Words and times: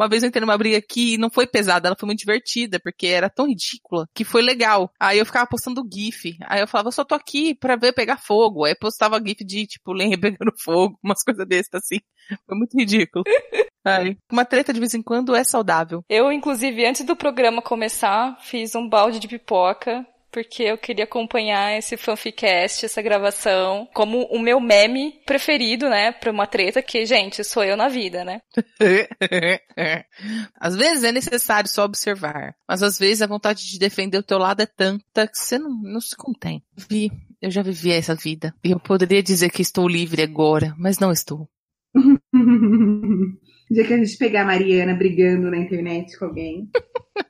Uma 0.00 0.08
vez 0.08 0.22
eu 0.22 0.28
entrei 0.30 0.40
numa 0.40 0.56
briga 0.56 0.80
que 0.80 1.18
não 1.18 1.28
foi 1.28 1.46
pesada, 1.46 1.86
ela 1.86 1.96
foi 1.98 2.06
muito 2.06 2.20
divertida, 2.20 2.80
porque 2.80 3.06
era 3.06 3.28
tão 3.28 3.46
ridícula 3.46 4.08
que 4.14 4.24
foi 4.24 4.40
legal. 4.40 4.90
Aí 4.98 5.18
eu 5.18 5.26
ficava 5.26 5.46
postando 5.46 5.86
GIF. 5.92 6.38
Aí 6.46 6.62
eu 6.62 6.66
falava, 6.66 6.88
eu 6.88 6.92
só 6.92 7.04
tô 7.04 7.14
aqui 7.14 7.54
pra 7.54 7.76
ver 7.76 7.92
pegar 7.92 8.16
fogo. 8.16 8.64
Aí 8.64 8.74
postava 8.74 9.20
GIF 9.22 9.44
de, 9.44 9.66
tipo, 9.66 9.92
lenha 9.92 10.16
pegando 10.18 10.52
fogo, 10.58 10.98
umas 11.04 11.22
coisas 11.22 11.46
dessas 11.46 11.74
assim. 11.74 11.98
Foi 12.46 12.56
muito 12.56 12.78
ridículo. 12.78 13.24
Ai, 13.84 14.16
uma 14.32 14.46
treta 14.46 14.72
de 14.72 14.80
vez 14.80 14.94
em 14.94 15.02
quando 15.02 15.34
é 15.34 15.44
saudável. 15.44 16.02
Eu, 16.08 16.32
inclusive, 16.32 16.86
antes 16.86 17.04
do 17.04 17.14
programa 17.14 17.60
começar, 17.60 18.38
fiz 18.40 18.74
um 18.74 18.88
balde 18.88 19.18
de 19.18 19.28
pipoca 19.28 20.06
porque 20.30 20.62
eu 20.64 20.78
queria 20.78 21.04
acompanhar 21.04 21.76
esse 21.76 21.96
fanficast, 21.96 22.84
essa 22.84 23.02
gravação, 23.02 23.88
como 23.92 24.24
o 24.24 24.38
meu 24.40 24.60
meme 24.60 25.20
preferido, 25.26 25.88
né, 25.88 26.12
pra 26.12 26.30
uma 26.30 26.46
treta 26.46 26.82
que, 26.82 27.04
gente, 27.04 27.42
sou 27.44 27.64
eu 27.64 27.76
na 27.76 27.88
vida, 27.88 28.24
né? 28.24 28.40
às 30.58 30.76
vezes 30.76 31.04
é 31.04 31.12
necessário 31.12 31.68
só 31.68 31.84
observar, 31.84 32.54
mas 32.68 32.82
às 32.82 32.98
vezes 32.98 33.22
a 33.22 33.26
vontade 33.26 33.66
de 33.66 33.78
defender 33.78 34.18
o 34.18 34.22
teu 34.22 34.38
lado 34.38 34.60
é 34.60 34.66
tanta 34.66 35.26
que 35.26 35.38
você 35.38 35.58
não, 35.58 35.70
não 35.82 36.00
se 36.00 36.16
contém. 36.16 36.62
Vi, 36.76 37.10
eu 37.40 37.50
já 37.50 37.62
vivi 37.62 37.90
essa 37.92 38.14
vida. 38.14 38.54
E 38.62 38.70
eu 38.70 38.78
poderia 38.78 39.22
dizer 39.22 39.50
que 39.50 39.62
estou 39.62 39.88
livre 39.88 40.22
agora, 40.22 40.74
mas 40.78 40.98
não 40.98 41.10
estou. 41.10 41.48
O 43.70 43.74
dia 43.74 43.86
que 43.86 43.94
a 43.94 43.96
gente 43.96 44.16
pegar 44.18 44.42
a 44.42 44.46
Mariana 44.46 44.94
brigando 44.94 45.48
na 45.48 45.56
internet 45.56 46.18
com 46.18 46.24
alguém. 46.24 46.68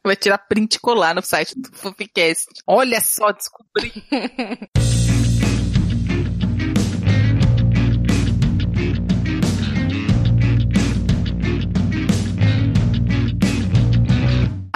Vai 0.02 0.16
tirar 0.16 0.38
print 0.38 0.76
e 0.76 0.80
colar 0.80 1.14
no 1.14 1.22
site 1.22 1.54
do 1.54 1.70
Fofcast. 1.70 2.46
Olha 2.66 3.00
só, 3.02 3.30
descobri. 3.30 3.92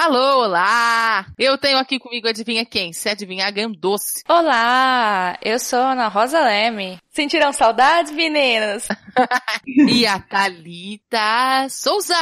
Alô, 0.05 0.43
olá! 0.43 1.25
Eu 1.39 1.57
tenho 1.57 1.79
aqui 1.79 1.99
comigo, 1.99 2.29
adivinha 2.29 2.63
quem? 2.63 2.93
Se 2.93 3.09
adivinhar, 3.09 3.51
ganha 3.51 3.69
um 3.69 3.73
doce. 3.73 4.23
Olá, 4.29 5.39
eu 5.43 5.59
sou 5.59 5.79
Ana 5.79 6.09
Rosa 6.09 6.41
Leme. 6.41 6.99
Sentiram 7.09 7.55
saudades, 7.55 8.13
meninas? 8.13 8.87
e 9.67 10.07
a 10.07 10.21
Thalita 10.21 11.67
Souza! 11.71 12.15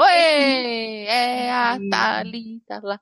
Oi! 0.00 1.06
É 1.06 1.52
a 1.52 1.78
Thalita 1.88 2.80
lá. 2.82 2.98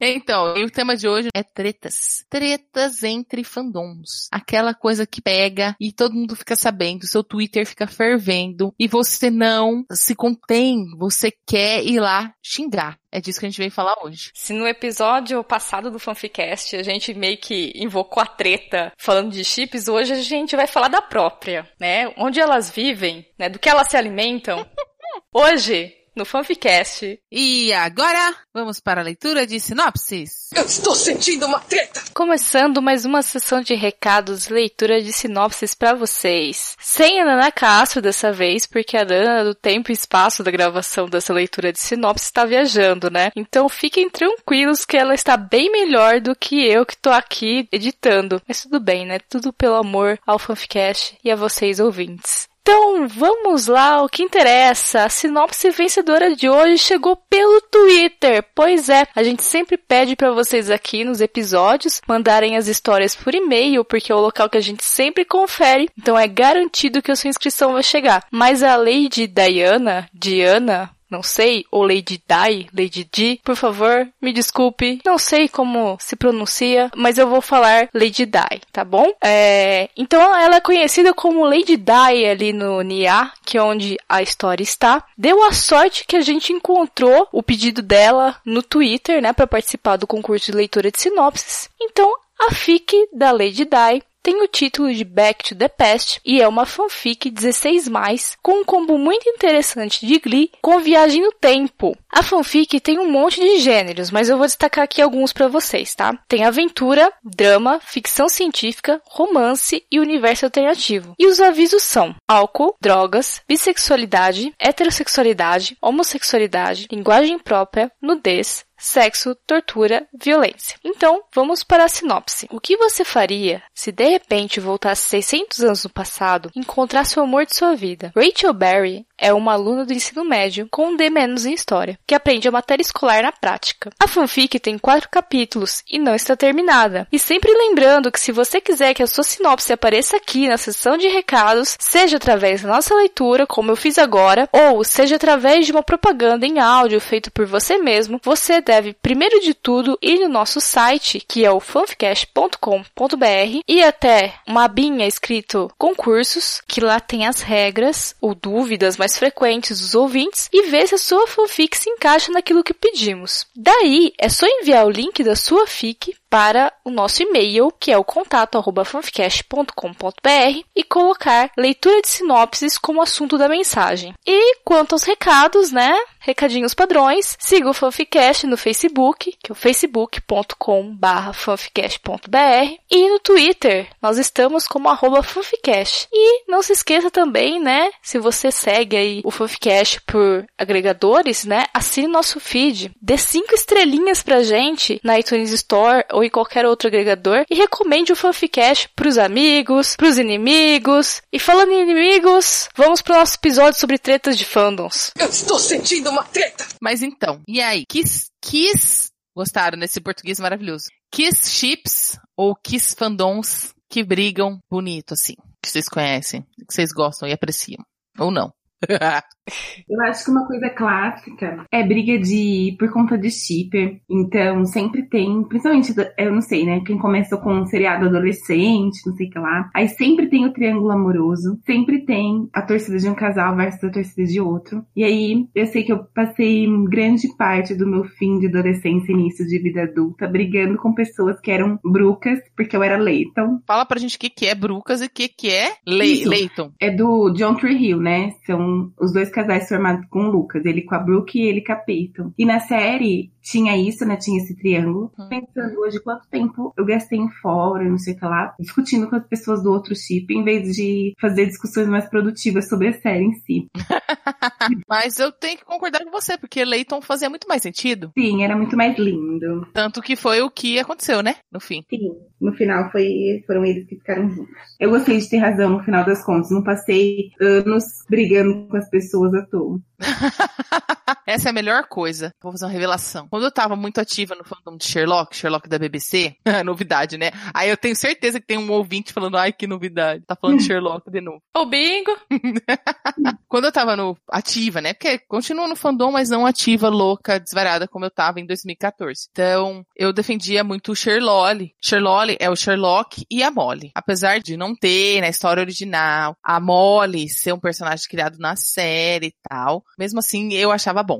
Então, 0.00 0.56
e 0.56 0.64
o 0.64 0.70
tema 0.70 0.96
de 0.96 1.06
hoje 1.06 1.28
é 1.34 1.42
tretas. 1.42 2.24
Tretas 2.28 3.02
entre 3.02 3.44
fandoms. 3.44 4.28
Aquela 4.32 4.72
coisa 4.72 5.06
que 5.06 5.20
pega 5.20 5.76
e 5.78 5.92
todo 5.92 6.14
mundo 6.14 6.34
fica 6.34 6.56
sabendo, 6.56 7.06
seu 7.06 7.22
Twitter 7.22 7.66
fica 7.66 7.86
fervendo 7.86 8.74
e 8.78 8.88
você 8.88 9.30
não 9.30 9.84
se 9.92 10.14
contém, 10.14 10.86
você 10.96 11.30
quer 11.46 11.84
ir 11.84 12.00
lá 12.00 12.32
xingar. 12.42 12.98
É 13.12 13.20
disso 13.20 13.40
que 13.40 13.46
a 13.46 13.48
gente 13.48 13.58
veio 13.58 13.70
falar 13.72 13.96
hoje. 14.02 14.30
Se 14.34 14.52
no 14.52 14.66
episódio 14.66 15.42
passado 15.42 15.90
do 15.90 15.98
Fanficast 15.98 16.76
a 16.76 16.82
gente 16.82 17.12
meio 17.12 17.36
que 17.36 17.72
invocou 17.74 18.22
a 18.22 18.26
treta 18.26 18.92
falando 18.96 19.32
de 19.32 19.44
chips, 19.44 19.88
hoje 19.88 20.12
a 20.12 20.22
gente 20.22 20.54
vai 20.54 20.66
falar 20.66 20.88
da 20.88 21.02
própria, 21.02 21.68
né? 21.78 22.12
Onde 22.16 22.40
elas 22.40 22.70
vivem, 22.70 23.26
né? 23.38 23.48
Do 23.48 23.58
que 23.58 23.68
elas 23.68 23.88
se 23.88 23.96
alimentam. 23.96 24.64
Hoje 25.34 25.94
no 26.20 26.26
Fanficast. 26.26 27.18
E 27.32 27.72
agora, 27.72 28.36
vamos 28.52 28.78
para 28.78 29.00
a 29.00 29.04
leitura 29.04 29.46
de 29.46 29.58
sinopses. 29.58 30.50
Eu 30.54 30.66
estou 30.66 30.94
sentindo 30.94 31.46
uma 31.46 31.58
treta! 31.60 32.02
Começando 32.12 32.82
mais 32.82 33.06
uma 33.06 33.22
sessão 33.22 33.62
de 33.62 33.74
recados, 33.74 34.48
leitura 34.48 35.00
de 35.00 35.14
sinopses 35.14 35.74
para 35.74 35.94
vocês. 35.94 36.76
Sem 36.78 37.20
a 37.20 37.24
Nana 37.24 37.50
Castro 37.50 38.02
dessa 38.02 38.30
vez, 38.30 38.66
porque 38.66 38.98
a 38.98 39.04
Nana 39.04 39.44
do 39.44 39.54
tempo 39.54 39.90
e 39.90 39.94
espaço 39.94 40.44
da 40.44 40.50
gravação 40.50 41.08
dessa 41.08 41.32
leitura 41.32 41.72
de 41.72 41.80
sinopses 41.80 42.26
está 42.26 42.44
viajando, 42.44 43.10
né? 43.10 43.32
Então 43.34 43.66
fiquem 43.66 44.10
tranquilos 44.10 44.84
que 44.84 44.98
ela 44.98 45.14
está 45.14 45.38
bem 45.38 45.72
melhor 45.72 46.20
do 46.20 46.36
que 46.36 46.66
eu 46.66 46.84
que 46.84 46.98
tô 46.98 47.08
aqui 47.08 47.66
editando. 47.72 48.42
Mas 48.46 48.60
tudo 48.60 48.78
bem, 48.78 49.06
né? 49.06 49.18
Tudo 49.26 49.54
pelo 49.54 49.76
amor 49.76 50.18
ao 50.26 50.38
Fanficast 50.38 51.16
e 51.24 51.30
a 51.30 51.36
vocês 51.36 51.80
ouvintes. 51.80 52.49
Então, 52.72 53.08
vamos 53.08 53.66
lá, 53.66 54.00
o 54.00 54.08
que 54.08 54.22
interessa. 54.22 55.02
A 55.02 55.08
sinopse 55.08 55.70
vencedora 55.70 56.36
de 56.36 56.48
hoje 56.48 56.78
chegou 56.78 57.16
pelo 57.16 57.60
Twitter. 57.62 58.44
Pois 58.54 58.88
é, 58.88 59.08
a 59.12 59.24
gente 59.24 59.42
sempre 59.42 59.76
pede 59.76 60.14
para 60.14 60.30
vocês 60.30 60.70
aqui 60.70 61.02
nos 61.02 61.20
episódios 61.20 62.00
mandarem 62.06 62.56
as 62.56 62.68
histórias 62.68 63.16
por 63.16 63.34
e-mail, 63.34 63.84
porque 63.84 64.12
é 64.12 64.14
o 64.14 64.20
local 64.20 64.48
que 64.48 64.56
a 64.56 64.60
gente 64.60 64.84
sempre 64.84 65.24
confere. 65.24 65.90
Então 65.98 66.16
é 66.16 66.28
garantido 66.28 67.02
que 67.02 67.10
a 67.10 67.16
sua 67.16 67.30
inscrição 67.30 67.72
vai 67.72 67.82
chegar. 67.82 68.24
Mas 68.30 68.62
a 68.62 68.76
Lady 68.76 69.26
Diana, 69.26 70.08
Diana, 70.14 70.90
não 71.10 71.22
sei, 71.22 71.64
ou 71.70 71.82
Lady 71.82 72.22
Di, 72.26 72.68
Lady 72.76 73.08
Di, 73.10 73.40
por 73.44 73.56
favor, 73.56 74.08
me 74.20 74.32
desculpe, 74.32 75.00
não 75.04 75.18
sei 75.18 75.48
como 75.48 75.96
se 76.00 76.16
pronuncia, 76.16 76.90
mas 76.94 77.18
eu 77.18 77.28
vou 77.28 77.40
falar 77.40 77.88
Lady 77.94 78.26
Di, 78.26 78.60
tá 78.72 78.84
bom? 78.84 79.12
É, 79.22 79.88
então 79.96 80.20
ela 80.36 80.56
é 80.56 80.60
conhecida 80.60 81.12
como 81.12 81.44
Lady 81.44 81.76
Di 81.76 82.26
ali 82.26 82.52
no 82.52 82.80
Nia, 82.82 83.32
que 83.44 83.58
é 83.58 83.62
onde 83.62 83.98
a 84.08 84.22
história 84.22 84.62
está. 84.62 85.04
Deu 85.16 85.42
a 85.44 85.52
sorte 85.52 86.04
que 86.06 86.16
a 86.16 86.20
gente 86.20 86.52
encontrou 86.52 87.28
o 87.32 87.42
pedido 87.42 87.82
dela 87.82 88.36
no 88.44 88.62
Twitter, 88.62 89.20
né, 89.20 89.32
para 89.32 89.46
participar 89.46 89.96
do 89.96 90.06
concurso 90.06 90.46
de 90.46 90.56
leitura 90.56 90.90
de 90.90 91.00
sinopses. 91.00 91.68
Então 91.80 92.14
a 92.40 92.54
fic 92.54 92.94
da 93.12 93.32
Lady 93.32 93.66
Di 93.66 94.02
tem 94.22 94.42
o 94.42 94.48
título 94.48 94.92
de 94.92 95.04
Back 95.04 95.44
to 95.44 95.54
the 95.54 95.68
Past 95.68 96.20
e 96.24 96.40
é 96.40 96.48
uma 96.48 96.66
fanfic 96.66 97.30
16 97.30 97.88
mais 97.88 98.36
com 98.42 98.60
um 98.60 98.64
combo 98.64 98.98
muito 98.98 99.28
interessante 99.28 100.06
de 100.06 100.18
Glee 100.18 100.50
com 100.60 100.80
viagem 100.80 101.22
no 101.22 101.32
tempo. 101.32 101.96
A 102.12 102.22
fanfic 102.22 102.80
tem 102.80 102.98
um 102.98 103.10
monte 103.10 103.40
de 103.40 103.60
gêneros, 103.60 104.10
mas 104.10 104.28
eu 104.28 104.36
vou 104.36 104.46
destacar 104.46 104.84
aqui 104.84 105.00
alguns 105.00 105.32
para 105.32 105.48
vocês, 105.48 105.94
tá? 105.94 106.18
Tem 106.28 106.44
aventura, 106.44 107.12
drama, 107.24 107.80
ficção 107.80 108.28
científica, 108.28 109.00
romance 109.06 109.84
e 109.90 110.00
universo 110.00 110.44
alternativo. 110.44 111.14
E 111.18 111.26
os 111.26 111.40
avisos 111.40 111.82
são 111.82 112.14
álcool, 112.28 112.76
drogas, 112.80 113.40
bissexualidade, 113.48 114.52
heterossexualidade, 114.58 115.76
homossexualidade, 115.80 116.88
linguagem 116.90 117.38
própria, 117.38 117.90
nudez, 118.02 118.64
sexo, 118.80 119.36
tortura, 119.46 120.06
violência. 120.12 120.76
Então, 120.84 121.22
vamos 121.34 121.62
para 121.62 121.84
a 121.84 121.88
sinopse. 121.88 122.48
O 122.50 122.60
que 122.60 122.76
você 122.76 123.04
faria 123.04 123.62
se 123.74 123.92
de 123.92 124.08
repente 124.08 124.58
voltasse 124.58 125.08
600 125.08 125.60
anos 125.62 125.84
no 125.84 125.90
passado 125.90 126.50
e 126.56 126.60
encontrasse 126.60 127.18
o 127.18 127.22
amor 127.22 127.46
de 127.46 127.54
sua 127.54 127.76
vida? 127.76 128.12
Rachel 128.16 128.52
Berry 128.52 129.06
é 129.18 129.32
uma 129.32 129.52
aluna 129.52 129.84
do 129.84 129.92
ensino 129.92 130.24
médio 130.24 130.66
com 130.70 130.88
um 130.88 130.96
D- 130.96 131.10
em 131.10 131.52
história, 131.52 131.98
que 132.06 132.14
aprende 132.14 132.48
a 132.48 132.52
matéria 132.52 132.82
escolar 132.82 133.22
na 133.22 133.32
prática. 133.32 133.90
A 133.98 134.06
fanfic 134.08 134.58
tem 134.58 134.78
quatro 134.78 135.08
capítulos 135.10 135.82
e 135.90 135.98
não 135.98 136.14
está 136.14 136.34
terminada. 136.36 137.06
E 137.12 137.18
sempre 137.18 137.52
lembrando 137.52 138.10
que 138.10 138.20
se 138.20 138.32
você 138.32 138.60
quiser 138.60 138.94
que 138.94 139.02
a 139.02 139.06
sua 139.06 139.24
sinopse 139.24 139.72
apareça 139.72 140.16
aqui 140.16 140.48
na 140.48 140.56
seção 140.56 140.96
de 140.96 141.08
recados, 141.08 141.76
seja 141.78 142.16
através 142.16 142.62
da 142.62 142.68
nossa 142.68 142.94
leitura, 142.94 143.46
como 143.46 143.70
eu 143.70 143.76
fiz 143.76 143.98
agora, 143.98 144.48
ou 144.52 144.82
seja 144.84 145.16
através 145.16 145.66
de 145.66 145.72
uma 145.72 145.82
propaganda 145.82 146.46
em 146.46 146.58
áudio 146.58 147.00
feito 147.00 147.30
por 147.30 147.44
você 147.44 147.76
mesmo, 147.76 148.20
você 148.22 148.62
deve, 148.70 148.92
primeiro 148.92 149.40
de 149.40 149.52
tudo, 149.52 149.98
ir 150.00 150.20
no 150.20 150.28
nosso 150.28 150.60
site, 150.60 151.20
que 151.26 151.44
é 151.44 151.50
o 151.50 151.58
fanficast.com.br, 151.58 153.64
e 153.66 153.82
até 153.82 154.34
uma 154.46 154.62
abinha 154.62 155.08
escrito 155.08 155.68
concursos, 155.76 156.62
que 156.68 156.80
lá 156.80 157.00
tem 157.00 157.26
as 157.26 157.40
regras 157.40 158.14
ou 158.20 158.32
dúvidas 158.32 158.96
mais 158.96 159.18
frequentes 159.18 159.80
dos 159.80 159.96
ouvintes, 159.96 160.48
e 160.52 160.70
ver 160.70 160.86
se 160.86 160.94
a 160.94 160.98
sua 160.98 161.26
fanfic 161.26 161.76
se 161.76 161.90
encaixa 161.90 162.30
naquilo 162.30 162.62
que 162.62 162.72
pedimos. 162.72 163.44
Daí, 163.56 164.12
é 164.16 164.28
só 164.28 164.46
enviar 164.46 164.86
o 164.86 164.90
link 164.90 165.24
da 165.24 165.34
sua 165.34 165.66
fic 165.66 166.14
para 166.30 166.72
o 166.84 166.90
nosso 166.90 167.22
e-mail, 167.22 167.72
que 167.78 167.90
é 167.90 167.98
o 167.98 168.04
contato 168.04 168.62
fanficast.com.br 168.84 170.64
e 170.74 170.84
colocar 170.84 171.50
leitura 171.58 172.00
de 172.00 172.08
sinopses 172.08 172.78
como 172.78 173.02
assunto 173.02 173.36
da 173.36 173.48
mensagem. 173.48 174.14
E 174.24 174.56
quanto 174.64 174.92
aos 174.92 175.02
recados, 175.02 175.72
né? 175.72 175.92
Recadinhos 176.20 176.74
padrões, 176.74 177.36
siga 177.40 177.68
o 177.68 177.74
Fanficast 177.74 178.46
no 178.46 178.56
Facebook, 178.56 179.36
que 179.42 179.50
é 179.50 179.52
o 179.52 179.56
facebook.com 179.56 180.96
fanficast.br 181.32 182.78
e 182.90 183.08
no 183.08 183.18
Twitter, 183.18 183.88
nós 184.00 184.18
estamos 184.18 184.66
como 184.66 184.88
arroba 184.88 185.22
fanficast. 185.22 186.08
E 186.12 186.44
não 186.48 186.62
se 186.62 186.72
esqueça 186.72 187.10
também, 187.10 187.60
né? 187.60 187.90
Se 188.02 188.18
você 188.18 188.52
segue 188.52 188.96
aí 188.96 189.20
o 189.24 189.30
Fanficast 189.30 190.00
por 190.02 190.46
agregadores, 190.58 191.44
né? 191.44 191.64
Assine 191.72 192.06
nosso 192.06 192.38
feed, 192.38 192.92
dê 193.00 193.16
cinco 193.16 193.54
estrelinhas 193.54 194.22
pra 194.22 194.42
gente 194.42 195.00
na 195.02 195.18
iTunes 195.18 195.50
Store 195.52 196.04
ou 196.20 196.24
em 196.24 196.30
qualquer 196.30 196.66
outro 196.66 196.86
agregador 196.86 197.46
e 197.50 197.54
recomende 197.54 198.12
o 198.12 198.16
Fanficast 198.16 198.90
pros 198.94 199.16
amigos, 199.16 199.96
pros 199.96 200.18
inimigos. 200.18 201.22
E 201.32 201.38
falando 201.38 201.72
em 201.72 201.82
inimigos, 201.82 202.68
vamos 202.76 203.00
pro 203.00 203.14
nosso 203.14 203.36
episódio 203.36 203.80
sobre 203.80 203.98
tretas 203.98 204.36
de 204.36 204.44
fandoms. 204.44 205.12
Eu 205.18 205.28
estou 205.28 205.58
sentindo 205.58 206.10
uma 206.10 206.22
treta! 206.22 206.66
Mas 206.80 207.02
então, 207.02 207.40
e 207.48 207.60
aí? 207.60 207.86
Kiss, 207.86 208.26
Kiss, 208.42 209.10
gostaram 209.34 209.78
desse 209.78 210.00
português 210.00 210.38
maravilhoso? 210.38 210.88
Kiss 211.10 211.50
chips 211.50 212.18
ou 212.36 212.54
Kiss 212.54 212.94
fandoms 212.94 213.72
que 213.88 214.04
brigam 214.04 214.60
bonito 214.70 215.14
assim? 215.14 215.34
Que 215.62 215.70
vocês 215.70 215.88
conhecem, 215.88 216.42
que 216.42 216.74
vocês 216.74 216.90
gostam 216.92 217.28
e 217.28 217.32
apreciam. 217.32 217.82
Ou 218.18 218.30
não? 218.30 218.52
Eu 219.88 220.00
acho 220.02 220.24
que 220.24 220.30
uma 220.30 220.46
coisa 220.46 220.70
clássica 220.70 221.64
é 221.72 221.82
briga 221.82 222.18
de 222.18 222.76
por 222.78 222.92
conta 222.92 223.18
de 223.18 223.30
shipper. 223.30 224.00
Então, 224.08 224.64
sempre 224.64 225.02
tem, 225.02 225.42
principalmente, 225.44 225.92
eu 226.16 226.32
não 226.32 226.40
sei, 226.40 226.64
né? 226.64 226.80
Quem 226.86 226.98
começou 226.98 227.38
com 227.38 227.52
um 227.52 227.66
seriado 227.66 228.06
adolescente, 228.06 229.04
não 229.04 229.14
sei 229.16 229.26
o 229.26 229.30
que 229.30 229.38
lá. 229.38 229.68
Aí 229.74 229.88
sempre 229.88 230.28
tem 230.28 230.46
o 230.46 230.52
triângulo 230.52 230.92
amoroso, 230.92 231.58
sempre 231.66 232.04
tem 232.04 232.48
a 232.52 232.62
torcida 232.62 232.98
de 232.98 233.08
um 233.08 233.14
casal 233.14 233.56
versus 233.56 233.82
a 233.84 233.90
torcida 233.90 234.24
de 234.24 234.40
outro. 234.40 234.84
E 234.94 235.02
aí, 235.02 235.48
eu 235.54 235.66
sei 235.66 235.82
que 235.82 235.92
eu 235.92 236.04
passei 236.14 236.66
grande 236.88 237.28
parte 237.36 237.74
do 237.74 237.86
meu 237.86 238.04
fim 238.04 238.38
de 238.38 238.46
adolescência 238.46 239.10
e 239.10 239.14
início 239.14 239.46
de 239.46 239.58
vida 239.58 239.82
adulta 239.82 240.28
brigando 240.28 240.78
com 240.78 240.94
pessoas 240.94 241.40
que 241.40 241.50
eram 241.50 241.78
brucas, 241.84 242.38
porque 242.56 242.76
eu 242.76 242.82
era 242.82 242.96
Leighton. 242.96 243.60
Fala 243.66 243.84
pra 243.84 243.98
gente 243.98 244.16
o 244.16 244.20
que, 244.20 244.30
que 244.30 244.46
é 244.46 244.54
brucas 244.54 245.00
e 245.02 245.06
o 245.06 245.10
que, 245.10 245.28
que 245.28 245.50
é 245.50 245.72
Le 245.86 246.24
Leighton. 246.24 246.72
É 246.80 246.90
do 246.90 247.30
John 247.30 247.56
Tree 247.56 247.76
Hill, 247.76 247.98
né? 247.98 248.32
São 248.46 248.69
os 248.98 249.12
dois 249.12 249.30
casais 249.30 249.68
formados 249.68 250.06
com 250.08 250.26
o 250.26 250.30
Lucas, 250.30 250.64
ele 250.64 250.82
com 250.82 250.94
a 250.94 250.98
Brooke 250.98 251.38
e 251.38 251.46
ele 251.46 251.62
com 251.62 251.72
a 251.72 251.76
Peyton. 251.76 252.32
E 252.38 252.44
na 252.44 252.60
série 252.60 253.30
tinha 253.42 253.76
isso, 253.76 254.04
né? 254.04 254.16
Tinha 254.16 254.38
esse 254.42 254.54
triângulo. 254.56 255.12
Uhum. 255.18 255.28
Pensando 255.28 255.80
hoje 255.80 256.00
quanto 256.00 256.28
tempo 256.28 256.72
eu 256.76 256.84
gastei 256.84 257.18
em 257.18 257.30
fora, 257.30 257.88
não 257.88 257.98
sei 257.98 258.14
o 258.14 258.16
que 258.18 258.24
lá, 258.24 258.54
discutindo 258.58 259.08
com 259.08 259.16
as 259.16 259.26
pessoas 259.26 259.62
do 259.62 259.70
outro 259.70 259.94
chip, 259.94 260.32
em 260.32 260.44
vez 260.44 260.74
de 260.74 261.14
fazer 261.20 261.46
discussões 261.46 261.88
mais 261.88 262.08
produtivas 262.08 262.68
sobre 262.68 262.88
a 262.88 262.92
série 262.92 263.24
em 263.24 263.32
si. 263.34 263.68
Mas 264.88 265.18
eu 265.18 265.32
tenho 265.32 265.58
que 265.58 265.64
concordar 265.64 266.04
com 266.04 266.10
você, 266.10 266.36
porque 266.36 266.64
Leighton 266.64 267.00
fazia 267.00 267.30
muito 267.30 267.48
mais 267.48 267.62
sentido. 267.62 268.12
Sim, 268.16 268.42
era 268.42 268.56
muito 268.56 268.76
mais 268.76 268.98
lindo. 268.98 269.66
Tanto 269.72 270.02
que 270.02 270.16
foi 270.16 270.42
o 270.42 270.50
que 270.50 270.78
aconteceu, 270.78 271.22
né? 271.22 271.36
No 271.50 271.60
fim. 271.60 271.84
Sim, 271.88 272.12
no 272.40 272.52
final 272.54 272.90
foi, 272.90 273.44
foram 273.46 273.64
eles 273.64 273.86
que 273.86 273.96
ficaram 273.96 274.30
juntos. 274.30 274.54
Eu 274.78 274.90
gostei 274.90 275.18
de 275.18 275.28
ter 275.28 275.38
razão 275.38 275.70
no 275.70 275.84
final 275.84 276.04
das 276.04 276.24
contas. 276.24 276.50
Não 276.50 276.62
passei 276.62 277.30
anos 277.40 277.84
brigando 278.08 278.66
com 278.68 278.76
as 278.76 278.88
pessoas 278.88 279.34
à 279.34 279.42
toa. 279.42 279.78
Essa 281.30 281.48
é 281.48 281.50
a 281.50 281.54
melhor 281.54 281.84
coisa. 281.86 282.34
Vou 282.42 282.50
fazer 282.50 282.64
uma 282.64 282.72
revelação. 282.72 283.28
Quando 283.28 283.44
eu 283.44 283.52
tava 283.52 283.76
muito 283.76 284.00
ativa 284.00 284.34
no 284.34 284.44
fandom 284.44 284.76
de 284.76 284.84
Sherlock, 284.84 285.36
Sherlock 285.36 285.68
da 285.68 285.78
BBC, 285.78 286.34
novidade, 286.64 287.16
né? 287.16 287.30
Aí 287.54 287.70
eu 287.70 287.76
tenho 287.76 287.94
certeza 287.94 288.40
que 288.40 288.46
tem 288.46 288.58
um 288.58 288.70
ouvinte 288.72 289.12
falando, 289.12 289.36
ai, 289.36 289.52
que 289.52 289.66
novidade. 289.66 290.24
Tá 290.26 290.34
falando 290.34 290.58
de 290.58 290.64
Sherlock 290.64 291.08
de 291.08 291.20
novo. 291.20 291.40
O 291.56 291.66
bingo! 291.66 292.10
Quando 293.48 293.66
eu 293.66 293.72
tava 293.72 293.96
no 293.96 294.16
ativa, 294.28 294.80
né? 294.80 294.92
Porque 294.92 295.18
continuo 295.20 295.68
no 295.68 295.76
fandom, 295.76 296.10
mas 296.10 296.28
não 296.28 296.44
ativa, 296.44 296.88
louca, 296.88 297.38
desvariada 297.38 297.86
como 297.86 298.04
eu 298.04 298.10
tava 298.10 298.40
em 298.40 298.46
2014. 298.46 299.28
Então, 299.30 299.84
eu 299.94 300.12
defendia 300.12 300.64
muito 300.64 300.92
o 300.92 300.96
Sherlock. 300.96 301.72
Sherlock 301.80 302.36
é 302.40 302.50
o 302.50 302.56
Sherlock 302.56 303.24
e 303.30 303.42
a 303.42 303.50
Molly. 303.50 303.92
Apesar 303.94 304.40
de 304.40 304.56
não 304.56 304.74
ter 304.74 305.20
na 305.20 305.28
história 305.28 305.60
original 305.60 306.36
a 306.42 306.58
Molly 306.58 307.28
ser 307.28 307.52
um 307.52 307.60
personagem 307.60 308.06
criado 308.08 308.38
na 308.38 308.56
série 308.56 309.28
e 309.28 309.34
tal, 309.48 309.84
mesmo 309.98 310.18
assim 310.18 310.52
eu 310.54 310.72
achava 310.72 311.02
bom. 311.02 311.19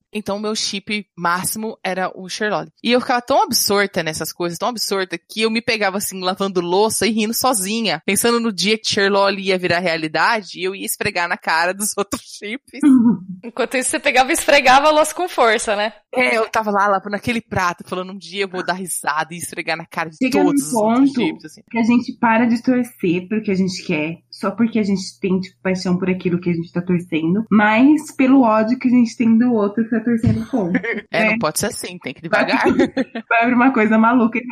Então, 0.13 0.39
meu 0.39 0.55
chip 0.55 1.05
máximo 1.15 1.77
era 1.83 2.11
o 2.15 2.27
Sherlock. 2.27 2.71
E 2.83 2.91
eu 2.91 2.99
ficava 2.99 3.21
tão 3.21 3.43
absorta 3.43 4.03
nessas 4.03 4.33
coisas, 4.33 4.57
tão 4.57 4.69
absorta, 4.69 5.17
que 5.17 5.41
eu 5.41 5.51
me 5.51 5.61
pegava 5.61 5.97
assim, 5.97 6.19
lavando 6.21 6.61
louça 6.61 7.07
e 7.07 7.11
rindo 7.11 7.33
sozinha, 7.33 8.01
pensando 8.05 8.39
no 8.39 8.51
dia 8.51 8.77
que 8.77 8.89
Sherlock 8.89 9.39
ia 9.39 9.57
virar 9.57 9.79
realidade 9.79 10.59
e 10.59 10.63
eu 10.63 10.75
ia 10.75 10.85
esfregar 10.85 11.27
na 11.27 11.37
cara 11.37 11.73
dos 11.73 11.91
outros 11.97 12.21
chips. 12.21 12.79
Enquanto 13.43 13.77
isso, 13.77 13.91
você 13.91 13.99
pegava 13.99 14.31
e 14.31 14.33
esfregava 14.33 14.87
a 14.87 14.91
louça 14.91 15.13
com 15.13 15.29
força, 15.29 15.75
né? 15.75 15.93
É, 16.13 16.37
eu 16.37 16.49
tava 16.49 16.71
lá, 16.71 16.87
lá 16.87 17.01
naquele 17.09 17.39
prato, 17.39 17.85
falando 17.87 18.11
um 18.11 18.17
dia 18.17 18.43
eu 18.43 18.49
vou 18.49 18.65
dar 18.65 18.73
risada 18.73 19.33
e 19.33 19.37
esfregar 19.37 19.77
na 19.77 19.85
cara 19.85 20.09
de 20.09 20.17
Chega 20.17 20.43
todos 20.43 20.67
os 20.67 20.71
ponto 20.73 20.99
outros 20.99 21.13
chips. 21.13 21.45
Assim. 21.45 21.61
Que 21.69 21.77
a 21.77 21.83
gente 21.83 22.17
para 22.19 22.45
de 22.45 22.61
torcer 22.61 23.27
pro 23.29 23.41
que 23.41 23.51
a 23.51 23.55
gente 23.55 23.81
quer, 23.83 24.17
só 24.29 24.51
porque 24.51 24.77
a 24.77 24.83
gente 24.83 25.19
tem, 25.19 25.39
tipo, 25.39 25.57
paixão 25.61 25.97
por 25.97 26.09
aquilo 26.09 26.39
que 26.39 26.49
a 26.49 26.53
gente 26.53 26.71
tá 26.71 26.81
torcendo, 26.81 27.45
mas 27.49 28.11
pelo 28.11 28.41
ódio 28.41 28.77
que 28.77 28.89
a 28.89 28.91
gente 28.91 29.15
tem 29.15 29.37
do 29.37 29.53
outro 29.53 29.87
é, 30.07 31.05
é, 31.21 31.25
não 31.25 31.33
é. 31.33 31.37
pode 31.39 31.59
ser 31.59 31.67
assim, 31.67 31.97
tem 31.99 32.13
que 32.13 32.21
devagar. 32.21 32.63
Vai 33.29 33.41
abrir 33.41 33.55
uma 33.55 33.73
coisa 33.73 33.97
maluca 33.97 34.37
e 34.37 34.43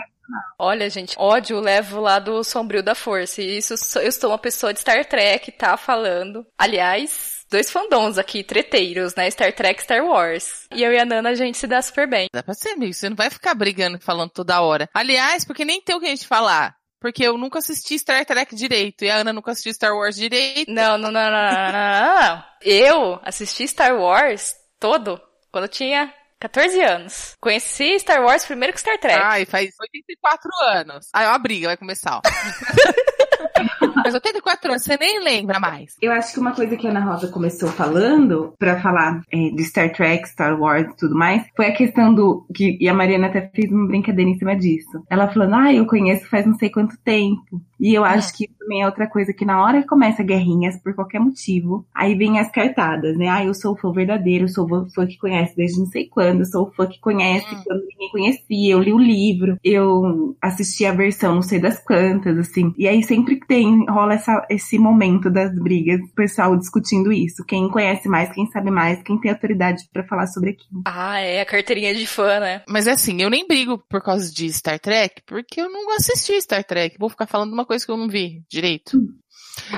Olha, 0.57 0.89
gente, 0.89 1.15
ódio 1.17 1.59
levo 1.59 1.99
lá 1.99 2.19
do 2.19 2.43
sombrio 2.43 2.83
da 2.83 2.93
força. 2.93 3.41
E 3.41 3.57
isso 3.57 3.73
eu 3.99 4.11
sou 4.11 4.29
uma 4.29 4.37
pessoa 4.37 4.73
de 4.73 4.79
Star 4.79 5.05
Trek, 5.05 5.51
tá 5.53 5.75
falando. 5.77 6.45
Aliás, 6.57 7.45
dois 7.49 7.71
fandons 7.71 8.17
aqui, 8.17 8.43
treteiros, 8.43 9.15
né? 9.15 9.29
Star 9.29 9.53
Trek 9.53 9.81
Star 9.81 10.03
Wars. 10.05 10.67
E 10.73 10.83
eu 10.83 10.91
e 10.91 10.99
a 10.99 11.05
Nana, 11.05 11.29
a 11.29 11.35
gente 11.35 11.57
se 11.57 11.67
dá 11.67 11.81
super 11.81 12.07
bem. 12.07 12.27
Dá 12.31 12.43
pra 12.43 12.53
ser, 12.53 12.69
amigo. 12.69 12.93
Você 12.93 13.09
não 13.09 13.15
vai 13.15 13.29
ficar 13.29 13.53
brigando 13.55 13.97
e 13.97 14.03
falando 14.03 14.29
toda 14.29 14.61
hora. 14.61 14.89
Aliás, 14.93 15.43
porque 15.45 15.65
nem 15.65 15.81
tem 15.81 15.95
o 15.95 15.99
que 15.99 16.05
a 16.05 16.09
gente 16.09 16.27
falar. 16.27 16.75
Porque 17.01 17.23
eu 17.23 17.37
nunca 17.37 17.59
assisti 17.59 17.97
Star 17.97 18.25
Trek 18.25 18.53
direito 18.53 19.05
e 19.05 19.09
a 19.09 19.15
Ana 19.15 19.31
nunca 19.31 19.51
assistiu 19.51 19.73
Star 19.73 19.95
Wars 19.95 20.15
direito. 20.15 20.69
Não, 20.69 20.97
não, 20.97 21.11
não, 21.11 21.23
não, 21.23 21.31
não, 21.31 21.71
não. 21.71 21.71
não. 21.71 22.43
Eu 22.61 23.19
assisti 23.23 23.65
Star 23.67 23.97
Wars 23.97 24.53
todo 24.79 25.19
quando 25.51 25.65
eu 25.65 25.69
tinha 25.69 26.13
14 26.39 26.81
anos. 26.81 27.35
Conheci 27.39 27.99
Star 27.99 28.21
Wars 28.23 28.45
primeiro 28.45 28.73
que 28.73 28.79
Star 28.79 28.97
Trek. 28.97 29.19
Ai, 29.21 29.45
faz 29.45 29.71
84 29.79 30.49
anos. 30.71 31.09
Aí, 31.13 31.25
ó, 31.25 31.31
a 31.31 31.39
briga 31.39 31.67
vai 31.67 31.77
começar, 31.77 32.17
ó. 32.17 32.21
Mas 34.09 34.15
84 34.15 34.71
anos, 34.71 34.83
você 34.83 34.97
nem 34.97 35.23
lembra 35.23 35.59
mais. 35.59 35.95
Eu 36.01 36.11
acho 36.11 36.33
que 36.33 36.39
uma 36.39 36.51
coisa 36.51 36.75
que 36.75 36.88
a 36.88 36.89
Ana 36.89 37.01
Rosa 37.01 37.27
começou 37.27 37.69
falando, 37.69 38.56
para 38.57 38.81
falar 38.81 39.21
é, 39.31 39.50
de 39.51 39.63
Star 39.63 39.94
Trek, 39.94 40.27
Star 40.27 40.59
Wars 40.59 40.88
e 40.91 40.97
tudo 40.97 41.13
mais, 41.13 41.45
foi 41.56 41.67
a 41.67 41.75
questão 41.75 42.11
do. 42.11 42.44
Que, 42.51 42.75
e 42.81 42.89
a 42.89 42.94
Mariana 42.94 43.27
até 43.27 43.51
fez 43.53 43.71
uma 43.71 43.85
brincadeira 43.85 44.31
em 44.31 44.39
cima 44.39 44.56
disso. 44.56 45.03
Ela 45.11 45.31
falando, 45.31 45.53
ah, 45.53 45.71
eu 45.71 45.85
conheço 45.85 46.27
faz 46.27 46.44
não 46.44 46.57
sei 46.57 46.71
quanto 46.71 46.97
tempo. 47.03 47.61
E 47.79 47.94
eu 47.94 48.03
acho 48.03 48.29
é. 48.29 48.38
que 48.38 48.47
também 48.59 48.81
é 48.81 48.85
outra 48.85 49.07
coisa 49.07 49.33
que 49.33 49.45
na 49.45 49.63
hora 49.63 49.81
que 49.81 49.88
começa 49.88 50.21
guerrinhas, 50.21 50.77
por 50.77 50.94
qualquer 50.94 51.19
motivo, 51.19 51.85
aí 51.95 52.13
vem 52.13 52.39
as 52.39 52.51
cartadas, 52.51 53.17
né? 53.17 53.29
Ah, 53.29 53.45
eu 53.45 53.53
sou 53.53 53.73
o 53.73 53.77
fã 53.77 53.91
verdadeiro, 53.91 54.45
eu 54.45 54.50
sou 54.50 54.69
o 54.69 54.89
fã 54.89 55.07
que 55.07 55.17
conhece 55.17 55.56
desde 55.56 55.79
não 55.79 55.85
sei 55.85 56.07
quando, 56.07 56.39
eu 56.39 56.45
sou 56.45 56.67
o 56.67 56.71
fã 56.71 56.85
que 56.85 57.00
conhece 57.00 57.47
hum. 57.56 57.61
quando 57.65 57.85
ninguém 57.85 58.11
conhecia, 58.11 58.73
eu 58.73 58.79
li 58.79 58.91
o 58.91 59.00
livro, 59.00 59.57
eu 59.63 60.35
assisti 60.41 60.85
a 60.85 60.91
versão 60.91 61.35
não 61.35 61.41
sei 61.41 61.59
das 61.59 61.79
quantas, 61.79 62.38
assim. 62.38 62.73
E 62.77 62.88
aí 62.88 63.01
sempre 63.01 63.39
tem, 63.47 63.85
rola 63.99 64.13
essa, 64.13 64.45
esse 64.49 64.79
momento 64.79 65.29
das 65.29 65.53
brigas, 65.53 65.99
o 66.01 66.15
pessoal 66.15 66.55
discutindo 66.57 67.11
isso. 67.11 67.43
Quem 67.45 67.69
conhece 67.69 68.07
mais, 68.07 68.33
quem 68.33 68.45
sabe 68.47 68.71
mais, 68.71 69.01
quem 69.03 69.19
tem 69.19 69.31
autoridade 69.31 69.83
para 69.91 70.07
falar 70.07 70.27
sobre 70.27 70.51
aquilo. 70.51 70.81
Ah, 70.85 71.19
é 71.19 71.41
a 71.41 71.45
carteirinha 71.45 71.93
de 71.93 72.07
fã, 72.07 72.39
né? 72.39 72.63
Mas 72.67 72.87
é 72.87 72.91
assim, 72.91 73.21
eu 73.21 73.29
nem 73.29 73.47
brigo 73.47 73.77
por 73.89 74.01
causa 74.01 74.31
de 74.31 74.51
Star 74.51 74.79
Trek, 74.79 75.21
porque 75.25 75.61
eu 75.61 75.69
não 75.69 75.95
assisti 75.95 76.41
Star 76.41 76.63
Trek. 76.63 76.97
Vou 76.97 77.09
ficar 77.09 77.27
falando 77.27 77.53
uma 77.53 77.65
coisa 77.65 77.85
que 77.85 77.91
eu 77.91 77.97
não 77.97 78.07
vi 78.07 78.43
direito. 78.49 78.97
Hum. 78.97 79.07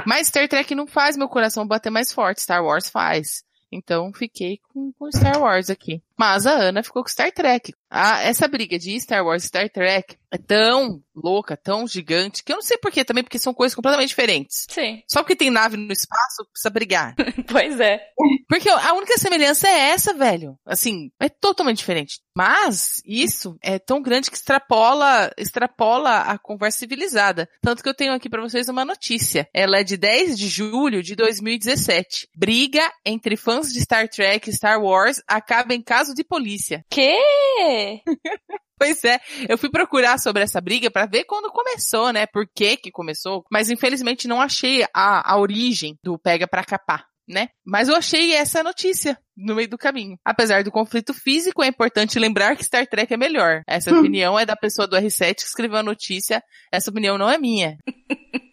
Mas 0.05 0.27
Star 0.27 0.47
Trek 0.47 0.73
não 0.75 0.87
faz 0.87 1.17
meu 1.17 1.27
coração 1.27 1.65
bater 1.65 1.89
mais 1.89 2.11
forte, 2.11 2.41
Star 2.41 2.63
Wars 2.63 2.89
faz. 2.89 3.43
Então 3.71 4.11
fiquei 4.13 4.59
com, 4.71 4.91
com 4.99 5.11
Star 5.11 5.39
Wars 5.41 5.69
aqui. 5.69 6.01
Mas 6.21 6.45
a 6.45 6.51
Ana 6.51 6.83
ficou 6.83 7.01
com 7.01 7.09
Star 7.09 7.31
Trek. 7.31 7.73
Ah, 7.89 8.21
essa 8.21 8.47
briga 8.47 8.77
de 8.77 8.99
Star 9.01 9.25
Wars 9.25 9.43
e 9.43 9.47
Star 9.47 9.67
Trek 9.71 10.15
é 10.31 10.37
tão 10.37 11.01
louca, 11.13 11.57
tão 11.57 11.85
gigante, 11.85 12.41
que 12.41 12.53
eu 12.53 12.55
não 12.55 12.61
sei 12.61 12.77
porquê 12.77 13.03
também, 13.03 13.23
porque 13.23 13.37
são 13.37 13.53
coisas 13.53 13.75
completamente 13.75 14.09
diferentes. 14.09 14.65
Sim. 14.69 15.01
Só 15.05 15.21
porque 15.21 15.35
tem 15.35 15.49
nave 15.49 15.75
no 15.75 15.91
espaço, 15.91 16.45
precisa 16.53 16.69
brigar. 16.69 17.15
pois 17.51 17.79
é. 17.81 17.99
Porque 18.47 18.69
a 18.69 18.93
única 18.93 19.17
semelhança 19.17 19.67
é 19.67 19.89
essa, 19.89 20.13
velho. 20.13 20.57
Assim, 20.65 21.11
é 21.19 21.27
totalmente 21.27 21.79
diferente. 21.79 22.21
Mas 22.35 23.01
isso 23.05 23.57
é 23.61 23.77
tão 23.77 24.01
grande 24.01 24.31
que 24.31 24.37
extrapola, 24.37 25.29
extrapola 25.37 26.19
a 26.21 26.37
conversa 26.37 26.79
civilizada. 26.79 27.49
Tanto 27.61 27.83
que 27.83 27.89
eu 27.89 27.93
tenho 27.93 28.13
aqui 28.13 28.29
para 28.29 28.41
vocês 28.41 28.69
uma 28.69 28.85
notícia. 28.85 29.49
Ela 29.53 29.79
é 29.79 29.83
de 29.83 29.97
10 29.97 30.39
de 30.39 30.47
julho 30.47 31.03
de 31.03 31.13
2017. 31.13 32.29
Briga 32.33 32.89
entre 33.05 33.35
fãs 33.35 33.73
de 33.73 33.81
Star 33.81 34.07
Trek 34.07 34.49
e 34.49 34.53
Star 34.53 34.81
Wars 34.81 35.21
acaba 35.27 35.73
em 35.73 35.81
caso 35.81 36.10
de 36.13 36.23
polícia. 36.23 36.83
Que? 36.89 37.17
Pois 38.81 39.03
é, 39.03 39.19
eu 39.47 39.59
fui 39.59 39.69
procurar 39.69 40.17
sobre 40.17 40.41
essa 40.41 40.59
briga 40.59 40.89
para 40.89 41.05
ver 41.05 41.25
quando 41.25 41.51
começou, 41.51 42.11
né? 42.11 42.25
Por 42.25 42.47
que 42.51 42.75
que 42.75 42.89
começou, 42.89 43.43
mas 43.51 43.69
infelizmente 43.69 44.27
não 44.27 44.41
achei 44.41 44.83
a, 44.91 45.33
a 45.33 45.39
origem 45.39 45.95
do 46.03 46.17
pega 46.17 46.47
pra 46.47 46.63
capar. 46.63 47.05
Né? 47.29 47.49
Mas 47.63 47.87
eu 47.87 47.95
achei 47.95 48.33
essa 48.33 48.63
notícia 48.63 49.17
no 49.43 49.55
meio 49.55 49.69
do 49.69 49.77
caminho. 49.77 50.17
Apesar 50.25 50.63
do 50.63 50.71
conflito 50.71 51.13
físico, 51.13 51.63
é 51.63 51.67
importante 51.67 52.19
lembrar 52.19 52.55
que 52.55 52.63
Star 52.63 52.87
Trek 52.87 53.13
é 53.13 53.17
melhor. 53.17 53.61
Essa 53.67 53.91
opinião 53.97 54.39
é 54.39 54.45
da 54.45 54.55
pessoa 54.55 54.87
do 54.87 54.95
R7 54.95 55.35
que 55.35 55.41
escreveu 55.41 55.77
a 55.77 55.83
notícia. 55.83 56.43
Essa 56.71 56.89
opinião 56.89 57.17
não 57.17 57.29
é 57.29 57.37
minha. 57.37 57.77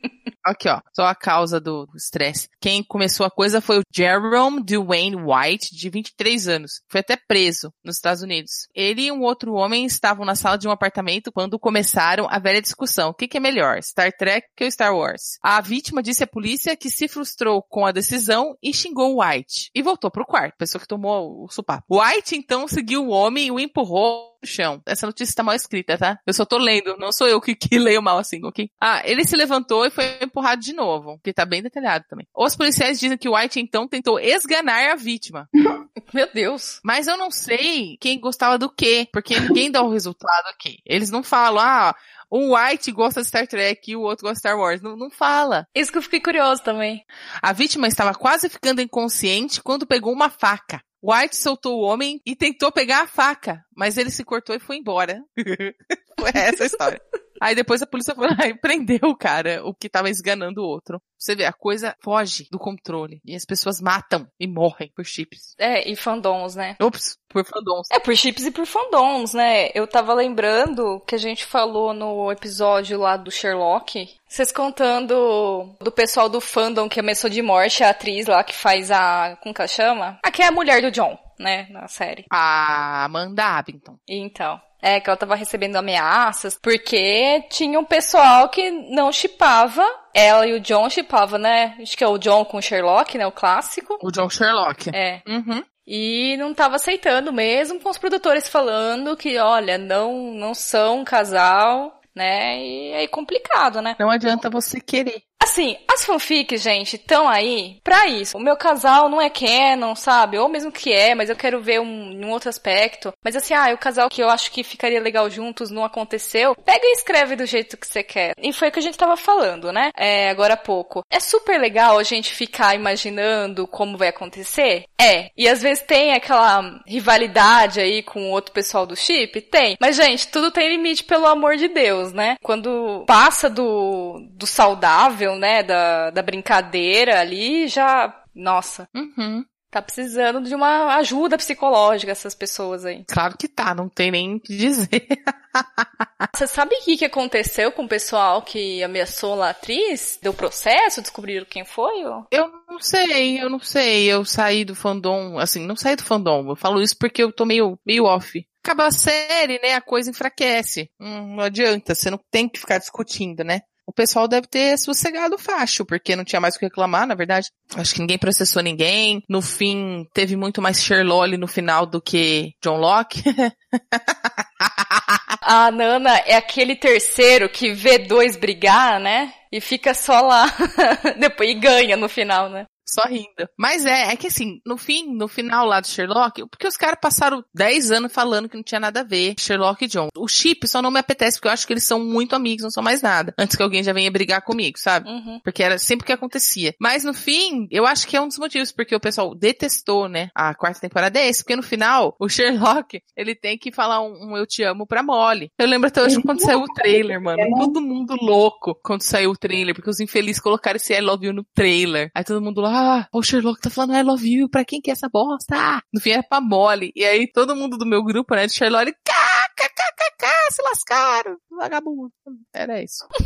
Aqui, 0.49 0.67
ó. 0.67 0.81
Só 0.97 1.05
a 1.05 1.15
causa 1.15 1.61
do 1.61 1.87
estresse. 1.95 2.49
Quem 2.59 2.83
começou 2.83 3.27
a 3.27 3.31
coisa 3.31 3.61
foi 3.61 3.81
o 3.81 3.83
Jerome 3.95 4.65
Dwayne 4.65 5.17
White, 5.17 5.77
de 5.77 5.91
23 5.91 6.49
anos. 6.49 6.81
Foi 6.89 7.01
até 7.01 7.17
preso 7.17 7.71
nos 7.85 7.97
Estados 7.97 8.23
Unidos. 8.23 8.67
Ele 8.75 9.03
e 9.03 9.13
um 9.13 9.21
outro 9.21 9.53
homem 9.53 9.85
estavam 9.85 10.25
na 10.25 10.35
sala 10.35 10.57
de 10.57 10.67
um 10.67 10.71
apartamento 10.71 11.31
quando 11.31 11.59
começaram 11.59 12.27
a 12.31 12.39
velha 12.39 12.63
discussão. 12.63 13.11
O 13.11 13.15
que, 13.15 13.29
que 13.29 13.37
é 13.37 13.41
melhor, 13.41 13.83
Star 13.83 14.11
Trek 14.11 14.47
ou 14.59 14.71
Star 14.71 14.97
Wars? 14.97 15.39
A 15.43 15.61
vítima 15.61 16.03
disse 16.03 16.25
à 16.25 16.27
polícia 16.27 16.75
que 16.75 16.89
se 16.89 17.09
frustrou 17.09 17.63
com 17.69 17.85
a 17.85 17.93
decisão 17.93 18.57
e 18.63 18.73
xingou 18.73 19.21
White. 19.21 19.71
E 19.75 19.83
voltou 19.83 20.11
pro 20.11 20.25
quarto, 20.25 20.57
pessoa 20.57 20.78
que 20.79 20.89
tomou 20.89 21.45
o 21.45 21.49
supapo. 21.49 22.01
White 22.01 22.37
então 22.37 22.69
seguiu 22.69 23.07
o 23.07 23.11
homem 23.11 23.47
e 23.47 23.51
o 23.51 23.59
empurrou 23.59 24.39
no 24.43 24.49
chão. 24.49 24.83
Essa 24.87 25.07
notícia 25.07 25.35
tá 25.35 25.43
mal 25.43 25.55
escrita, 25.55 25.99
tá? 25.99 26.19
Eu 26.27 26.35
só 26.35 26.45
tô 26.45 26.59
lendo, 26.59 26.97
não 26.97 27.13
sou 27.13 27.27
eu 27.29 27.41
que, 27.41 27.55
que 27.55 27.79
leio 27.79 28.03
mal 28.03 28.19
assim, 28.19 28.41
ok? 28.45 28.71
Ah, 28.81 29.03
ele 29.05 29.25
se 29.25 29.37
levantou 29.37 29.85
e 29.85 29.91
foi 29.91 30.19
empurrado 30.23 30.61
de 30.61 30.73
novo, 30.73 31.21
que 31.23 31.33
tá 31.33 31.45
bem 31.45 31.63
detalhado 31.63 32.05
também. 32.09 32.27
Os 32.37 32.57
policiais 32.57 33.01
dizem 33.01 33.19
que 33.19 33.29
White 33.29 33.61
então 33.61 33.89
tentou 33.89 34.19
esganar 34.19 34.93
a 34.93 34.97
vítima. 34.97 35.49
Meu 36.15 36.29
Deus. 36.33 36.81
Mas 36.85 37.07
eu 37.07 37.17
não 37.17 37.31
sei 37.31 37.97
quem 38.01 38.21
gostava 38.21 38.59
do 38.59 38.71
quê, 38.71 39.09
porque 39.13 39.39
ninguém 39.39 39.71
dá 39.71 39.83
o 39.83 39.91
resultado 39.91 40.47
aqui. 40.49 40.79
Eles 40.87 41.11
não 41.11 41.23
falam, 41.23 41.63
ah, 41.63 41.95
um 42.31 42.55
White 42.55 42.93
gosta 42.93 43.23
de 43.23 43.29
Star 43.29 43.47
Trek 43.47 43.91
e 43.91 43.97
o 43.97 44.03
outro 44.03 44.25
gosta 44.25 44.35
de 44.35 44.41
Star 44.41 44.59
Wars. 44.59 44.81
Não, 44.81 44.97
não 44.97 45.11
fala. 45.11 45.67
Isso 45.75 45.91
que 45.91 45.99
eu 45.99 46.03
fiquei 46.03 46.21
curioso 46.21 46.63
também. 46.63 47.05
A 47.43 47.53
vítima 47.53 47.89
estava 47.89 48.15
quase 48.15 48.49
ficando 48.49 48.81
inconsciente 48.81 49.63
quando 49.63 49.87
pegou 49.87 50.13
uma 50.13 50.31
faca. 50.31 50.83
White 51.03 51.37
soltou 51.37 51.79
o 51.79 51.83
homem 51.83 52.21
e 52.27 52.35
tentou 52.35 52.73
pegar 52.73 53.03
a 53.03 53.07
faca, 53.07 53.65
mas 53.77 53.97
ele 53.97 54.11
se 54.11 54.25
cortou 54.25 54.55
e 54.57 54.61
foi 54.61 54.77
embora. 54.77 55.23
foi 56.19 56.31
essa 56.35 56.65
a 56.65 56.67
história. 56.67 57.01
Aí 57.41 57.55
depois 57.55 57.83
a 57.83 57.87
polícia 57.87 58.15
foi 58.15 58.29
lá 58.29 58.37
e 58.47 58.55
prendeu 58.55 59.01
o 59.05 59.17
cara, 59.17 59.63
o 59.65 59.75
que 59.75 59.89
tava 59.89 60.11
esganando 60.11 60.63
o 60.63 60.67
outro. 60.67 61.01
Você 61.19 61.35
vê, 61.35 61.45
a 61.45 61.53
coisa 61.53 61.97
foge 62.01 62.47
do 62.51 62.59
controle. 62.59 63.21
E 63.25 63.35
as 63.35 63.45
pessoas 63.45 63.81
matam 63.81 64.27
e 64.39 64.47
morrem 64.47 64.93
por 64.95 65.05
chips. 65.05 65.55
É, 65.59 65.91
e 65.91 65.97
fandoms, 65.97 66.55
né? 66.55 66.77
Ops, 66.81 67.19
por 67.29 67.45
fandoms. 67.45 67.89
É, 67.91 67.99
por 67.99 68.17
chips 68.17 68.47
e 68.47 68.53
por 68.53 68.65
fandoms, 68.67 69.35
né? 69.35 69.71
Eu 69.75 69.87
tava 69.87 70.15
lembrando 70.15 71.01
que 71.07 71.17
a 71.17 71.19
gente 71.19 71.45
falou 71.45 71.93
no 71.93 72.31
episódio 72.31 73.01
lá 73.01 73.17
do 73.17 73.33
Sherlock. 73.33 74.09
Vocês 74.29 74.53
contando 74.53 75.75
do 75.81 75.91
pessoal 75.91 76.29
do 76.29 76.41
fandom 76.41 76.89
que 76.89 77.01
ameaçou 77.01 77.29
de 77.29 77.43
morte 77.43 77.83
a 77.83 77.91
atriz 77.91 78.27
lá 78.27 78.45
que 78.45 78.55
faz 78.55 78.91
a. 78.91 79.37
Como 79.43 79.55
que 79.55 79.61
ela 79.61 79.69
chama? 79.69 80.19
A 80.23 80.31
que 80.31 80.43
é 80.43 80.47
a 80.47 80.53
mulher 80.53 80.81
do 80.81 80.91
John, 80.91 81.19
né? 81.39 81.67
Na 81.71 81.89
série. 81.89 82.25
A 82.31 83.05
Amanda 83.05 83.45
Abington. 83.45 83.99
Então. 84.09 84.61
É, 84.81 85.01
que 85.01 85.11
ela 85.11 85.17
tava 85.17 85.35
recebendo 85.35 85.75
ameaças, 85.75 86.57
porque 86.61 87.43
tinha 87.51 87.81
um 87.81 87.85
pessoal 87.85 88.49
que 88.49 88.71
não 88.71 89.11
chipava. 89.11 89.85
Ela 90.15 90.47
e 90.47 90.55
o 90.55 90.61
John 90.61 90.89
chipava, 90.89 91.37
né? 91.37 91.77
Acho 91.81 91.97
que 91.97 92.05
é 92.05 92.09
o 92.09 92.19
John 92.19 92.45
com 92.45 92.59
o 92.59 92.63
Sherlock, 92.63 93.19
né? 93.19 93.27
O 93.27 93.33
clássico. 93.33 93.99
O 94.01 94.13
John 94.13 94.31
Sherlock. 94.31 94.91
É. 94.95 95.21
Uhum. 95.27 95.65
E 95.85 96.37
não 96.37 96.53
tava 96.53 96.77
aceitando 96.77 97.33
mesmo, 97.33 97.81
com 97.81 97.89
os 97.89 97.99
produtores 97.99 98.47
falando 98.47 99.17
que, 99.17 99.39
olha, 99.39 99.79
não, 99.79 100.35
não 100.35 100.55
são 100.55 101.01
um 101.01 101.05
casal, 101.05 101.99
né? 102.15 102.59
E 102.59 102.93
é 102.93 103.09
complicado, 103.09 103.81
né? 103.81 103.97
Não 103.99 104.11
adianta 104.11 104.51
você 104.51 104.81
querer. 104.81 105.23
Assim, 105.49 105.79
as 105.89 106.05
fanfics, 106.05 106.61
gente, 106.61 106.97
estão 106.97 107.27
aí 107.27 107.79
pra 107.83 108.07
isso. 108.07 108.37
O 108.37 108.41
meu 108.41 108.55
casal 108.55 109.09
não 109.09 109.19
é 109.19 109.31
canon, 109.31 109.95
sabe? 109.95 110.39
Ou 110.39 110.47
mesmo 110.47 110.71
que 110.71 110.93
é, 110.93 111.15
mas 111.15 111.31
eu 111.31 111.37
quero 111.37 111.59
ver 111.63 111.81
um, 111.81 111.87
um 112.23 112.31
outro 112.31 112.51
aspecto. 112.51 113.15
Mas 113.25 113.35
assim, 113.35 113.55
ah, 113.55 113.73
o 113.73 113.79
casal 113.79 114.11
que 114.11 114.23
eu 114.23 114.29
acho 114.29 114.53
que 114.53 114.63
ficaria 114.63 115.01
legal 115.01 115.31
juntos 115.31 115.71
não 115.71 115.87
aconteceu. 115.87 116.55
Pega 116.55 116.85
e 116.85 116.93
escreve 116.93 117.35
do 117.35 117.47
jeito 117.47 117.79
que 117.79 117.87
você 117.87 118.03
quer. 118.03 118.35
E 118.43 118.53
foi 118.53 118.69
o 118.69 118.73
que 118.73 118.79
a 118.79 118.83
gente 118.83 118.99
tava 118.99 119.17
falando, 119.17 119.73
né? 119.73 119.91
É, 119.97 120.29
agora 120.29 120.53
há 120.53 120.59
pouco. 120.59 121.03
É 121.11 121.19
super 121.19 121.59
legal 121.59 121.99
a 121.99 122.03
gente 122.03 122.35
ficar 122.35 122.75
imaginando 122.75 123.67
como 123.67 123.97
vai 123.97 124.09
acontecer? 124.09 124.85
É. 125.01 125.31
E 125.35 125.49
às 125.49 125.63
vezes 125.63 125.83
tem 125.83 126.13
aquela 126.13 126.79
rivalidade 126.87 127.81
aí 127.81 128.03
com 128.03 128.25
o 128.25 128.33
outro 128.33 128.53
pessoal 128.53 128.85
do 128.85 128.95
chip? 128.95 129.41
Tem. 129.41 129.79
Mas, 129.81 129.97
gente, 129.97 130.29
tudo 130.29 130.51
tem 130.51 130.69
limite, 130.69 131.05
pelo 131.05 131.25
amor 131.25 131.57
de 131.57 131.69
Deus, 131.69 132.13
né? 132.13 132.37
Quando 132.43 133.05
passa 133.07 133.49
do, 133.49 134.21
do 134.33 134.47
saudável, 134.47 135.38
né, 135.39 135.63
da, 135.63 136.11
da 136.11 136.23
brincadeira 136.23 137.21
ali, 137.21 137.69
já, 137.69 138.15
nossa. 138.35 138.89
Uhum. 138.95 139.45
Tá 139.71 139.83
precisando 139.83 140.41
de 140.43 140.55
uma 140.55 140.97
ajuda 140.97 141.37
psicológica 141.37 142.11
essas 142.11 142.35
pessoas 142.35 142.87
aí. 142.87 143.05
Claro 143.07 143.37
que 143.37 143.47
tá, 143.47 143.75
não 143.75 143.87
tem 143.87 144.11
nem 144.11 144.37
o 144.37 144.41
que 144.41 144.57
dizer. 144.57 145.07
Você 146.35 146.47
sabe 146.47 146.75
o 146.75 146.85
que, 146.85 146.97
que 146.97 147.05
aconteceu 147.05 147.71
com 147.73 147.85
o 147.85 147.89
pessoal 147.89 148.41
que 148.41 148.83
ameaçou 148.83 149.43
a 149.43 149.51
atriz? 149.51 150.19
Deu 150.23 150.33
processo? 150.33 151.03
Descobriram 151.03 151.45
quem 151.45 151.67
foi? 151.67 152.05
Ou? 152.07 152.27
Eu 152.31 152.51
não 152.67 152.81
sei, 152.81 153.43
eu 153.43 153.51
não 153.51 153.61
sei. 153.61 154.07
Eu 154.07 154.25
saí 154.25 154.65
do 154.65 154.75
fandom, 154.75 155.39
assim, 155.39 155.67
não 155.67 155.77
saí 155.77 155.97
do 155.97 156.05
fandom. 156.05 156.49
Eu 156.49 156.57
falo 156.57 156.81
isso 156.81 156.97
porque 156.99 157.23
eu 157.23 157.31
tô 157.31 157.45
meio, 157.45 157.79
meio 157.85 158.05
off. 158.05 158.47
Acaba 158.65 158.87
a 158.87 158.91
série, 158.91 159.61
né? 159.63 159.75
A 159.75 159.83
coisa 159.83 160.11
enfraquece. 160.11 160.91
Hum, 160.99 161.37
não 161.37 161.45
adianta, 161.45 161.95
você 161.95 162.11
não 162.11 162.21
tem 162.31 162.49
que 162.49 162.59
ficar 162.59 162.79
discutindo, 162.79 163.45
né? 163.45 163.61
O 163.89 163.93
pessoal 163.93 164.29
deve 164.29 164.47
ter 164.47 164.77
sossegado 164.77 165.39
facho, 165.39 165.83
porque 165.83 166.15
não 166.15 166.23
tinha 166.23 166.39
mais 166.39 166.55
o 166.55 166.59
que 166.59 166.67
reclamar, 166.67 167.07
na 167.07 167.15
verdade. 167.15 167.49
Acho 167.75 167.95
que 167.95 168.01
ninguém 168.01 168.19
processou 168.19 168.63
ninguém. 168.63 169.23
No 169.27 169.41
fim, 169.41 170.07
teve 170.13 170.37
muito 170.37 170.61
mais 170.61 170.83
Sherlock 170.83 171.35
no 171.39 171.47
final 171.47 171.87
do 171.87 171.99
que 171.99 172.53
John 172.63 172.77
Locke. 172.77 173.23
A 175.41 175.71
Nana 175.71 176.19
é 176.27 176.37
aquele 176.37 176.77
terceiro 176.77 177.49
que 177.49 177.73
vê 177.73 177.99
dois 177.99 178.37
brigar, 178.37 179.01
né? 179.01 179.33
E 179.51 179.59
fica 179.59 179.95
só 179.95 180.21
lá. 180.21 180.45
Depois 181.19 181.49
e 181.49 181.55
ganha 181.55 181.97
no 181.97 182.11
final, 182.11 182.51
né? 182.51 182.67
Só 182.89 183.03
rindo. 183.07 183.49
Mas 183.57 183.85
é, 183.85 184.13
é 184.13 184.17
que 184.17 184.27
assim, 184.27 184.61
no 184.67 184.77
fim, 184.77 185.15
no 185.15 185.29
final 185.29 185.67
lá 185.67 185.81
do 185.81 185.87
Sherlock, 185.87 186.47
porque 186.49 186.67
os 186.67 186.77
caras 186.77 186.99
passaram 187.01 187.45
10 187.55 187.91
anos 187.91 188.13
falando 188.13 188.49
que 188.49 188.57
não 188.57 188.63
tinha 188.63 188.81
nada 188.81 189.01
a 189.01 189.05
ver, 189.05 189.35
Sherlock 189.39 189.85
e 189.85 189.89
John. 189.89 190.09
O 190.17 190.29
chip 190.29 190.67
só 190.67 190.81
não 190.83 190.91
me 190.91 190.99
apetece, 190.99 191.37
porque 191.37 191.49
eu 191.49 191.53
acho 191.53 191.67
que 191.67 191.73
eles 191.73 191.85
são 191.85 192.05
muito 192.05 192.35
amigos, 192.35 192.63
não 192.63 192.71
são 192.71 192.83
mais 192.83 193.03
nada. 193.03 193.35
Antes 193.39 193.57
que 193.57 193.63
alguém 193.63 193.83
já 193.83 193.93
venha 193.93 194.11
brigar 194.11 194.43
comigo, 194.43 194.79
sabe? 194.79 195.09
Uhum. 195.09 195.41
Porque 195.43 195.63
era 195.63 195.79
sempre 195.79 196.07
que 196.07 196.13
acontecia. 196.13 196.75
Mas 196.81 197.05
no 197.05 197.15
fim, 197.15 197.67
eu 197.71 197.87
acho 197.87 198.07
que 198.07 198.17
é 198.17 198.21
um 198.21 198.29
dos 198.29 198.39
motivos, 198.39 198.73
porque 198.73 198.95
o 198.95 199.01
pessoal 199.01 199.35
detestou, 199.35 200.09
né, 200.09 200.31
a 200.35 200.55
quarta 200.55 200.81
temporada 200.81 201.19
é 201.19 201.29
esse, 201.29 201.43
porque 201.43 201.57
no 201.57 201.63
final, 201.63 202.17
o 202.19 202.29
Sherlock, 202.29 203.01
ele 203.17 203.35
tem 203.35 203.59
que 203.59 203.73
falar 203.73 204.01
um, 204.01 204.33
um 204.33 204.37
eu 204.37 204.47
te 204.47 204.63
amo 204.63 204.87
pra 204.87 205.03
Molly. 205.03 205.51
Eu 205.59 205.67
lembro 205.67 205.89
até 205.89 206.03
hoje 206.03 206.21
quando 206.23 206.41
saiu 206.41 206.61
o 206.61 206.73
trailer, 206.73 207.21
mano. 207.21 207.43
Todo 207.59 207.81
mundo 207.81 208.17
louco 208.21 208.79
quando 208.83 209.03
saiu 209.03 209.31
o 209.31 209.37
trailer, 209.37 209.75
porque 209.75 209.91
os 209.91 210.01
infelizes 210.01 210.41
colocaram 210.41 210.77
esse 210.77 210.95
I 210.95 211.01
love 211.01 211.27
you 211.27 211.33
no 211.33 211.45
trailer. 211.55 212.11
Aí 212.15 212.25
todo 212.25 212.41
mundo 212.41 212.61
lá, 212.61 212.78
ah, 212.79 213.09
o 213.13 213.23
Sherlock 213.23 213.61
tá 213.61 213.71
falando 213.71 213.95
I 213.97 214.03
love 214.03 214.29
you, 214.29 214.49
pra 214.49 214.65
quem 214.65 214.81
que 214.81 214.91
é 214.91 214.93
essa 214.93 215.09
bosta? 215.09 215.55
No 215.93 216.01
fim 216.01 216.11
é 216.11 216.23
pra 216.23 216.41
Molly. 216.41 216.93
E 216.95 217.05
aí 217.05 217.27
todo 217.31 217.57
mundo 217.57 217.77
do 217.77 217.87
meu 217.87 218.03
grupo, 218.05 218.35
né, 218.35 218.47
de 218.47 218.53
Sherlock, 218.55 218.93
kkkk, 218.93 220.27
se 220.53 220.63
lascaram, 220.63 221.37
vagabundo. 221.51 222.13
Era 222.55 222.83
isso. 222.83 223.05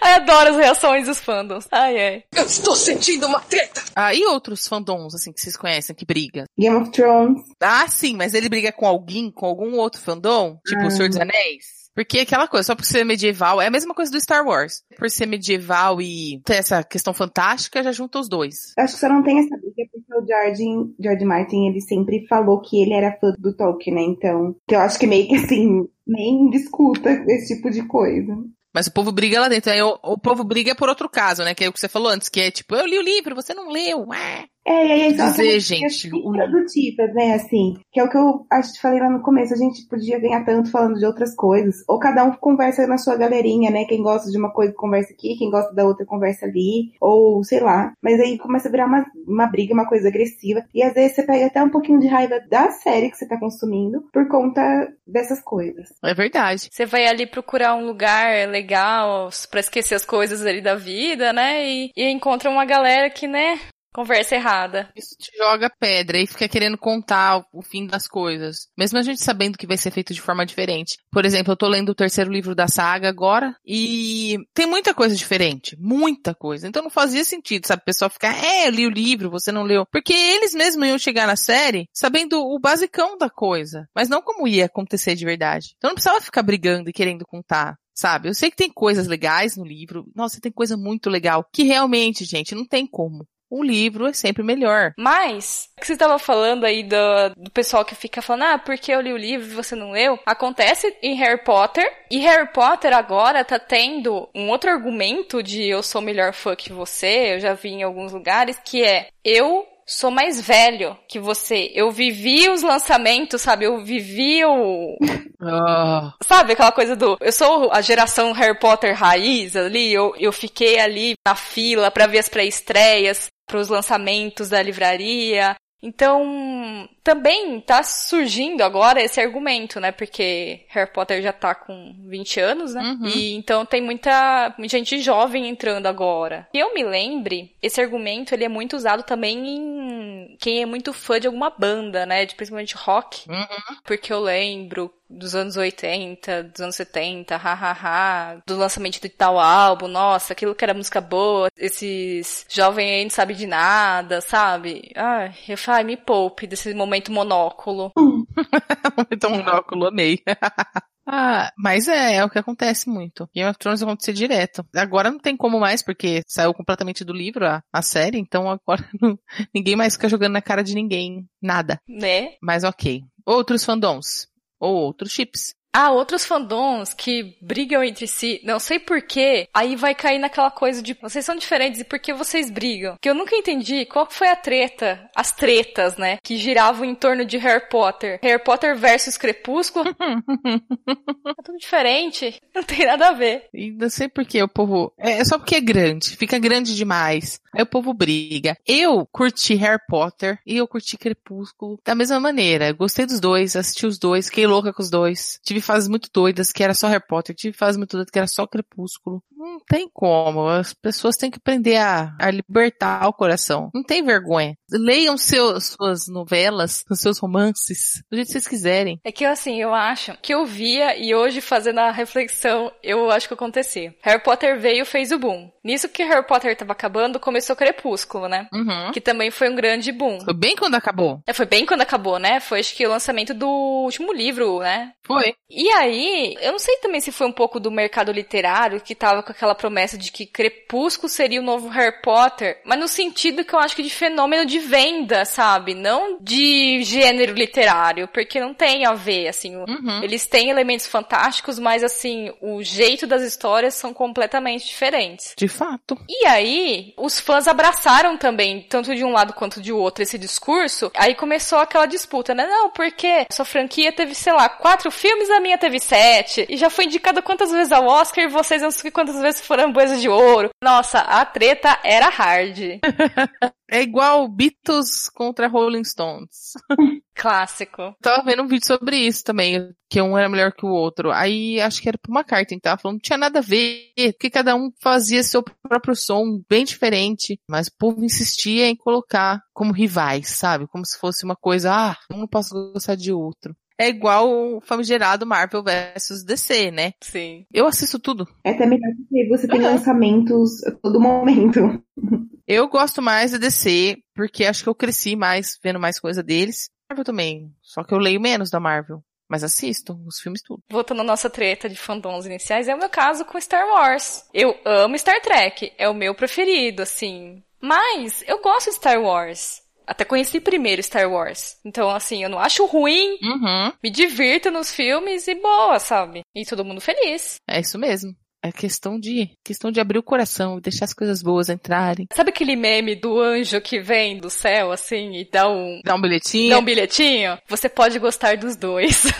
Ai, 0.00 0.14
adoro 0.14 0.50
as 0.50 0.56
reações 0.56 1.06
dos 1.06 1.18
fandoms. 1.20 1.66
Ai, 1.70 1.98
ai. 2.00 2.24
Eu 2.34 2.46
estou 2.46 2.74
sentindo 2.74 3.26
uma 3.26 3.40
treta! 3.40 3.82
Ah, 3.94 4.14
e 4.14 4.24
outros 4.24 4.66
fandoms, 4.66 5.14
assim, 5.14 5.30
que 5.30 5.40
vocês 5.40 5.56
conhecem, 5.58 5.94
que 5.94 6.06
briga? 6.06 6.44
Game 6.58 6.74
of 6.76 6.90
Thrones. 6.90 7.42
Ah, 7.60 7.86
sim, 7.86 8.16
mas 8.16 8.32
ele 8.32 8.48
briga 8.48 8.72
com 8.72 8.86
alguém, 8.86 9.30
com 9.30 9.44
algum 9.44 9.76
outro 9.76 10.00
fandom? 10.00 10.58
Tipo 10.66 10.82
Ah. 10.82 10.86
o 10.86 10.90
Senhor 10.90 11.08
dos 11.10 11.18
Anéis? 11.18 11.66
Porque 11.98 12.20
aquela 12.20 12.46
coisa, 12.46 12.64
só 12.64 12.76
por 12.76 12.84
ser 12.84 13.02
medieval, 13.02 13.60
é 13.60 13.66
a 13.66 13.70
mesma 13.72 13.92
coisa 13.92 14.08
do 14.12 14.20
Star 14.20 14.46
Wars. 14.46 14.84
Por 14.96 15.10
ser 15.10 15.26
medieval 15.26 16.00
e 16.00 16.40
ter 16.44 16.54
essa 16.54 16.84
questão 16.84 17.12
fantástica, 17.12 17.82
já 17.82 17.90
junta 17.90 18.20
os 18.20 18.28
dois. 18.28 18.72
Acho 18.78 18.94
que 18.94 19.00
só 19.00 19.08
não 19.08 19.20
tem 19.20 19.40
essa 19.40 19.56
briga 19.56 19.90
porque 19.92 20.14
o 20.14 20.24
George, 20.24 20.94
George 21.00 21.24
Martin, 21.24 21.66
ele 21.66 21.80
sempre 21.80 22.24
falou 22.28 22.60
que 22.60 22.80
ele 22.80 22.94
era 22.94 23.18
fã 23.20 23.34
do 23.36 23.52
Tolkien, 23.52 23.96
né? 23.96 24.02
Então, 24.02 24.54
eu 24.70 24.78
acho 24.78 24.96
que 24.96 25.08
meio 25.08 25.26
que 25.26 25.34
assim, 25.34 25.88
nem 26.06 26.48
discuta 26.50 27.10
esse 27.26 27.56
tipo 27.56 27.68
de 27.68 27.84
coisa. 27.84 28.32
Mas 28.72 28.86
o 28.86 28.92
povo 28.92 29.10
briga 29.10 29.40
lá 29.40 29.48
dentro. 29.48 29.72
Aí 29.72 29.82
o, 29.82 29.98
o 30.00 30.16
povo 30.16 30.44
briga 30.44 30.76
por 30.76 30.88
outro 30.88 31.08
caso, 31.08 31.42
né? 31.42 31.52
Que 31.52 31.64
é 31.64 31.68
o 31.68 31.72
que 31.72 31.80
você 31.80 31.88
falou 31.88 32.12
antes, 32.12 32.28
que 32.28 32.40
é 32.40 32.48
tipo, 32.48 32.76
eu 32.76 32.86
li 32.86 32.96
o 32.96 33.02
livro, 33.02 33.34
você 33.34 33.52
não 33.52 33.72
leu. 33.72 34.06
Ah. 34.12 34.44
É, 34.68 34.86
e 34.86 34.92
aí 34.92 35.12
Dizer, 35.14 35.42
que 35.42 35.60
gente, 35.60 36.10
o- 36.14 36.30
produtivas, 36.32 37.14
né, 37.14 37.34
assim, 37.34 37.74
que 37.90 37.98
é 37.98 38.04
o 38.04 38.08
que 38.10 38.18
eu 38.18 38.46
acho 38.52 38.74
que 38.74 38.80
falei 38.82 39.00
lá 39.00 39.08
no 39.08 39.22
começo, 39.22 39.54
a 39.54 39.56
gente 39.56 39.86
podia 39.88 40.18
ganhar 40.20 40.44
tanto 40.44 40.70
falando 40.70 40.98
de 40.98 41.06
outras 41.06 41.34
coisas, 41.34 41.76
ou 41.88 41.98
cada 41.98 42.22
um 42.22 42.32
conversa 42.32 42.86
na 42.86 42.98
sua 42.98 43.16
galerinha, 43.16 43.70
né, 43.70 43.86
quem 43.86 44.02
gosta 44.02 44.30
de 44.30 44.36
uma 44.36 44.52
coisa 44.52 44.74
conversa 44.74 45.12
aqui, 45.14 45.36
quem 45.36 45.50
gosta 45.50 45.72
da 45.74 45.86
outra 45.86 46.04
conversa 46.04 46.44
ali, 46.44 46.92
ou 47.00 47.42
sei 47.42 47.60
lá, 47.60 47.92
mas 48.02 48.20
aí 48.20 48.36
começa 48.36 48.68
a 48.68 48.70
virar 48.70 48.86
uma, 48.86 49.06
uma 49.26 49.46
briga, 49.46 49.72
uma 49.72 49.88
coisa 49.88 50.08
agressiva, 50.08 50.62
e 50.74 50.82
às 50.82 50.92
vezes 50.92 51.16
você 51.16 51.22
pega 51.22 51.46
até 51.46 51.62
um 51.62 51.70
pouquinho 51.70 51.98
de 51.98 52.06
raiva 52.06 52.38
da 52.50 52.70
série 52.70 53.10
que 53.10 53.16
você 53.16 53.26
tá 53.26 53.38
consumindo, 53.38 54.04
por 54.12 54.28
conta 54.28 54.60
dessas 55.06 55.40
coisas. 55.40 55.88
É 56.04 56.12
verdade. 56.12 56.68
Você 56.70 56.84
vai 56.84 57.06
ali 57.06 57.26
procurar 57.26 57.74
um 57.74 57.86
lugar 57.86 58.46
legal 58.48 59.30
pra 59.50 59.60
esquecer 59.60 59.94
as 59.94 60.04
coisas 60.04 60.44
ali 60.44 60.60
da 60.60 60.74
vida, 60.74 61.32
né? 61.32 61.64
E, 61.66 61.90
e 61.96 62.10
encontra 62.10 62.50
uma 62.50 62.66
galera 62.66 63.08
que, 63.08 63.26
né, 63.26 63.58
conversa 63.92 64.34
errada. 64.34 64.90
Isso 64.96 65.14
te 65.18 65.36
joga 65.36 65.70
pedra 65.78 66.18
e 66.18 66.26
fica 66.26 66.48
querendo 66.48 66.78
contar 66.78 67.42
o, 67.52 67.62
fim 67.62 67.86
das 67.86 68.06
coisas. 68.06 68.68
Mesmo 68.76 68.98
a 68.98 69.02
gente 69.02 69.20
sabendo 69.20 69.58
que 69.58 69.66
vai 69.66 69.76
ser 69.76 69.90
feito 69.90 70.14
de 70.14 70.20
forma 70.20 70.46
diferente. 70.46 70.96
Por 71.10 71.24
exemplo, 71.24 71.52
eu 71.52 71.56
tô 71.56 71.68
lendo 71.68 71.90
o 71.90 71.94
terceiro 71.94 72.30
livro 72.30 72.54
da 72.54 72.68
saga 72.68 73.08
agora 73.08 73.54
e 73.66 74.38
tem 74.54 74.66
muita 74.66 74.94
coisa 74.94 75.14
diferente. 75.14 75.76
Muita 75.78 76.34
coisa. 76.34 76.68
Então 76.68 76.82
não 76.82 76.90
fazia 76.90 77.24
sentido, 77.24 77.66
sabe? 77.66 77.82
O 77.82 77.86
pessoal 77.86 78.10
ficar, 78.10 78.34
é, 78.44 78.66
eu 78.66 78.70
li 78.70 78.86
o 78.86 78.90
livro, 78.90 79.30
você 79.30 79.50
não 79.50 79.62
leu. 79.62 79.84
Porque 79.90 80.12
eles 80.12 80.54
mesmos 80.54 80.86
iam 80.86 80.98
chegar 80.98 81.26
na 81.26 81.36
série 81.36 81.88
sabendo 81.92 82.40
o 82.40 82.58
basicão 82.58 83.16
da 83.18 83.28
coisa. 83.28 83.86
Mas 83.94 84.08
não 84.08 84.22
como 84.22 84.46
ia 84.46 84.66
acontecer 84.66 85.14
de 85.14 85.24
verdade. 85.24 85.74
Então 85.76 85.90
não 85.90 85.94
precisava 85.94 86.20
ficar 86.20 86.42
brigando 86.42 86.88
e 86.88 86.92
querendo 86.92 87.24
contar. 87.26 87.76
Sabe? 87.94 88.28
Eu 88.28 88.34
sei 88.34 88.48
que 88.48 88.56
tem 88.56 88.70
coisas 88.70 89.08
legais 89.08 89.56
no 89.56 89.64
livro. 89.64 90.04
Nossa, 90.14 90.40
tem 90.40 90.52
coisa 90.52 90.76
muito 90.76 91.10
legal. 91.10 91.44
Que 91.52 91.64
realmente, 91.64 92.24
gente, 92.24 92.54
não 92.54 92.64
tem 92.64 92.86
como. 92.86 93.26
O 93.50 93.62
livro 93.62 94.06
é 94.06 94.12
sempre 94.12 94.42
melhor. 94.42 94.92
Mas, 94.96 95.68
o 95.76 95.80
que 95.80 95.86
você 95.86 95.94
estava 95.94 96.18
falando 96.18 96.64
aí 96.64 96.82
do, 96.82 96.96
do 97.36 97.50
pessoal 97.50 97.84
que 97.84 97.94
fica 97.94 98.20
falando, 98.20 98.42
ah, 98.42 98.58
porque 98.58 98.92
eu 98.92 99.00
li 99.00 99.12
o 99.12 99.16
livro 99.16 99.46
e 99.46 99.54
você 99.54 99.74
não 99.74 99.92
leu? 99.92 100.18
Acontece 100.26 100.94
em 101.02 101.14
Harry 101.14 101.42
Potter. 101.42 101.90
E 102.10 102.18
Harry 102.18 102.48
Potter 102.52 102.94
agora 102.94 103.44
tá 103.44 103.58
tendo 103.58 104.28
um 104.34 104.48
outro 104.48 104.70
argumento 104.70 105.42
de 105.42 105.64
eu 105.64 105.82
sou 105.82 106.00
melhor 106.00 106.32
fã 106.32 106.54
que 106.54 106.72
você, 106.72 107.34
eu 107.34 107.40
já 107.40 107.54
vi 107.54 107.70
em 107.70 107.82
alguns 107.82 108.12
lugares, 108.12 108.60
que 108.64 108.84
é 108.84 109.08
eu 109.24 109.66
sou 109.88 110.10
mais 110.10 110.38
velho 110.40 110.96
que 111.08 111.18
você. 111.18 111.72
Eu 111.74 111.90
vivi 111.90 112.48
os 112.50 112.62
lançamentos, 112.62 113.40
sabe? 113.40 113.64
Eu 113.64 113.82
vivi 113.82 114.44
o. 114.44 114.96
Oh. 115.40 116.12
Sabe 116.22 116.52
aquela 116.52 116.70
coisa 116.70 116.94
do. 116.94 117.16
Eu 117.20 117.32
sou 117.32 117.70
a 117.72 117.80
geração 117.80 118.32
Harry 118.32 118.58
Potter 118.58 118.94
raiz 118.94 119.56
ali. 119.56 119.92
Eu, 119.92 120.14
eu 120.18 120.30
fiquei 120.30 120.78
ali 120.78 121.14
na 121.26 121.34
fila 121.34 121.90
para 121.90 122.06
ver 122.06 122.18
as 122.18 122.28
pré-estreias, 122.28 123.30
para 123.48 123.58
os 123.58 123.68
lançamentos 123.68 124.50
da 124.50 124.62
livraria. 124.62 125.56
Então, 125.80 126.88
também 127.04 127.60
tá 127.60 127.82
surgindo 127.84 128.62
agora 128.62 129.00
esse 129.00 129.20
argumento, 129.20 129.78
né? 129.78 129.92
Porque 129.92 130.66
Harry 130.68 130.92
Potter 130.92 131.22
já 131.22 131.32
tá 131.32 131.54
com 131.54 131.94
20 132.08 132.40
anos, 132.40 132.74
né? 132.74 132.82
Uhum. 132.82 133.06
E 133.06 133.34
então 133.34 133.64
tem 133.64 133.80
muita, 133.80 134.54
muita 134.58 134.76
gente 134.76 135.00
jovem 135.00 135.48
entrando 135.48 135.86
agora. 135.86 136.48
Que 136.52 136.58
eu 136.58 136.74
me 136.74 136.82
lembre, 136.82 137.54
esse 137.62 137.80
argumento 137.80 138.34
ele 138.34 138.44
é 138.44 138.48
muito 138.48 138.74
usado 138.76 139.04
também 139.04 139.38
em 139.38 140.36
quem 140.40 140.62
é 140.62 140.66
muito 140.66 140.92
fã 140.92 141.20
de 141.20 141.28
alguma 141.28 141.50
banda, 141.50 142.04
né? 142.04 142.26
De 142.26 142.34
principalmente 142.34 142.74
rock. 142.74 143.30
Uhum. 143.30 143.76
Porque 143.84 144.12
eu 144.12 144.20
lembro 144.20 144.92
dos 145.08 145.34
anos 145.34 145.56
80, 145.56 146.44
dos 146.44 146.60
anos 146.60 146.76
70, 146.76 147.36
hahaha, 147.36 148.42
do 148.46 148.56
lançamento 148.56 149.00
de 149.00 149.08
tal 149.08 149.38
álbum, 149.38 149.88
nossa, 149.88 150.32
aquilo 150.32 150.54
que 150.54 150.64
era 150.64 150.74
música 150.74 151.00
boa, 151.00 151.48
esses 151.56 152.44
jovens 152.48 152.90
aí 152.90 153.02
não 153.04 153.10
sabem 153.10 153.36
de 153.36 153.46
nada, 153.46 154.20
sabe? 154.20 154.92
Ai, 154.94 155.34
eu 155.48 155.56
falo, 155.56 155.86
me 155.86 155.96
poupe 155.96 156.46
desse 156.46 156.72
momento 156.74 157.12
monóculo. 157.12 157.92
momento 157.96 159.30
monóculo, 159.30 159.86
amei. 159.86 160.20
Ah, 161.10 161.50
mas 161.56 161.88
é, 161.88 162.16
é 162.16 162.24
o 162.24 162.28
que 162.28 162.38
acontece 162.38 162.90
muito. 162.90 163.26
Game 163.34 163.48
of 163.48 163.58
Thrones 163.58 163.82
acontecer 163.82 164.12
direto. 164.12 164.62
Agora 164.76 165.10
não 165.10 165.18
tem 165.18 165.34
como 165.34 165.58
mais, 165.58 165.82
porque 165.82 166.20
saiu 166.26 166.52
completamente 166.52 167.02
do 167.02 167.14
livro 167.14 167.46
a, 167.46 167.62
a 167.72 167.80
série, 167.80 168.18
então 168.18 168.50
agora 168.50 168.86
não, 169.00 169.18
ninguém 169.54 169.74
mais 169.74 169.94
fica 169.94 170.06
jogando 170.06 170.34
na 170.34 170.42
cara 170.42 170.62
de 170.62 170.74
ninguém. 170.74 171.26
Nada. 171.40 171.80
Né? 171.88 172.32
Mas 172.42 172.62
ok. 172.62 173.04
Outros 173.24 173.64
fandoms 173.64 174.28
ou 174.60 174.76
outros 174.76 175.12
chips. 175.12 175.57
Há 175.78 175.92
outros 175.92 176.26
fandoms 176.26 176.92
que 176.92 177.36
brigam 177.40 177.84
entre 177.84 178.08
si, 178.08 178.40
não 178.42 178.58
sei 178.58 178.80
porquê, 178.80 179.46
aí 179.54 179.76
vai 179.76 179.94
cair 179.94 180.18
naquela 180.18 180.50
coisa 180.50 180.82
de 180.82 180.92
vocês 181.00 181.24
são 181.24 181.36
diferentes 181.36 181.80
e 181.80 181.84
por 181.84 182.00
que 182.00 182.12
vocês 182.12 182.50
brigam? 182.50 182.96
Que 183.00 183.08
eu 183.08 183.14
nunca 183.14 183.36
entendi 183.36 183.84
qual 183.84 184.10
foi 184.10 184.26
a 184.26 184.34
treta, 184.34 185.08
as 185.14 185.30
tretas, 185.30 185.96
né, 185.96 186.18
que 186.20 186.36
giravam 186.36 186.84
em 186.84 186.96
torno 186.96 187.24
de 187.24 187.38
Harry 187.38 187.68
Potter. 187.70 188.18
Harry 188.24 188.42
Potter 188.42 188.76
versus 188.76 189.16
Crepúsculo. 189.16 189.88
é 189.88 189.94
tudo 191.46 191.58
diferente, 191.58 192.42
não 192.52 192.64
tem 192.64 192.84
nada 192.84 193.10
a 193.10 193.12
ver. 193.12 193.44
E 193.54 193.70
não 193.70 193.88
sei 193.88 194.08
porquê 194.08 194.42
o 194.42 194.48
povo, 194.48 194.92
é, 194.98 195.20
é 195.20 195.24
só 195.24 195.38
porque 195.38 195.54
é 195.54 195.60
grande, 195.60 196.16
fica 196.16 196.40
grande 196.40 196.74
demais. 196.74 197.40
Aí 197.54 197.62
o 197.62 197.66
povo 197.66 197.94
briga. 197.94 198.56
Eu 198.66 199.06
curti 199.10 199.54
Harry 199.54 199.80
Potter 199.88 200.38
e 200.44 200.56
eu 200.56 200.66
curti 200.66 200.98
Crepúsculo 200.98 201.78
da 201.84 201.94
mesma 201.94 202.18
maneira. 202.20 202.72
Gostei 202.72 203.06
dos 203.06 203.20
dois, 203.20 203.56
assisti 203.56 203.86
os 203.86 203.98
dois, 203.98 204.26
fiquei 204.26 204.46
louca 204.46 204.72
com 204.72 204.82
os 204.82 204.90
dois. 204.90 205.38
Tive 205.44 205.60
fases 205.68 205.86
muito 205.88 206.08
doidas 206.12 206.50
que 206.50 206.64
era 206.64 206.72
só 206.72 206.88
Harry 206.88 207.04
Potter, 207.06 207.36
tive 207.36 207.54
fases 207.54 207.76
muito 207.76 207.92
doidas 207.92 208.10
que 208.10 208.18
era 208.18 208.26
só 208.26 208.46
Crepúsculo. 208.46 209.22
Não 209.38 209.58
tem 209.60 209.88
como. 209.92 210.48
As 210.48 210.74
pessoas 210.74 211.16
têm 211.16 211.30
que 211.30 211.38
aprender 211.38 211.76
a, 211.76 212.14
a 212.20 212.30
libertar 212.30 213.06
o 213.08 213.12
coração. 213.12 213.70
Não 213.72 213.84
tem 213.84 214.02
vergonha. 214.02 214.54
Leiam 214.70 215.16
suas 215.16 216.08
novelas, 216.08 216.84
os 216.90 217.00
seus 217.00 217.18
romances, 217.18 218.02
do 218.10 218.16
jeito 218.16 218.26
que 218.26 218.32
vocês 218.32 218.48
quiserem. 218.48 219.00
É 219.04 219.12
que 219.12 219.24
assim, 219.24 219.60
eu 219.60 219.72
acho 219.72 220.16
que 220.20 220.34
eu 220.34 220.44
via 220.44 220.96
e 220.96 221.14
hoje 221.14 221.40
fazendo 221.40 221.78
a 221.78 221.90
reflexão, 221.90 222.72
eu 222.82 223.10
acho 223.10 223.28
que 223.28 223.34
acontecia. 223.34 223.94
Harry 224.02 224.22
Potter 224.22 224.58
veio 224.58 224.82
e 224.82 224.84
fez 224.86 225.12
o 225.12 225.18
boom. 225.18 225.50
Nisso 225.64 225.88
que 225.88 226.02
Harry 226.02 226.26
Potter 226.26 226.56
tava 226.56 226.72
acabando, 226.72 227.20
começou 227.20 227.54
Crepúsculo, 227.54 228.28
né? 228.28 228.48
Uhum. 228.52 228.90
Que 228.92 229.00
também 229.00 229.30
foi 229.30 229.50
um 229.50 229.54
grande 229.54 229.92
boom. 229.92 230.20
Foi 230.20 230.34
bem 230.34 230.56
quando 230.56 230.74
acabou. 230.74 231.20
É, 231.26 231.32
foi 231.32 231.46
bem 231.46 231.64
quando 231.64 231.82
acabou, 231.82 232.18
né? 232.18 232.40
Foi 232.40 232.60
acho 232.60 232.74
que 232.74 232.86
o 232.86 232.90
lançamento 232.90 233.34
do 233.34 233.48
último 233.48 234.12
livro, 234.12 234.60
né? 234.60 234.92
Foi. 235.06 235.34
E 235.48 235.68
aí, 235.70 236.36
eu 236.40 236.52
não 236.52 236.58
sei 236.58 236.76
também 236.78 237.00
se 237.00 237.12
foi 237.12 237.26
um 237.26 237.32
pouco 237.32 237.60
do 237.60 237.70
mercado 237.70 238.12
literário 238.12 238.80
que 238.80 238.94
tava 238.94 239.22
com 239.28 239.32
aquela 239.32 239.54
promessa 239.54 239.98
de 239.98 240.10
que 240.10 240.24
Crepúsculo 240.24 241.08
seria 241.08 241.40
o 241.40 241.44
novo 241.44 241.68
Harry 241.68 242.00
Potter, 242.02 242.60
mas 242.64 242.78
no 242.78 242.88
sentido 242.88 243.44
que 243.44 243.54
eu 243.54 243.58
acho 243.58 243.76
que 243.76 243.82
de 243.82 243.90
fenômeno 243.90 244.46
de 244.46 244.58
venda, 244.58 245.24
sabe? 245.24 245.74
Não 245.74 246.18
de 246.20 246.82
gênero 246.82 247.34
literário, 247.34 248.08
porque 248.08 248.40
não 248.40 248.54
tem 248.54 248.86
a 248.86 248.94
ver, 248.94 249.28
assim. 249.28 249.56
Uhum. 249.56 250.02
Eles 250.02 250.26
têm 250.26 250.48
elementos 250.48 250.86
fantásticos, 250.86 251.58
mas 251.58 251.84
assim, 251.84 252.32
o 252.40 252.62
jeito 252.62 253.06
das 253.06 253.22
histórias 253.22 253.74
são 253.74 253.92
completamente 253.92 254.66
diferentes. 254.66 255.34
De 255.36 255.48
fato. 255.48 255.98
E 256.08 256.26
aí, 256.26 256.94
os 256.96 257.20
fãs 257.20 257.46
abraçaram 257.46 258.16
também, 258.16 258.62
tanto 258.62 258.94
de 258.94 259.04
um 259.04 259.12
lado 259.12 259.34
quanto 259.34 259.60
de 259.60 259.72
outro, 259.72 260.02
esse 260.02 260.16
discurso. 260.16 260.90
Aí 260.96 261.14
começou 261.14 261.58
aquela 261.58 261.86
disputa, 261.86 262.34
né? 262.34 262.46
Não, 262.46 262.70
porque 262.70 263.26
sua 263.30 263.44
franquia 263.44 263.92
teve, 263.92 264.14
sei 264.14 264.32
lá, 264.32 264.48
quatro 264.48 264.90
filmes, 264.90 265.30
a 265.30 265.40
minha 265.40 265.58
teve 265.58 265.78
sete. 265.78 266.46
E 266.48 266.56
já 266.56 266.70
foi 266.70 266.86
indicada 266.86 267.20
quantas 267.20 267.50
vezes 267.50 267.72
ao 267.72 267.86
Oscar 267.86 268.24
e 268.24 268.28
vocês 268.28 268.62
não 268.62 268.70
sei 268.70 268.90
quantas 268.90 269.17
vezes 269.20 269.40
foram 269.40 269.72
boas 269.72 270.00
de 270.00 270.08
ouro. 270.08 270.50
Nossa, 270.62 270.98
a 271.00 271.24
treta 271.24 271.78
era 271.84 272.08
hard. 272.08 272.58
É 273.70 273.82
igual 273.82 274.26
Beatles 274.26 275.10
contra 275.10 275.46
Rolling 275.46 275.84
Stones. 275.84 276.54
Clássico. 277.14 277.94
Tava 278.00 278.24
vendo 278.24 278.42
um 278.42 278.46
vídeo 278.46 278.66
sobre 278.66 278.96
isso 278.96 279.22
também, 279.22 279.74
que 279.90 280.00
um 280.00 280.16
era 280.16 280.26
melhor 280.26 280.52
que 280.52 280.64
o 280.64 280.70
outro. 280.70 281.10
Aí 281.10 281.60
acho 281.60 281.82
que 281.82 281.88
era 281.88 281.98
por 281.98 282.10
uma 282.10 282.24
carta, 282.24 282.54
então 282.54 282.70
tava 282.70 282.80
falando, 282.80 282.94
não 282.94 283.00
tinha 283.00 283.18
nada 283.18 283.40
a 283.40 283.42
ver, 283.42 283.92
porque 284.12 284.30
cada 284.30 284.56
um 284.56 284.70
fazia 284.80 285.22
seu 285.22 285.42
próprio 285.42 285.94
som 285.94 286.40
bem 286.48 286.64
diferente, 286.64 287.38
mas 287.46 287.66
o 287.66 287.76
povo 287.78 288.02
insistia 288.02 288.68
em 288.68 288.74
colocar 288.74 289.42
como 289.52 289.70
rivais, 289.70 290.28
sabe? 290.28 290.66
Como 290.66 290.86
se 290.86 290.98
fosse 290.98 291.22
uma 291.22 291.36
coisa, 291.36 291.70
ah, 291.70 291.96
um 292.10 292.20
não 292.20 292.26
posso 292.26 292.54
gostar 292.72 292.94
de 292.94 293.12
outro 293.12 293.54
é 293.78 293.88
igual 293.88 294.28
o 294.28 294.60
famigerado 294.60 295.24
Marvel 295.26 295.62
versus 295.62 296.24
DC, 296.24 296.70
né? 296.70 296.92
Sim. 297.00 297.46
Eu 297.52 297.66
assisto 297.66 297.98
tudo. 297.98 298.26
É 298.44 298.50
até 298.50 298.66
melhor 298.66 298.90
porque 298.96 299.28
você 299.28 299.46
tem 299.46 299.60
uhum. 299.60 299.66
lançamentos 299.66 300.64
a 300.64 300.72
todo 300.72 301.00
momento. 301.00 301.60
Eu 302.46 302.66
gosto 302.66 303.02
mais 303.02 303.32
da 303.32 303.36
DC, 303.36 303.98
porque 304.14 304.46
acho 304.46 304.62
que 304.62 304.70
eu 304.70 304.74
cresci 304.74 305.14
mais 305.14 305.58
vendo 305.62 305.78
mais 305.78 306.00
coisa 306.00 306.22
deles. 306.22 306.70
Marvel 306.88 307.04
também. 307.04 307.52
Só 307.60 307.84
que 307.84 307.92
eu 307.92 307.98
leio 307.98 308.18
menos 308.18 308.48
da 308.48 308.58
Marvel. 308.58 309.04
Mas 309.28 309.44
assisto 309.44 310.00
os 310.06 310.18
filmes 310.18 310.40
tudo. 310.42 310.62
Voltando 310.70 311.02
à 311.02 311.04
nossa 311.04 311.28
treta 311.28 311.68
de 311.68 311.76
fandoms 311.76 312.24
iniciais, 312.24 312.66
é 312.66 312.74
o 312.74 312.78
meu 312.78 312.88
caso 312.88 313.26
com 313.26 313.38
Star 313.38 313.66
Wars. 313.68 314.24
Eu 314.32 314.56
amo 314.64 314.98
Star 314.98 315.20
Trek, 315.20 315.70
é 315.76 315.86
o 315.90 315.94
meu 315.94 316.14
preferido, 316.14 316.80
assim. 316.80 317.42
Mas 317.60 318.24
eu 318.26 318.40
gosto 318.40 318.70
de 318.70 318.76
Star 318.76 318.98
Wars. 319.02 319.60
Até 319.88 320.04
conheci 320.04 320.38
primeiro 320.38 320.82
Star 320.82 321.10
Wars. 321.10 321.56
Então, 321.64 321.88
assim, 321.88 322.22
eu 322.22 322.28
não 322.28 322.38
acho 322.38 322.66
ruim. 322.66 323.16
Uhum. 323.22 323.72
Me 323.82 323.90
divirto 323.90 324.50
nos 324.50 324.70
filmes 324.70 325.26
e 325.26 325.34
boa, 325.34 325.78
sabe? 325.78 326.20
E 326.36 326.44
todo 326.44 326.64
mundo 326.64 326.78
feliz. 326.78 327.36
É 327.48 327.58
isso 327.58 327.78
mesmo. 327.78 328.14
É 328.44 328.52
questão 328.52 329.00
de 329.00 329.30
questão 329.42 329.72
de 329.72 329.80
abrir 329.80 329.98
o 329.98 330.02
coração 330.02 330.58
e 330.58 330.60
deixar 330.60 330.84
as 330.84 330.92
coisas 330.92 331.22
boas 331.22 331.48
entrarem. 331.48 332.06
Sabe 332.14 332.28
aquele 332.28 332.54
meme 332.54 332.94
do 332.94 333.18
anjo 333.18 333.60
que 333.62 333.80
vem 333.80 334.20
do 334.20 334.30
céu, 334.30 334.70
assim, 334.70 335.16
e 335.16 335.28
dá 335.28 335.48
um. 335.48 335.80
Dá 335.82 335.94
um 335.94 336.00
bilhetinho? 336.00 336.50
Dá 336.50 336.58
um 336.58 336.64
bilhetinho? 336.64 337.38
Você 337.48 337.68
pode 337.68 337.98
gostar 337.98 338.36
dos 338.36 338.56
dois. 338.56 339.04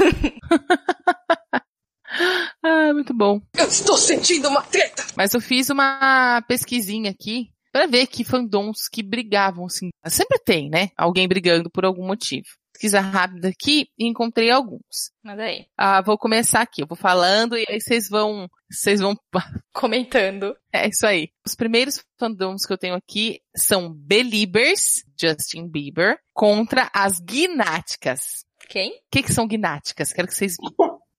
ah, 2.63 2.93
muito 2.93 3.13
bom. 3.13 3.41
Eu 3.57 3.67
estou 3.67 3.97
sentindo 3.97 4.49
uma 4.49 4.63
treta! 4.63 5.05
Mas 5.17 5.35
eu 5.35 5.41
fiz 5.41 5.71
uma 5.71 6.41
pesquisinha 6.47 7.11
aqui 7.11 7.51
para 7.73 7.87
ver 7.87 8.07
que 8.07 8.25
fandoms 8.25 8.89
que 8.91 9.03
brigavam, 9.03 9.67
assim. 9.67 9.91
Sempre 10.07 10.39
tem, 10.39 10.69
né? 10.69 10.89
Alguém 10.97 11.29
brigando 11.29 11.71
por 11.71 11.85
algum 11.85 12.07
motivo. 12.07 12.47
Pesquisa 12.73 13.01
rápida 13.01 13.49
aqui 13.49 13.89
e 13.99 14.09
encontrei 14.09 14.51
alguns. 14.51 15.11
Manda 15.25 15.43
aí. 15.43 15.67
Ah, 15.77 16.01
vou 16.01 16.17
começar 16.17 16.61
aqui. 16.61 16.83
Eu 16.83 16.87
vou 16.87 16.97
falando 16.97 17.57
e 17.57 17.65
aí 17.69 17.81
vocês 17.81 18.09
vão, 18.09 18.49
vocês 18.71 19.01
vão 19.01 19.17
comentando. 19.75 20.55
É 20.73 20.89
isso 20.89 21.07
aí. 21.07 21.31
Os 21.45 21.55
primeiros 21.55 22.05
fandoms 22.19 22.65
que 22.65 22.73
eu 22.73 22.79
tenho 22.79 22.95
aqui 22.95 23.41
são 23.57 23.93
Beliebers, 23.93 25.03
Justin 25.21 25.69
Bieber, 25.69 26.19
contra 26.33 26.89
as 26.95 27.19
Gnáticas. 27.19 28.45
Quem? 28.69 28.93
O 28.93 29.01
que, 29.11 29.23
que 29.25 29.33
são 29.33 29.49
Gnáticas? 29.49 30.13
Quero 30.13 30.29
que 30.29 30.35
vocês 30.35 30.57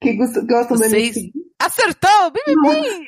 que 0.02 0.14
gostam 0.14 0.78
vocês... 0.78 1.18
Acertou! 1.60 2.32
Bim, 2.32 3.06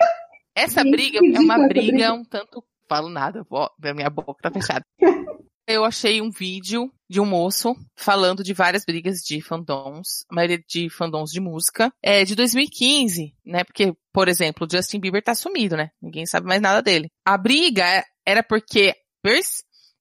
Essa 0.54 0.84
briga 0.84 1.20
é 1.20 1.40
uma 1.40 1.68
briga 1.68 2.14
um 2.14 2.26
tanto 2.26 2.62
falo 2.92 3.08
nada, 3.08 3.46
ó, 3.50 3.70
minha 3.96 4.10
boca 4.10 4.42
tá 4.42 4.52
fechada. 4.52 4.84
Eu 5.66 5.86
achei 5.86 6.22
um 6.22 6.30
vídeo 6.30 6.92
de 7.10 7.22
um 7.22 7.26
moço 7.26 7.74
falando 7.96 8.44
de 8.44 8.54
várias 8.54 8.84
brigas 8.84 9.20
de 9.20 9.40
fandoms, 9.40 10.26
a 10.30 10.36
maioria 10.36 10.62
de 10.68 10.90
fandoms 10.90 11.32
de 11.32 11.40
música, 11.40 11.90
é 12.04 12.26
de 12.26 12.36
2015, 12.36 13.34
né? 13.46 13.64
Porque, 13.64 13.94
por 14.12 14.28
exemplo, 14.28 14.68
Justin 14.70 15.00
Bieber 15.00 15.24
tá 15.24 15.34
sumido, 15.34 15.78
né? 15.78 15.92
Ninguém 16.02 16.26
sabe 16.26 16.46
mais 16.48 16.62
nada 16.62 16.82
dele. 16.82 17.08
A 17.26 17.38
briga 17.38 18.04
era 18.28 18.44
porque 18.44 18.94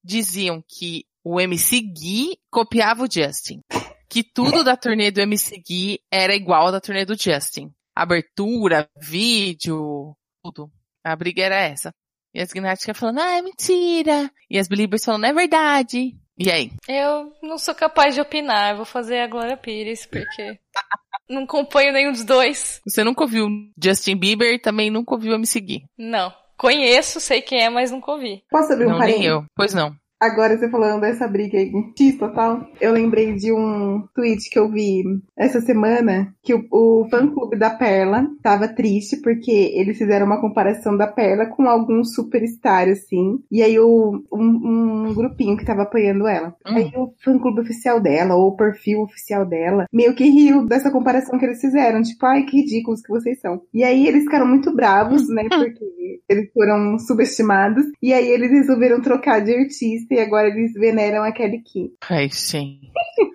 diziam 0.02 0.60
que 0.66 1.04
o 1.22 1.40
MC 1.40 1.82
Gui 1.82 2.36
copiava 2.50 3.04
o 3.04 3.08
Justin. 3.08 3.60
Que 4.08 4.24
tudo 4.24 4.64
da 4.64 4.76
turnê 4.76 5.12
do 5.12 5.20
MC 5.20 5.62
Gui 5.64 6.00
era 6.10 6.34
igual 6.34 6.66
à 6.66 6.70
da 6.72 6.80
turnê 6.80 7.04
do 7.04 7.14
Justin. 7.14 7.70
Abertura, 7.94 8.88
vídeo, 9.00 10.16
tudo. 10.42 10.68
A 11.04 11.14
briga 11.14 11.44
era 11.44 11.60
essa. 11.60 11.92
E 12.34 12.40
as 12.40 12.52
Gnáticas 12.52 12.96
falando, 12.96 13.20
ah, 13.20 13.36
é 13.36 13.42
mentira. 13.42 14.30
E 14.48 14.58
as 14.58 14.68
Believers 14.68 15.04
falando, 15.04 15.26
é 15.26 15.32
verdade. 15.32 16.16
E 16.38 16.50
aí? 16.50 16.70
Eu 16.88 17.32
não 17.42 17.58
sou 17.58 17.74
capaz 17.74 18.14
de 18.14 18.20
opinar. 18.20 18.70
Eu 18.70 18.76
vou 18.78 18.86
fazer 18.86 19.20
a 19.20 19.26
Glória 19.26 19.56
Pires, 19.56 20.06
porque 20.06 20.58
não 21.28 21.42
acompanho 21.42 21.92
nenhum 21.92 22.12
dos 22.12 22.24
dois. 22.24 22.80
Você 22.86 23.04
nunca 23.04 23.24
ouviu 23.24 23.46
Justin 23.82 24.16
Bieber 24.16 24.54
e 24.54 24.58
também 24.58 24.90
nunca 24.90 25.14
ouviu 25.14 25.38
me 25.38 25.46
seguir? 25.46 25.82
Não. 25.98 26.32
Conheço, 26.56 27.20
sei 27.20 27.42
quem 27.42 27.62
é, 27.62 27.68
mas 27.70 27.90
nunca 27.90 28.12
ouvi. 28.12 28.42
Posso 28.50 28.72
abrir 28.72 28.86
um 28.86 28.90
Não, 28.90 28.98
nem 28.98 29.24
eu. 29.24 29.44
Pois 29.54 29.74
não. 29.74 29.94
Agora 30.20 30.58
você 30.58 30.68
falando 30.68 31.00
dessa 31.00 31.26
briga 31.26 31.56
aí 31.56 31.70
com 31.70 31.92
X 31.96 32.18
total, 32.18 32.66
eu 32.78 32.92
lembrei 32.92 33.32
de 33.34 33.50
um 33.50 34.04
tweet 34.14 34.50
que 34.50 34.58
eu 34.58 34.70
vi 34.70 35.02
essa 35.34 35.62
semana 35.62 36.34
que 36.42 36.52
o, 36.52 36.66
o 36.70 37.08
fã-clube 37.08 37.56
da 37.56 37.70
Perla 37.70 38.26
tava 38.42 38.68
triste 38.68 39.16
porque 39.22 39.50
eles 39.50 39.96
fizeram 39.96 40.26
uma 40.26 40.38
comparação 40.38 40.94
da 40.94 41.06
Perla 41.06 41.46
com 41.46 41.66
algum 41.66 42.04
superstar, 42.04 42.86
assim. 42.88 43.38
E 43.50 43.62
aí 43.62 43.78
o, 43.78 44.22
um, 44.30 45.06
um 45.08 45.14
grupinho 45.14 45.56
que 45.56 45.64
tava 45.64 45.82
apoiando 45.82 46.26
ela. 46.26 46.54
Hum. 46.66 46.76
Aí 46.76 46.92
o 46.94 47.14
fã-clube 47.24 47.62
oficial 47.62 47.98
dela, 47.98 48.34
ou 48.34 48.48
o 48.48 48.56
perfil 48.56 49.00
oficial 49.00 49.46
dela, 49.46 49.86
meio 49.90 50.14
que 50.14 50.24
riu 50.24 50.66
dessa 50.66 50.90
comparação 50.90 51.38
que 51.38 51.46
eles 51.46 51.62
fizeram. 51.62 52.02
Tipo, 52.02 52.26
ai, 52.26 52.42
que 52.44 52.58
ridículos 52.58 53.00
que 53.00 53.08
vocês 53.08 53.40
são. 53.40 53.62
E 53.72 53.82
aí 53.82 54.06
eles 54.06 54.24
ficaram 54.24 54.46
muito 54.46 54.74
bravos, 54.76 55.26
né? 55.30 55.44
Porque 55.48 56.20
eles 56.28 56.52
foram 56.52 56.98
subestimados. 56.98 57.86
E 58.02 58.12
aí 58.12 58.28
eles 58.28 58.50
resolveram 58.50 59.00
trocar 59.00 59.40
de 59.40 59.54
artista 59.54 60.09
e 60.10 60.18
agora 60.18 60.48
eles 60.48 60.72
veneram 60.74 61.22
a 61.22 61.32
Kelly 61.32 61.62
Key. 61.62 61.92
Ai, 62.08 62.28
sim. 62.30 62.80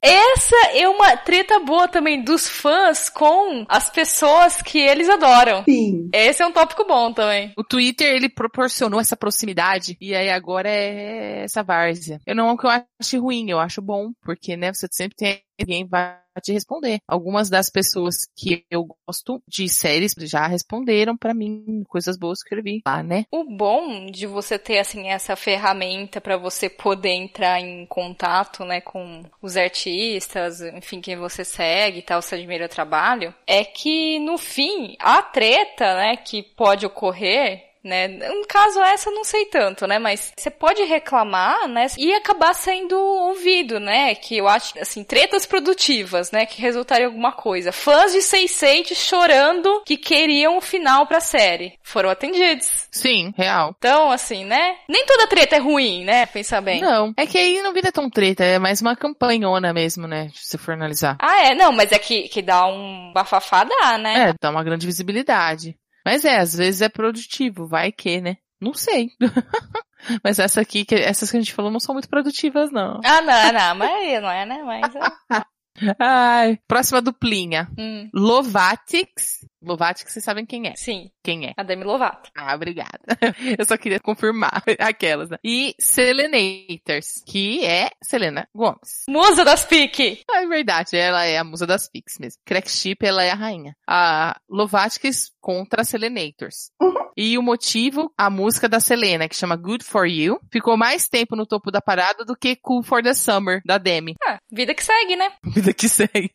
Essa 0.04 0.56
é 0.74 0.88
uma 0.88 1.16
treta 1.18 1.60
boa 1.60 1.88
também 1.88 2.24
dos 2.24 2.48
fãs 2.48 3.10
com 3.10 3.66
as 3.68 3.90
pessoas 3.90 4.62
que 4.62 4.80
eles 4.80 5.10
adoram. 5.10 5.64
Sim. 5.64 6.10
Esse 6.14 6.44
é 6.44 6.46
um 6.46 6.52
tópico 6.52 6.86
bom 6.86 7.14
também. 7.14 7.54
O 7.58 7.64
Twitter, 7.64 8.14
ele 8.14 8.30
proporcionou 8.30 9.00
essa 9.00 9.16
proximidade 9.16 9.98
e 10.00 10.14
aí 10.14 10.30
agora 10.30 10.70
é 10.70 11.44
essa 11.44 11.64
várzea. 11.64 12.20
Eu 12.26 12.36
não 12.36 12.52
é 12.52 12.58
que 12.58 12.66
eu 12.66 12.70
acho 12.70 13.22
ruim, 13.22 13.50
eu 13.50 13.60
acho 13.60 13.82
bom, 13.82 14.12
porque, 14.24 14.58
né, 14.58 14.74
você 14.74 14.88
sempre 14.92 15.16
tem 15.16 15.42
alguém 15.60 15.86
vai 15.86 16.20
te 16.42 16.52
responder. 16.52 17.00
Algumas 17.08 17.50
das 17.50 17.70
pessoas 17.70 18.28
que 18.36 18.66
eu 18.70 18.88
gosto 19.08 19.42
de 19.48 19.70
séries 19.70 20.14
já 20.20 20.48
responderam 20.48 21.16
pra 21.16 21.34
mim 21.34 21.84
coisas 21.88 22.18
boas 22.18 22.44
que 22.44 22.54
eu 22.54 22.62
vi 22.62 22.82
lá, 22.86 23.02
né? 23.02 23.26
O 23.32 23.44
bom 23.46 24.08
de 24.08 24.28
você 24.28 24.60
ter 24.60 24.80
assim 24.80 25.08
essa 25.08 25.36
ferramenta 25.36 26.20
pra 26.20 26.38
você 26.38 26.70
poder 26.70 27.12
entrar 27.12 27.60
em 27.60 27.86
contato, 27.86 28.66
né, 28.66 28.82
com 28.82 29.24
os 29.42 29.56
artistas, 29.56 30.62
enfim, 30.62 31.00
quem 31.00 31.16
você 31.16 31.46
segue 31.46 32.00
e 32.00 32.02
tal, 32.02 32.22
você 32.22 32.36
admira 32.36 32.66
o 32.66 32.70
trabalho, 32.70 33.34
é 33.48 33.64
que 33.64 34.20
no 34.20 34.38
fim 34.38 34.96
a 35.00 35.22
treta, 35.22 35.96
né, 35.96 36.18
que 36.18 36.44
pode 36.44 36.86
ocorrer 36.86 37.75
né? 37.86 38.08
No 38.08 38.46
caso 38.48 38.82
essa 38.82 39.12
não 39.12 39.24
sei 39.24 39.46
tanto, 39.46 39.88
né? 39.88 40.00
Mas 40.00 40.34
você 40.36 40.50
pode 40.50 40.84
reclamar, 40.84 41.68
né? 41.68 41.88
E 41.98 42.14
acabar 42.14 42.54
sendo 42.54 42.98
ouvido, 42.98 43.80
né? 43.80 44.16
Que 44.16 44.38
eu 44.38 44.48
acho, 44.48 44.78
assim, 44.80 45.04
tretas 45.04 45.46
produtivas, 45.46 46.32
né? 46.32 46.46
Que 46.46 46.62
resultaram 46.62 47.04
em 47.04 47.08
alguma 47.08 47.32
coisa. 47.32 47.72
Fãs 47.72 48.12
de 48.12 48.20
Sense8 48.20 48.96
chorando 48.96 49.84
que 49.86 49.98
queriam 49.98 50.58
o 50.58 50.62
final 50.62 51.06
pra 51.06 51.20
série. 51.20 51.74
Foram 51.84 52.10
atendidos. 52.10 52.88
Sim, 52.92 53.34
real. 53.38 53.76
Então, 53.78 54.12
assim, 54.12 54.44
né? 54.44 54.78
Nem 54.90 55.06
toda 55.06 55.28
treta 55.28 55.56
é 55.56 55.60
ruim, 55.60 56.04
né? 56.04 56.26
Pensar 56.26 56.62
bem. 56.62 56.82
Não, 56.82 57.14
é 57.16 57.26
que 57.26 57.38
aí 57.38 57.62
não 57.62 57.74
vira 57.74 57.92
tão 57.92 58.10
treta, 58.10 58.44
é 58.44 58.58
mais 58.58 58.82
uma 58.82 58.96
campanhona 58.96 59.72
mesmo, 59.74 60.08
né? 60.08 60.30
Se 60.34 60.50
você 60.50 60.58
for 60.58 60.74
analisar. 60.74 61.18
Ah, 61.20 61.46
é? 61.46 61.56
Não, 61.56 61.72
mas 61.72 61.92
é 61.92 62.00
que, 62.00 62.28
que 62.28 62.42
dá 62.42 62.66
um 62.66 63.12
bafafá, 63.14 63.64
dá, 63.64 63.98
né? 63.98 64.30
É, 64.30 64.34
dá 64.42 64.50
uma 64.50 64.64
grande 64.64 64.86
visibilidade. 64.86 65.76
Mas 66.06 66.24
é, 66.24 66.38
às 66.38 66.56
vezes 66.56 66.82
é 66.82 66.90
produtivo, 66.90 67.66
vai 67.66 67.92
que, 67.92 68.22
né? 68.22 68.38
Não 68.62 68.74
sei. 68.74 69.10
Mas 70.24 70.38
essa 70.40 70.62
aqui, 70.62 70.86
que, 70.86 70.96
essas 70.96 71.32
que 71.32 71.38
a 71.38 71.40
gente 71.40 71.54
falou 71.54 71.72
não 71.72 71.80
são 71.80 71.94
muito 71.94 72.08
produtivas, 72.08 72.72
não. 72.72 73.02
Ah, 73.04 73.22
não, 73.22 73.54
não, 73.54 73.72
a 73.72 73.76
maioria 73.76 74.22
não 74.22 74.30
é, 74.30 74.46
né? 74.46 74.64
Mas 74.64 74.96
é. 74.96 75.00
Ai, 76.00 76.60
próxima 76.68 77.02
duplinha. 77.02 77.70
Hum, 77.78 78.10
Lovatix. 78.14 79.46
Lovatix, 79.62 80.12
vocês 80.14 80.24
sabem 80.24 80.46
quem 80.46 80.68
é. 80.68 80.76
sim, 80.76 81.10
Quem 81.24 81.48
é? 81.48 81.54
a 81.58 81.64
Demi 81.64 81.84
Lovato. 81.84 82.30
Ah, 82.38 82.54
obrigada. 82.54 83.00
Eu 83.58 83.66
só 83.66 83.76
queria 83.78 84.00
confirmar 84.00 84.62
aquelas. 84.80 85.30
Né? 85.30 85.38
E 85.44 85.74
Selenators, 85.80 87.24
que 87.26 87.66
é 87.66 87.90
Selena 88.04 88.48
Gomes. 88.54 89.04
Musa 89.10 89.44
das 89.44 89.66
Pique! 89.66 90.22
Ah, 90.30 90.44
é 90.44 90.48
verdade, 90.48 90.96
ela 90.96 91.26
é 91.26 91.38
a 91.38 91.44
musa 91.44 91.66
das 91.66 91.90
Pix 91.90 92.20
mesmo. 92.20 92.40
Crack 92.46 92.70
Ship, 92.70 92.98
ela 93.02 93.24
é 93.24 93.32
a 93.32 93.36
rainha. 93.36 93.76
A 93.88 94.40
Lovatix 94.50 95.32
contra 95.42 95.84
Selenators. 95.84 96.70
E 97.18 97.38
o 97.38 97.42
motivo, 97.42 98.12
a 98.18 98.30
música 98.30 98.68
da 98.68 98.80
Selena, 98.80 99.30
que 99.30 99.36
chama 99.36 99.56
Good 99.56 99.84
For 99.84 100.06
You, 100.06 100.40
ficou 100.52 100.76
mais 100.76 101.08
tempo 101.08 101.36
no 101.36 101.46
topo 101.46 101.72
da 101.72 101.82
parada 101.82 102.26
do 102.26 102.36
que 102.36 102.56
Cool 102.56 102.84
For 102.84 103.02
The 103.02 103.14
Summer, 103.14 103.62
da 103.66 103.78
Demi. 103.78 104.16
Ah, 104.26 104.38
vida 104.52 104.74
que 104.74 104.84
segue, 104.84 105.16
né? 105.16 105.32
Vida 105.46 105.74
que 105.74 105.88
segue. 105.88 106.32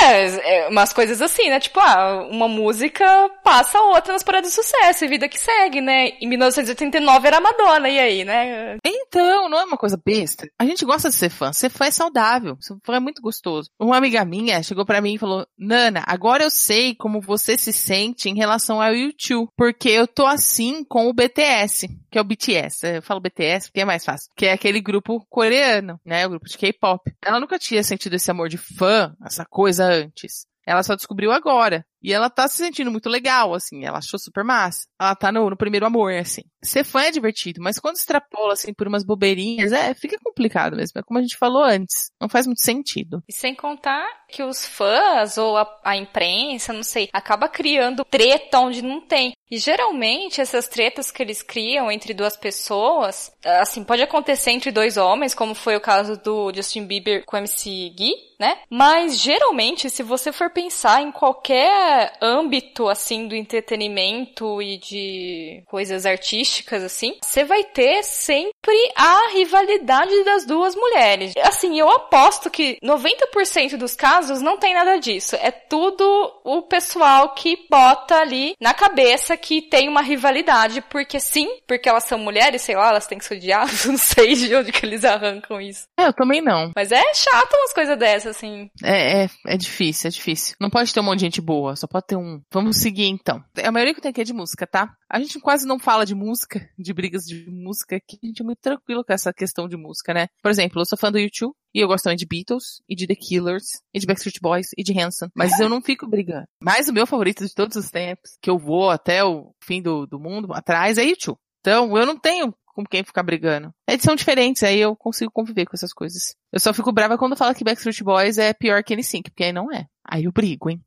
É, 0.00 0.64
é, 0.64 0.68
umas 0.68 0.92
coisas 0.92 1.20
assim, 1.20 1.48
né? 1.48 1.58
Tipo, 1.58 1.80
ah, 1.80 2.26
uma 2.30 2.46
música 2.46 3.04
passa 3.42 3.78
a 3.78 3.82
outra 3.82 4.12
nas 4.12 4.22
paradas 4.22 4.50
de 4.50 4.54
sucesso, 4.54 5.04
e 5.04 5.08
vida 5.08 5.28
que 5.28 5.38
segue, 5.38 5.80
né? 5.80 6.10
Em 6.20 6.28
1989 6.28 7.26
era 7.26 7.40
Madonna, 7.40 7.88
e 7.88 7.98
aí, 7.98 8.24
né? 8.24 8.76
Então, 8.84 9.48
não 9.48 9.58
é 9.58 9.64
uma 9.64 9.76
coisa 9.76 10.00
besta. 10.02 10.48
A 10.58 10.64
gente 10.64 10.84
gosta 10.84 11.08
de 11.08 11.14
ser 11.14 11.30
fã. 11.30 11.52
Ser 11.52 11.70
fã 11.70 11.86
é 11.86 11.90
saudável. 11.90 12.56
Ser 12.60 12.76
fã 12.84 12.96
é 12.96 13.00
muito 13.00 13.22
gostoso. 13.22 13.70
Uma 13.80 13.96
amiga 13.96 14.24
minha 14.24 14.62
chegou 14.62 14.84
pra 14.84 15.00
mim 15.00 15.14
e 15.14 15.18
falou, 15.18 15.46
Nana, 15.58 16.04
agora 16.06 16.44
eu 16.44 16.50
sei 16.50 16.94
como 16.94 17.20
você 17.20 17.56
se 17.58 17.72
sente 17.72 18.28
em 18.28 18.36
relação 18.36 18.80
ao 18.80 18.94
YouTube, 18.94 19.48
porque 19.56 19.95
eu 19.96 20.06
tô 20.06 20.26
assim 20.26 20.84
com 20.84 21.08
o 21.08 21.12
BTS, 21.12 21.88
que 22.10 22.18
é 22.18 22.20
o 22.20 22.24
BTS. 22.24 22.96
Eu 22.96 23.02
falo 23.02 23.20
BTS 23.20 23.68
porque 23.68 23.80
é 23.80 23.84
mais 23.84 24.04
fácil. 24.04 24.30
Que 24.36 24.46
é 24.46 24.52
aquele 24.52 24.80
grupo 24.80 25.24
coreano, 25.28 25.98
né? 26.04 26.26
O 26.26 26.30
grupo 26.30 26.46
de 26.46 26.58
K-pop. 26.58 27.12
Ela 27.24 27.40
nunca 27.40 27.58
tinha 27.58 27.82
sentido 27.82 28.14
esse 28.14 28.30
amor 28.30 28.48
de 28.48 28.58
fã, 28.58 29.14
essa 29.24 29.44
coisa 29.44 29.84
antes. 29.84 30.46
Ela 30.66 30.82
só 30.82 30.94
descobriu 30.94 31.32
agora. 31.32 31.86
E 32.02 32.12
ela 32.12 32.30
tá 32.30 32.46
se 32.48 32.56
sentindo 32.56 32.90
muito 32.90 33.08
legal, 33.08 33.54
assim. 33.54 33.84
Ela 33.84 33.98
achou 33.98 34.18
super 34.18 34.44
massa. 34.44 34.86
Ela 35.00 35.14
tá 35.14 35.32
no, 35.32 35.50
no 35.50 35.56
primeiro 35.56 35.86
amor, 35.86 36.12
assim. 36.12 36.42
Ser 36.62 36.84
fã 36.84 37.02
é 37.02 37.10
divertido, 37.10 37.60
mas 37.62 37.78
quando 37.78 37.96
extrapola, 37.96 38.52
assim, 38.52 38.72
por 38.72 38.88
umas 38.88 39.04
bobeirinhas, 39.04 39.72
é, 39.72 39.94
fica 39.94 40.16
complicado 40.22 40.76
mesmo. 40.76 40.98
É 40.98 41.02
como 41.02 41.18
a 41.18 41.22
gente 41.22 41.36
falou 41.36 41.62
antes. 41.62 42.10
Não 42.20 42.28
faz 42.28 42.46
muito 42.46 42.62
sentido. 42.62 43.22
E 43.28 43.32
sem 43.32 43.54
contar 43.54 44.06
que 44.28 44.42
os 44.42 44.66
fãs 44.66 45.38
ou 45.38 45.56
a, 45.56 45.66
a 45.84 45.96
imprensa, 45.96 46.72
não 46.72 46.82
sei, 46.82 47.08
acaba 47.12 47.48
criando 47.48 48.04
treta 48.04 48.58
onde 48.60 48.82
não 48.82 49.00
tem. 49.00 49.32
E 49.48 49.58
geralmente 49.58 50.40
essas 50.40 50.66
tretas 50.66 51.12
que 51.12 51.22
eles 51.22 51.40
criam 51.42 51.90
entre 51.90 52.12
duas 52.12 52.36
pessoas, 52.36 53.32
assim, 53.44 53.84
pode 53.84 54.02
acontecer 54.02 54.50
entre 54.50 54.72
dois 54.72 54.96
homens, 54.96 55.34
como 55.34 55.54
foi 55.54 55.76
o 55.76 55.80
caso 55.80 56.16
do 56.16 56.52
Justin 56.52 56.84
Bieber 56.84 57.24
com 57.24 57.36
o 57.36 57.38
MC 57.38 57.90
Gui, 57.96 58.12
né? 58.40 58.58
Mas 58.68 59.18
geralmente, 59.18 59.88
se 59.88 60.02
você 60.02 60.32
for 60.32 60.50
pensar 60.50 61.00
em 61.00 61.12
qualquer 61.12 61.85
âmbito 62.20 62.88
assim 62.88 63.26
do 63.26 63.34
entretenimento 63.34 64.60
e 64.60 64.78
de 64.78 65.62
coisas 65.66 66.06
artísticas 66.06 66.82
assim, 66.82 67.16
você 67.22 67.44
vai 67.44 67.64
ter 67.64 68.02
sempre 68.02 68.92
a 68.96 69.30
rivalidade 69.32 70.24
das 70.24 70.46
duas 70.46 70.74
mulheres. 70.74 71.32
Assim, 71.42 71.78
eu 71.78 71.90
aposto 71.90 72.50
que 72.50 72.78
90% 72.82 73.76
dos 73.76 73.94
casos 73.94 74.40
não 74.40 74.58
tem 74.58 74.74
nada 74.74 74.98
disso. 74.98 75.36
É 75.36 75.50
tudo 75.50 76.04
o 76.44 76.62
pessoal 76.62 77.34
que 77.34 77.66
bota 77.70 78.16
ali 78.16 78.54
na 78.60 78.74
cabeça 78.74 79.36
que 79.36 79.62
tem 79.62 79.88
uma 79.88 80.02
rivalidade, 80.02 80.80
porque 80.82 81.20
sim, 81.20 81.48
porque 81.66 81.88
elas 81.88 82.04
são 82.04 82.18
mulheres, 82.18 82.62
sei 82.62 82.76
lá, 82.76 82.88
elas 82.90 83.06
têm 83.06 83.18
que 83.18 83.24
se 83.24 83.34
odiar, 83.34 83.66
não 83.86 83.96
sei 83.96 84.34
de 84.34 84.54
onde 84.54 84.72
que 84.72 84.84
eles 84.84 85.04
arrancam 85.04 85.60
isso. 85.60 85.84
É, 85.98 86.06
eu 86.06 86.12
também 86.12 86.40
não. 86.40 86.72
Mas 86.74 86.92
é 86.92 87.02
chato 87.14 87.52
umas 87.54 87.72
coisas 87.72 87.98
dessas, 87.98 88.36
assim. 88.36 88.70
É, 88.82 89.24
é, 89.24 89.30
é 89.46 89.56
difícil, 89.56 90.08
é 90.08 90.10
difícil. 90.10 90.56
Não 90.60 90.70
pode 90.70 90.92
ter 90.92 91.00
um 91.00 91.04
monte 91.04 91.20
de 91.20 91.26
gente 91.26 91.40
boa, 91.40 91.75
só 91.76 91.86
pode 91.86 92.06
ter 92.06 92.16
um. 92.16 92.40
Vamos 92.52 92.78
seguir 92.78 93.06
então. 93.06 93.42
A 93.62 93.70
maioria 93.70 93.94
que 93.94 94.00
tem 94.00 94.10
aqui 94.10 94.20
é 94.20 94.24
de 94.24 94.32
música, 94.32 94.66
tá? 94.66 94.94
A 95.08 95.18
gente 95.18 95.38
quase 95.40 95.66
não 95.66 95.78
fala 95.78 96.04
de 96.04 96.14
música, 96.14 96.68
de 96.78 96.92
brigas 96.92 97.24
de 97.24 97.48
música, 97.50 98.00
que 98.00 98.18
a 98.22 98.26
gente 98.26 98.42
é 98.42 98.44
muito 98.44 98.60
tranquilo 98.60 99.04
com 99.04 99.12
essa 99.12 99.32
questão 99.32 99.68
de 99.68 99.76
música, 99.76 100.12
né? 100.12 100.28
Por 100.42 100.50
exemplo, 100.50 100.80
eu 100.80 100.86
sou 100.86 100.98
fã 100.98 101.12
do 101.12 101.18
YouTube, 101.18 101.54
e 101.74 101.80
eu 101.80 101.88
gosto 101.88 102.04
também 102.04 102.16
de 102.16 102.26
Beatles, 102.26 102.80
e 102.88 102.94
de 102.94 103.06
The 103.06 103.14
Killers, 103.14 103.66
e 103.92 104.00
de 104.00 104.06
Backstreet 104.06 104.40
Boys, 104.40 104.68
e 104.76 104.82
de 104.82 104.98
Hanson. 104.98 105.28
Mas 105.34 105.58
eu 105.60 105.68
não 105.68 105.82
fico 105.82 106.08
brigando. 106.08 106.46
Mas 106.60 106.88
o 106.88 106.92
meu 106.92 107.06
favorito 107.06 107.44
de 107.44 107.54
todos 107.54 107.76
os 107.76 107.90
tempos, 107.90 108.36
que 108.40 108.48
eu 108.48 108.58
vou 108.58 108.90
até 108.90 109.24
o 109.24 109.54
fim 109.62 109.82
do, 109.82 110.06
do 110.06 110.18
mundo 110.18 110.52
atrás, 110.52 110.98
é 110.98 111.04
YouTube. 111.04 111.38
Então, 111.60 111.96
eu 111.96 112.06
não 112.06 112.18
tenho 112.18 112.54
com 112.76 112.84
quem 112.84 113.02
ficar 113.02 113.22
brigando. 113.22 113.72
Eles 113.88 114.02
são 114.02 114.14
diferentes, 114.14 114.62
aí 114.62 114.78
eu 114.78 114.94
consigo 114.94 115.32
conviver 115.32 115.64
com 115.64 115.74
essas 115.74 115.94
coisas. 115.94 116.36
Eu 116.52 116.60
só 116.60 116.74
fico 116.74 116.92
brava 116.92 117.16
quando 117.16 117.36
fala 117.36 117.54
que 117.54 117.64
Backstreet 117.64 118.02
Boys 118.02 118.36
é 118.36 118.52
pior 118.52 118.84
que 118.84 118.94
N5, 118.94 119.24
porque 119.24 119.44
aí 119.44 119.52
não 119.52 119.72
é. 119.72 119.86
Aí 120.04 120.24
eu 120.24 120.32
brigo, 120.32 120.68
hein? 120.68 120.84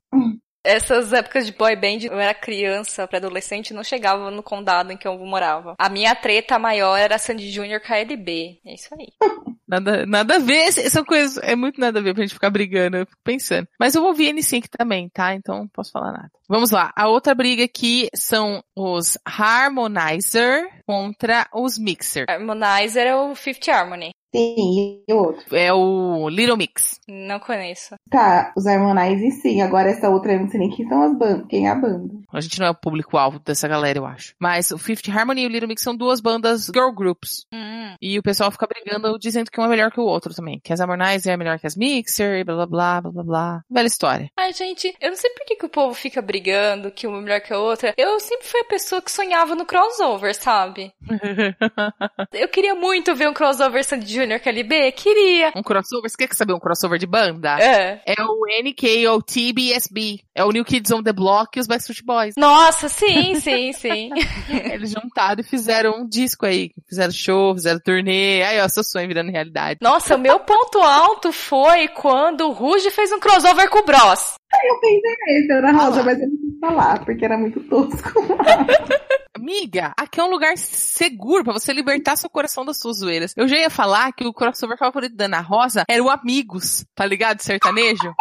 Essas 0.64 1.14
épocas 1.14 1.46
de 1.46 1.54
boy 1.54 1.76
band, 1.76 2.00
eu 2.04 2.20
era 2.20 2.34
criança, 2.34 3.08
pré-adolescente, 3.08 3.74
não 3.74 3.84
chegava 3.84 4.30
no 4.30 4.44
condado 4.44 4.92
em 4.92 4.98
que 4.98 5.08
eu 5.08 5.18
morava. 5.20 5.76
A 5.78 5.90
minha 5.90 6.14
treta 6.16 6.60
maior 6.60 6.98
era 6.98 7.18
Sandy 7.18 7.50
Júnior 7.50 7.80
KLB. 7.80 8.60
É 8.66 8.74
isso 8.74 8.90
aí. 8.94 9.08
Nada, 9.70 10.04
nada 10.04 10.38
a 10.38 10.40
ver, 10.40 10.72
são 10.90 11.06
coisas, 11.06 11.38
é 11.44 11.56
muito 11.56 11.80
nada 11.80 12.00
a 12.00 12.02
ver 12.02 12.16
pra 12.16 12.24
gente 12.24 12.34
ficar 12.34 12.50
brigando, 12.50 12.98
eu 12.98 13.06
fico 13.06 13.22
pensando. 13.24 13.68
Mas 13.80 13.94
eu 13.94 14.02
vou 14.02 14.10
ouvir 14.10 14.34
N5 14.34 14.66
também, 14.68 15.08
tá? 15.10 15.36
Então 15.36 15.60
não 15.60 15.68
posso 15.68 15.92
falar 15.92 16.12
nada. 16.12 16.32
Vamos 16.50 16.72
lá, 16.72 16.92
a 16.96 17.08
outra 17.08 17.36
briga 17.36 17.66
aqui 17.66 18.10
são 18.16 18.64
os 18.76 19.16
Harmonizer 19.24 20.68
contra 20.88 21.48
os 21.54 21.78
Mixer. 21.78 22.26
Harmonizer 22.28 23.06
é 23.06 23.16
o 23.16 23.36
Fifth 23.36 23.70
Harmony. 23.70 24.10
Sim, 24.34 25.02
e 25.08 25.14
o 25.14 25.18
outro? 25.18 25.56
É 25.56 25.74
o 25.74 26.30
Little 26.30 26.56
Mix. 26.56 27.00
Não 27.08 27.40
conheço. 27.40 27.96
Tá, 28.10 28.54
os 28.56 28.68
Harmonize 28.68 29.32
sim. 29.42 29.62
Agora 29.62 29.90
essa 29.90 30.10
outra 30.10 30.34
eu 30.34 30.42
não 30.42 30.50
sei 30.50 30.60
nem 30.60 30.70
quem 30.70 30.88
são 30.88 31.02
as 31.02 31.18
bandas, 31.18 31.48
quem 31.48 31.68
é 31.68 31.72
a 31.72 31.76
banda. 31.76 32.14
A 32.32 32.40
gente 32.40 32.60
não 32.60 32.68
é 32.68 32.70
o 32.70 32.76
público-alvo 32.76 33.40
dessa 33.40 33.68
galera, 33.68 33.98
eu 33.98 34.06
acho. 34.06 34.36
Mas 34.40 34.70
o 34.70 34.78
Fifth 34.78 35.10
Harmony 35.10 35.42
e 35.42 35.46
o 35.48 35.50
Little 35.50 35.68
Mix 35.68 35.82
são 35.82 35.96
duas 35.96 36.22
bandas 36.22 36.66
girl 36.66 36.92
groups. 36.92 37.46
Hum. 37.52 37.96
E 38.00 38.20
o 38.20 38.24
pessoal 38.24 38.52
fica 38.52 38.68
brigando 38.68 39.18
dizendo 39.18 39.50
que 39.50 39.60
um 39.60 39.66
é 39.66 39.68
melhor 39.68 39.92
que 39.92 40.00
o 40.00 40.06
outro 40.06 40.34
também. 40.34 40.60
Que 40.64 40.74
as 40.74 40.80
Harmonize 40.80 41.28
é 41.28 41.36
melhor 41.36 41.58
que 41.60 41.66
as 41.66 41.76
Mixer, 41.76 42.46
blá 42.46 42.56
blá 42.56 42.68
blá, 42.68 43.02
blá 43.02 43.12
blá 43.12 43.24
blá. 43.24 43.64
Velha 43.70 43.88
história. 43.88 44.30
Ai, 44.38 44.54
gente, 44.54 44.96
eu 45.02 45.10
não 45.10 45.18
sei 45.18 45.32
por 45.32 45.44
que, 45.46 45.56
que 45.56 45.66
o 45.66 45.70
povo 45.70 45.96
fica 45.96 46.22
brigando, 46.22 46.92
que 46.92 47.08
uma 47.08 47.18
é 47.18 47.22
melhor 47.22 47.42
que 47.42 47.52
a 47.52 47.58
outra. 47.58 47.96
Eu 47.98 48.20
sempre 48.20 48.46
fui 48.46 48.62
a 48.62 48.66
pessoa 48.66 49.02
que 49.02 49.12
sonhava 49.12 49.56
no 49.56 49.66
crossover, 49.66 50.36
sabe? 50.36 50.94
eu 52.32 52.48
queria 52.48 52.76
muito 52.76 53.16
ver 53.16 53.28
um 53.28 53.34
crossover 53.34 53.84
Sandy 53.84 54.19
Junior 54.20 54.40
KLB, 54.42 54.92
queria. 54.92 55.54
Um 55.56 55.64
crossover? 55.64 56.10
Você 56.10 56.18
quer 56.18 56.36
saber 56.36 56.54
um 56.54 56.60
crossover 56.60 57.00
de 57.00 57.08
banda? 57.08 57.58
É. 57.58 58.02
É 58.06 58.22
o 58.22 58.42
NK 58.62 59.08
ou 59.08 59.22
TBSB. 59.22 60.20
É 60.36 60.44
o 60.44 60.52
New 60.52 60.66
Kids 60.66 60.92
on 60.92 61.02
the 61.02 61.14
Block 61.14 61.58
e 61.58 61.62
os 61.62 61.68
Backstreet 61.68 62.04
Boys. 62.04 62.36
Nossa, 62.38 62.90
sim, 62.90 63.40
sim, 63.40 63.72
sim. 63.72 64.10
Eles 64.50 64.92
juntaram 64.92 65.40
e 65.40 65.44
fizeram 65.44 66.02
um 66.02 66.08
disco 66.08 66.46
aí. 66.46 66.72
Fizeram 66.88 67.12
show, 67.12 67.54
fizeram 67.54 67.80
turnê. 67.80 68.44
Aí, 68.44 68.60
ó, 68.60 68.68
seu 68.68 68.84
sonho 68.84 69.08
virando 69.08 69.32
realidade. 69.32 69.80
Nossa, 69.82 70.16
o 70.16 70.20
meu 70.20 70.40
ponto 70.42 70.80
alto 70.80 71.32
foi 71.32 71.88
quando 71.88 72.42
o 72.42 72.52
Ruge 72.52 72.92
fez 72.92 73.12
um 73.12 73.20
crossover 73.20 73.70
com 73.70 73.80
o 73.80 73.86
Bros. 73.86 74.39
Eu 74.64 74.80
pensei 74.80 75.16
nesse, 75.28 75.52
Ana 75.52 75.72
Rosa, 75.72 76.04
mas 76.04 76.22
eu 76.22 76.30
não 76.30 76.38
quis 76.38 76.60
falar, 76.60 77.06
porque 77.06 77.26
era 77.26 77.38
muito 77.38 77.60
tosco. 77.62 78.20
Amiga, 79.36 79.94
aqui 79.98 80.20
é 80.20 80.24
um 80.24 80.30
lugar 80.30 80.58
seguro 80.58 81.44
pra 81.44 81.54
você 81.54 81.72
libertar 81.72 82.18
seu 82.18 82.30
coração 82.30 82.66
das 82.66 82.80
suas 82.80 82.98
zoeiras. 82.98 83.34
Eu 83.38 83.48
já 83.48 83.58
ia 83.58 83.70
falar 83.70 84.12
que 84.12 84.26
o 84.26 84.34
crossover 84.34 84.78
favorito 84.78 85.16
da 85.16 85.26
Ana 85.26 85.40
Rosa 85.40 85.86
era 85.88 86.04
o 86.04 86.10
Amigos, 86.10 86.86
tá 86.94 87.06
ligado? 87.06 87.42
Sertanejo. 87.42 88.14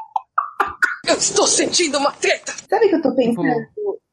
Eu 1.06 1.16
estou 1.16 1.46
sentindo 1.46 1.98
uma 1.98 2.12
treta! 2.12 2.52
Sabe 2.68 2.86
o 2.86 2.88
que 2.90 2.94
eu 2.96 3.02
tô 3.02 3.14
pensando? 3.14 3.66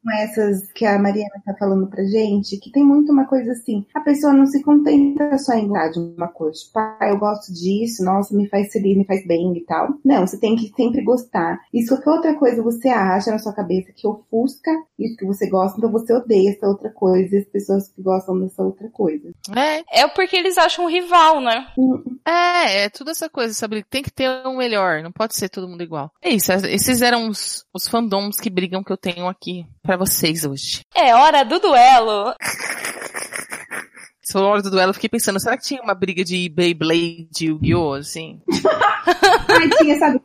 Com 0.06 0.12
essas 0.12 0.70
que 0.70 0.86
a 0.86 1.00
Mariana 1.00 1.42
tá 1.44 1.52
falando 1.58 1.88
pra 1.88 2.04
gente, 2.04 2.58
que 2.58 2.70
tem 2.70 2.84
muito 2.84 3.10
uma 3.10 3.26
coisa 3.26 3.50
assim, 3.50 3.84
a 3.92 4.00
pessoa 4.00 4.32
não 4.32 4.46
se 4.46 4.62
contenta 4.62 5.36
só 5.36 5.52
em 5.54 5.66
gostar 5.66 5.88
de 5.88 5.98
uma 5.98 6.28
coisa. 6.28 6.56
Tipo, 6.60 6.78
ah, 6.78 7.08
eu 7.08 7.18
gosto 7.18 7.52
disso, 7.52 8.04
nossa, 8.04 8.32
me 8.32 8.48
faz 8.48 8.72
feliz, 8.72 8.96
me 8.96 9.04
faz 9.04 9.26
bem 9.26 9.52
e 9.56 9.64
tal. 9.64 9.94
Não, 10.04 10.24
você 10.24 10.38
tem 10.38 10.54
que 10.54 10.72
sempre 10.76 11.02
gostar. 11.02 11.58
E 11.74 11.82
se 11.82 11.88
qualquer 11.88 12.10
outra 12.10 12.34
coisa 12.34 12.62
você 12.62 12.88
acha 12.88 13.32
na 13.32 13.40
sua 13.40 13.52
cabeça 13.52 13.92
que 13.92 14.06
ofusca 14.06 14.70
isso 14.96 15.16
que 15.16 15.26
você 15.26 15.48
gosta, 15.48 15.76
então 15.76 15.90
você 15.90 16.12
odeia 16.12 16.50
essa 16.50 16.68
outra 16.68 16.88
coisa 16.90 17.34
e 17.34 17.38
as 17.38 17.46
pessoas 17.46 17.88
que 17.88 18.00
gostam 18.00 18.38
dessa 18.38 18.62
outra 18.62 18.88
coisa. 18.90 19.32
É, 19.56 20.04
É 20.04 20.08
porque 20.08 20.36
eles 20.36 20.56
acham 20.56 20.84
um 20.84 20.88
rival, 20.88 21.40
né? 21.40 21.66
é, 22.24 22.84
é 22.84 22.88
tudo 22.88 23.10
essa 23.10 23.28
coisa, 23.28 23.52
sabe? 23.52 23.82
Tem 23.82 24.04
que 24.04 24.12
ter 24.12 24.30
um 24.46 24.56
melhor, 24.56 25.02
não 25.02 25.10
pode 25.10 25.34
ser 25.34 25.48
todo 25.48 25.68
mundo 25.68 25.82
igual. 25.82 26.12
É 26.22 26.30
isso, 26.30 26.52
esses 26.52 27.02
eram 27.02 27.28
os, 27.28 27.64
os 27.74 27.88
fandoms 27.88 28.38
que 28.38 28.48
brigam 28.48 28.84
que 28.84 28.92
eu 28.92 28.96
tenho 28.96 29.26
aqui 29.26 29.66
pra 29.86 29.96
vocês 29.96 30.44
hoje. 30.44 30.80
É 30.94 31.14
hora 31.14 31.44
do 31.44 31.58
duelo. 31.60 32.34
Se 34.20 34.32
for 34.32 34.42
hora 34.42 34.62
do 34.62 34.70
duelo, 34.70 34.90
eu 34.90 34.94
fiquei 34.94 35.08
pensando, 35.08 35.38
será 35.38 35.56
que 35.56 35.62
tinha 35.62 35.80
uma 35.80 35.94
briga 35.94 36.24
de 36.24 36.48
Beyblade 36.48 37.28
e 37.42 37.44
Yu-Gi-Oh! 37.46 37.94
assim? 37.94 38.42
Ai, 39.48 39.68
tinha, 39.78 39.96
sabe? 39.98 40.20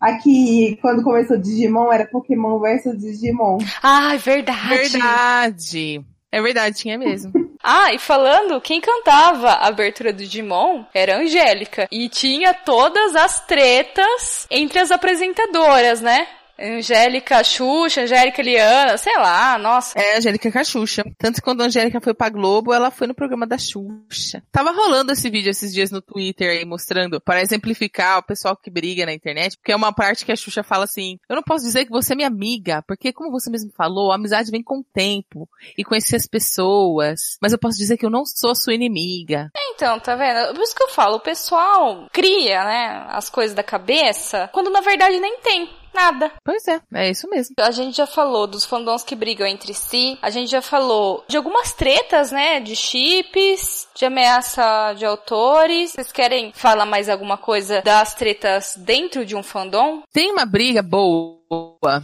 Aqui, 0.00 0.78
quando 0.80 1.02
começou 1.02 1.38
Digimon, 1.38 1.90
era 1.92 2.06
Pokémon 2.06 2.60
versus 2.60 2.96
Digimon. 2.98 3.58
Ah, 3.82 4.14
é 4.14 4.18
verdade. 4.18 4.68
Verdade. 4.68 6.04
É 6.30 6.42
verdade, 6.42 6.76
tinha 6.76 6.98
mesmo. 6.98 7.32
Ah, 7.60 7.92
e 7.92 7.98
falando, 7.98 8.60
quem 8.60 8.80
cantava 8.80 9.48
a 9.48 9.66
abertura 9.66 10.12
do 10.12 10.22
Digimon 10.22 10.84
era 10.94 11.16
a 11.16 11.20
Angélica. 11.20 11.88
E 11.90 12.08
tinha 12.08 12.54
todas 12.54 13.16
as 13.16 13.44
tretas 13.46 14.46
entre 14.48 14.78
as 14.78 14.92
apresentadoras, 14.92 16.00
né? 16.00 16.28
Angélica 16.58 17.42
Xuxa, 17.44 18.02
Angélica 18.02 18.42
Liana, 18.42 18.98
sei 18.98 19.16
lá, 19.16 19.56
nossa. 19.58 19.98
É, 19.98 20.16
Angélica 20.16 20.50
Cachucha. 20.50 21.04
Tanto 21.16 21.36
que 21.36 21.42
quando 21.42 21.62
a 21.62 21.66
Angélica 21.66 22.00
foi 22.00 22.14
pra 22.14 22.28
Globo, 22.28 22.72
ela 22.72 22.90
foi 22.90 23.06
no 23.06 23.14
programa 23.14 23.46
da 23.46 23.56
Xuxa. 23.56 24.42
Tava 24.50 24.72
rolando 24.72 25.12
esse 25.12 25.30
vídeo 25.30 25.50
esses 25.50 25.72
dias 25.72 25.90
no 25.90 26.02
Twitter 26.02 26.50
aí, 26.50 26.64
mostrando, 26.64 27.20
para 27.20 27.42
exemplificar 27.42 28.18
o 28.18 28.22
pessoal 28.22 28.56
que 28.56 28.70
briga 28.70 29.06
na 29.06 29.12
internet, 29.12 29.56
porque 29.56 29.72
é 29.72 29.76
uma 29.76 29.92
parte 29.92 30.24
que 30.24 30.32
a 30.32 30.36
Xuxa 30.36 30.62
fala 30.62 30.84
assim, 30.84 31.18
eu 31.28 31.36
não 31.36 31.42
posso 31.42 31.64
dizer 31.64 31.84
que 31.84 31.92
você 31.92 32.12
é 32.12 32.16
minha 32.16 32.28
amiga, 32.28 32.82
porque 32.86 33.12
como 33.12 33.30
você 33.30 33.50
mesmo 33.50 33.70
falou, 33.76 34.10
a 34.10 34.16
amizade 34.16 34.50
vem 34.50 34.62
com 34.62 34.80
o 34.80 34.84
tempo 34.84 35.48
e 35.76 35.84
conhecer 35.84 36.16
as 36.16 36.26
pessoas, 36.26 37.38
mas 37.40 37.52
eu 37.52 37.58
posso 37.58 37.78
dizer 37.78 37.96
que 37.96 38.04
eu 38.04 38.10
não 38.10 38.24
sou 38.24 38.54
sua 38.54 38.74
inimiga. 38.74 39.50
Então, 39.70 39.98
tá 40.00 40.16
vendo? 40.16 40.54
Por 40.54 40.62
isso 40.62 40.74
que 40.74 40.82
eu 40.82 40.88
falo, 40.88 41.16
o 41.16 41.20
pessoal 41.20 42.08
cria, 42.12 42.64
né, 42.64 43.06
as 43.08 43.30
coisas 43.30 43.54
da 43.54 43.62
cabeça, 43.62 44.48
quando 44.52 44.70
na 44.70 44.80
verdade 44.80 45.20
nem 45.20 45.38
tem. 45.40 45.77
Nada. 45.94 46.32
Pois 46.44 46.66
é, 46.68 46.80
é 46.94 47.10
isso 47.10 47.28
mesmo. 47.28 47.54
A 47.60 47.70
gente 47.70 47.96
já 47.96 48.06
falou 48.06 48.46
dos 48.46 48.64
fandoms 48.64 49.02
que 49.02 49.14
brigam 49.14 49.46
entre 49.46 49.74
si. 49.74 50.18
A 50.22 50.30
gente 50.30 50.50
já 50.50 50.62
falou 50.62 51.24
de 51.28 51.36
algumas 51.36 51.72
tretas, 51.72 52.30
né? 52.30 52.60
De 52.60 52.76
chips, 52.76 53.88
de 53.94 54.04
ameaça 54.04 54.94
de 54.94 55.04
autores. 55.04 55.92
Vocês 55.92 56.12
querem 56.12 56.52
falar 56.52 56.86
mais 56.86 57.08
alguma 57.08 57.36
coisa 57.36 57.82
das 57.82 58.14
tretas 58.14 58.74
dentro 58.76 59.24
de 59.24 59.34
um 59.34 59.42
fandom? 59.42 60.02
Tem 60.12 60.30
uma 60.30 60.46
briga 60.46 60.82
boa 60.82 62.02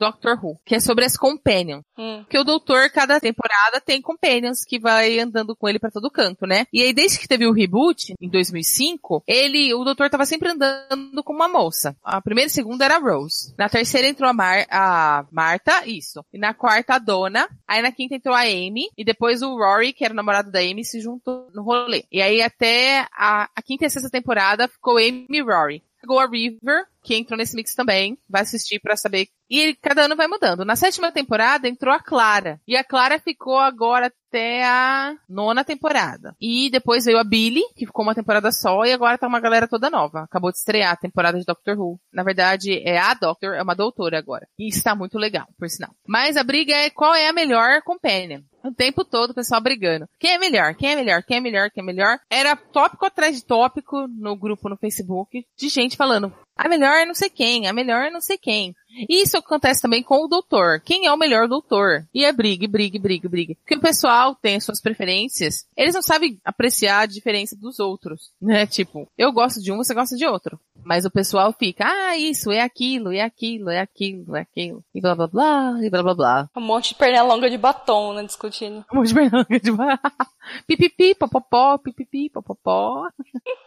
Doctor 0.00 0.38
Who, 0.42 0.58
que 0.64 0.74
é 0.74 0.80
sobre 0.80 1.04
as 1.04 1.16
companions. 1.16 1.84
Hum. 1.98 2.20
Porque 2.22 2.38
o 2.38 2.44
doutor, 2.44 2.90
cada 2.90 3.20
temporada, 3.20 3.80
tem 3.80 4.00
companions 4.00 4.64
que 4.64 4.80
vai 4.80 5.18
andando 5.18 5.54
com 5.54 5.68
ele 5.68 5.78
pra 5.78 5.90
todo 5.90 6.10
canto, 6.10 6.46
né? 6.46 6.66
E 6.72 6.82
aí, 6.82 6.92
desde 6.94 7.18
que 7.18 7.28
teve 7.28 7.46
o 7.46 7.52
reboot, 7.52 8.14
em 8.18 8.28
2005, 8.28 9.22
ele, 9.26 9.74
o 9.74 9.84
doutor 9.84 10.08
tava 10.08 10.24
sempre 10.24 10.48
andando 10.48 11.22
com 11.22 11.34
uma 11.34 11.48
moça. 11.48 11.94
A 12.02 12.22
primeira 12.22 12.48
e 12.48 12.52
segunda 12.52 12.86
era 12.86 12.96
a 12.96 12.98
Rose. 12.98 13.54
Na 13.58 13.68
terceira 13.68 14.08
entrou 14.08 14.28
a, 14.28 14.32
Mar 14.32 14.66
a 14.70 15.26
Marta, 15.30 15.86
isso. 15.86 16.24
E 16.32 16.38
na 16.38 16.54
quarta, 16.54 16.94
a 16.94 16.98
Donna. 16.98 17.46
Aí 17.68 17.82
na 17.82 17.92
quinta 17.92 18.14
entrou 18.14 18.34
a 18.34 18.40
Amy. 18.40 18.88
E 18.96 19.04
depois 19.04 19.42
o 19.42 19.56
Rory, 19.56 19.92
que 19.92 20.04
era 20.04 20.14
o 20.14 20.16
namorado 20.16 20.50
da 20.50 20.60
Amy, 20.60 20.84
se 20.84 21.00
juntou 21.00 21.48
no 21.54 21.62
rolê. 21.62 22.04
E 22.10 22.22
aí, 22.22 22.40
até 22.40 23.06
a, 23.12 23.50
a 23.54 23.62
quinta 23.62 23.84
e 23.84 23.86
a 23.86 23.90
sexta 23.90 24.08
temporada, 24.08 24.66
ficou 24.66 24.96
Amy 24.96 25.26
e 25.28 25.42
Rory. 25.42 25.82
Chegou 26.00 26.18
a 26.18 26.26
River, 26.26 26.86
que 27.02 27.14
entrou 27.14 27.36
nesse 27.36 27.56
mix 27.56 27.74
também. 27.74 28.18
Vai 28.28 28.42
assistir 28.42 28.80
pra 28.80 28.96
saber. 28.96 29.28
E 29.48 29.74
cada 29.82 30.02
ano 30.04 30.14
vai 30.14 30.28
mudando. 30.28 30.64
Na 30.64 30.76
sétima 30.76 31.10
temporada 31.10 31.68
entrou 31.68 31.92
a 31.92 31.98
Clara. 31.98 32.60
E 32.68 32.76
a 32.76 32.84
Clara 32.84 33.18
ficou 33.18 33.58
agora 33.58 34.12
até 34.30 34.64
a 34.64 35.16
nona 35.28 35.64
temporada. 35.64 36.36
E 36.40 36.70
depois 36.70 37.04
veio 37.04 37.18
a 37.18 37.24
Billy, 37.24 37.62
que 37.74 37.84
ficou 37.84 38.04
uma 38.04 38.14
temporada 38.14 38.52
só, 38.52 38.84
e 38.84 38.92
agora 38.92 39.18
tá 39.18 39.26
uma 39.26 39.40
galera 39.40 39.66
toda 39.66 39.90
nova. 39.90 40.20
Acabou 40.20 40.52
de 40.52 40.58
estrear 40.58 40.92
a 40.92 40.96
temporada 40.96 41.36
de 41.36 41.44
Doctor 41.44 41.76
Who. 41.76 42.00
Na 42.12 42.22
verdade, 42.22 42.80
é 42.84 42.96
a 42.96 43.12
Doctor, 43.12 43.54
é 43.54 43.62
uma 43.62 43.74
doutora 43.74 44.18
agora. 44.18 44.46
E 44.56 44.68
está 44.68 44.94
muito 44.94 45.18
legal, 45.18 45.48
por 45.58 45.68
sinal. 45.68 45.90
Mas 46.06 46.36
a 46.36 46.44
briga 46.44 46.72
é 46.72 46.90
qual 46.90 47.12
é 47.12 47.28
a 47.28 47.32
melhor 47.32 47.82
companion. 47.82 48.42
O 48.62 48.72
tempo 48.72 49.04
todo 49.04 49.30
o 49.30 49.34
pessoal 49.34 49.60
brigando. 49.60 50.06
Quem 50.18 50.34
é 50.34 50.38
melhor? 50.38 50.74
Quem 50.74 50.92
é 50.92 50.96
melhor? 50.96 51.22
Quem 51.22 51.38
é 51.38 51.40
melhor? 51.40 51.70
Quem 51.70 51.82
é 51.82 51.86
melhor? 51.86 52.18
Era 52.30 52.54
tópico 52.54 53.06
atrás 53.06 53.34
de 53.34 53.44
tópico 53.44 54.06
no 54.06 54.36
grupo 54.36 54.68
no 54.68 54.76
Facebook 54.76 55.44
de 55.56 55.68
gente 55.68 55.96
falando 55.96 56.32
a 56.60 56.68
melhor 56.68 56.94
é 56.94 57.06
não 57.06 57.14
sei 57.14 57.30
quem, 57.30 57.66
a 57.66 57.72
melhor 57.72 58.04
é 58.04 58.10
não 58.10 58.20
sei 58.20 58.36
quem. 58.36 58.76
E 59.08 59.22
isso 59.22 59.38
acontece 59.38 59.80
também 59.80 60.02
com 60.02 60.22
o 60.22 60.28
doutor. 60.28 60.80
Quem 60.80 61.06
é 61.06 61.12
o 61.12 61.16
melhor 61.16 61.48
doutor? 61.48 62.06
E 62.12 62.22
é 62.22 62.30
briga, 62.32 62.68
briga, 62.68 62.98
briga, 62.98 63.28
briga. 63.30 63.54
Porque 63.54 63.76
o 63.76 63.80
pessoal 63.80 64.34
tem 64.34 64.56
as 64.56 64.64
suas 64.64 64.78
preferências. 64.78 65.66
Eles 65.74 65.94
não 65.94 66.02
sabem 66.02 66.38
apreciar 66.44 67.00
a 67.00 67.06
diferença 67.06 67.56
dos 67.56 67.78
outros, 67.78 68.30
né? 68.42 68.66
Tipo, 68.66 69.08
eu 69.16 69.32
gosto 69.32 69.62
de 69.62 69.72
um, 69.72 69.78
você 69.78 69.94
gosta 69.94 70.14
de 70.16 70.26
outro. 70.26 70.60
Mas 70.84 71.06
o 71.06 71.10
pessoal 71.10 71.50
fica, 71.50 71.86
ah, 71.86 72.18
isso, 72.18 72.50
é 72.50 72.60
aquilo, 72.60 73.10
é 73.10 73.22
aquilo, 73.22 73.70
é 73.70 73.80
aquilo, 73.80 74.36
é 74.36 74.40
aquilo. 74.42 74.84
E 74.94 75.00
blá 75.00 75.14
blá 75.14 75.26
blá, 75.28 75.78
e 75.82 75.88
blá 75.88 76.02
blá 76.02 76.14
blá. 76.14 76.50
Um 76.54 76.60
monte 76.60 76.90
de 76.90 76.96
perna 76.96 77.22
longa 77.22 77.48
de 77.48 77.56
batom, 77.56 78.12
né, 78.12 78.22
discutindo. 78.22 78.84
Um 78.92 78.96
monte 78.96 79.08
de 79.08 79.14
berlanga 79.14 79.60
de 79.60 79.70
pipipi, 80.66 81.14
popopó, 81.14 81.78
pipipi, 81.78 82.28
popopó. 82.28 83.08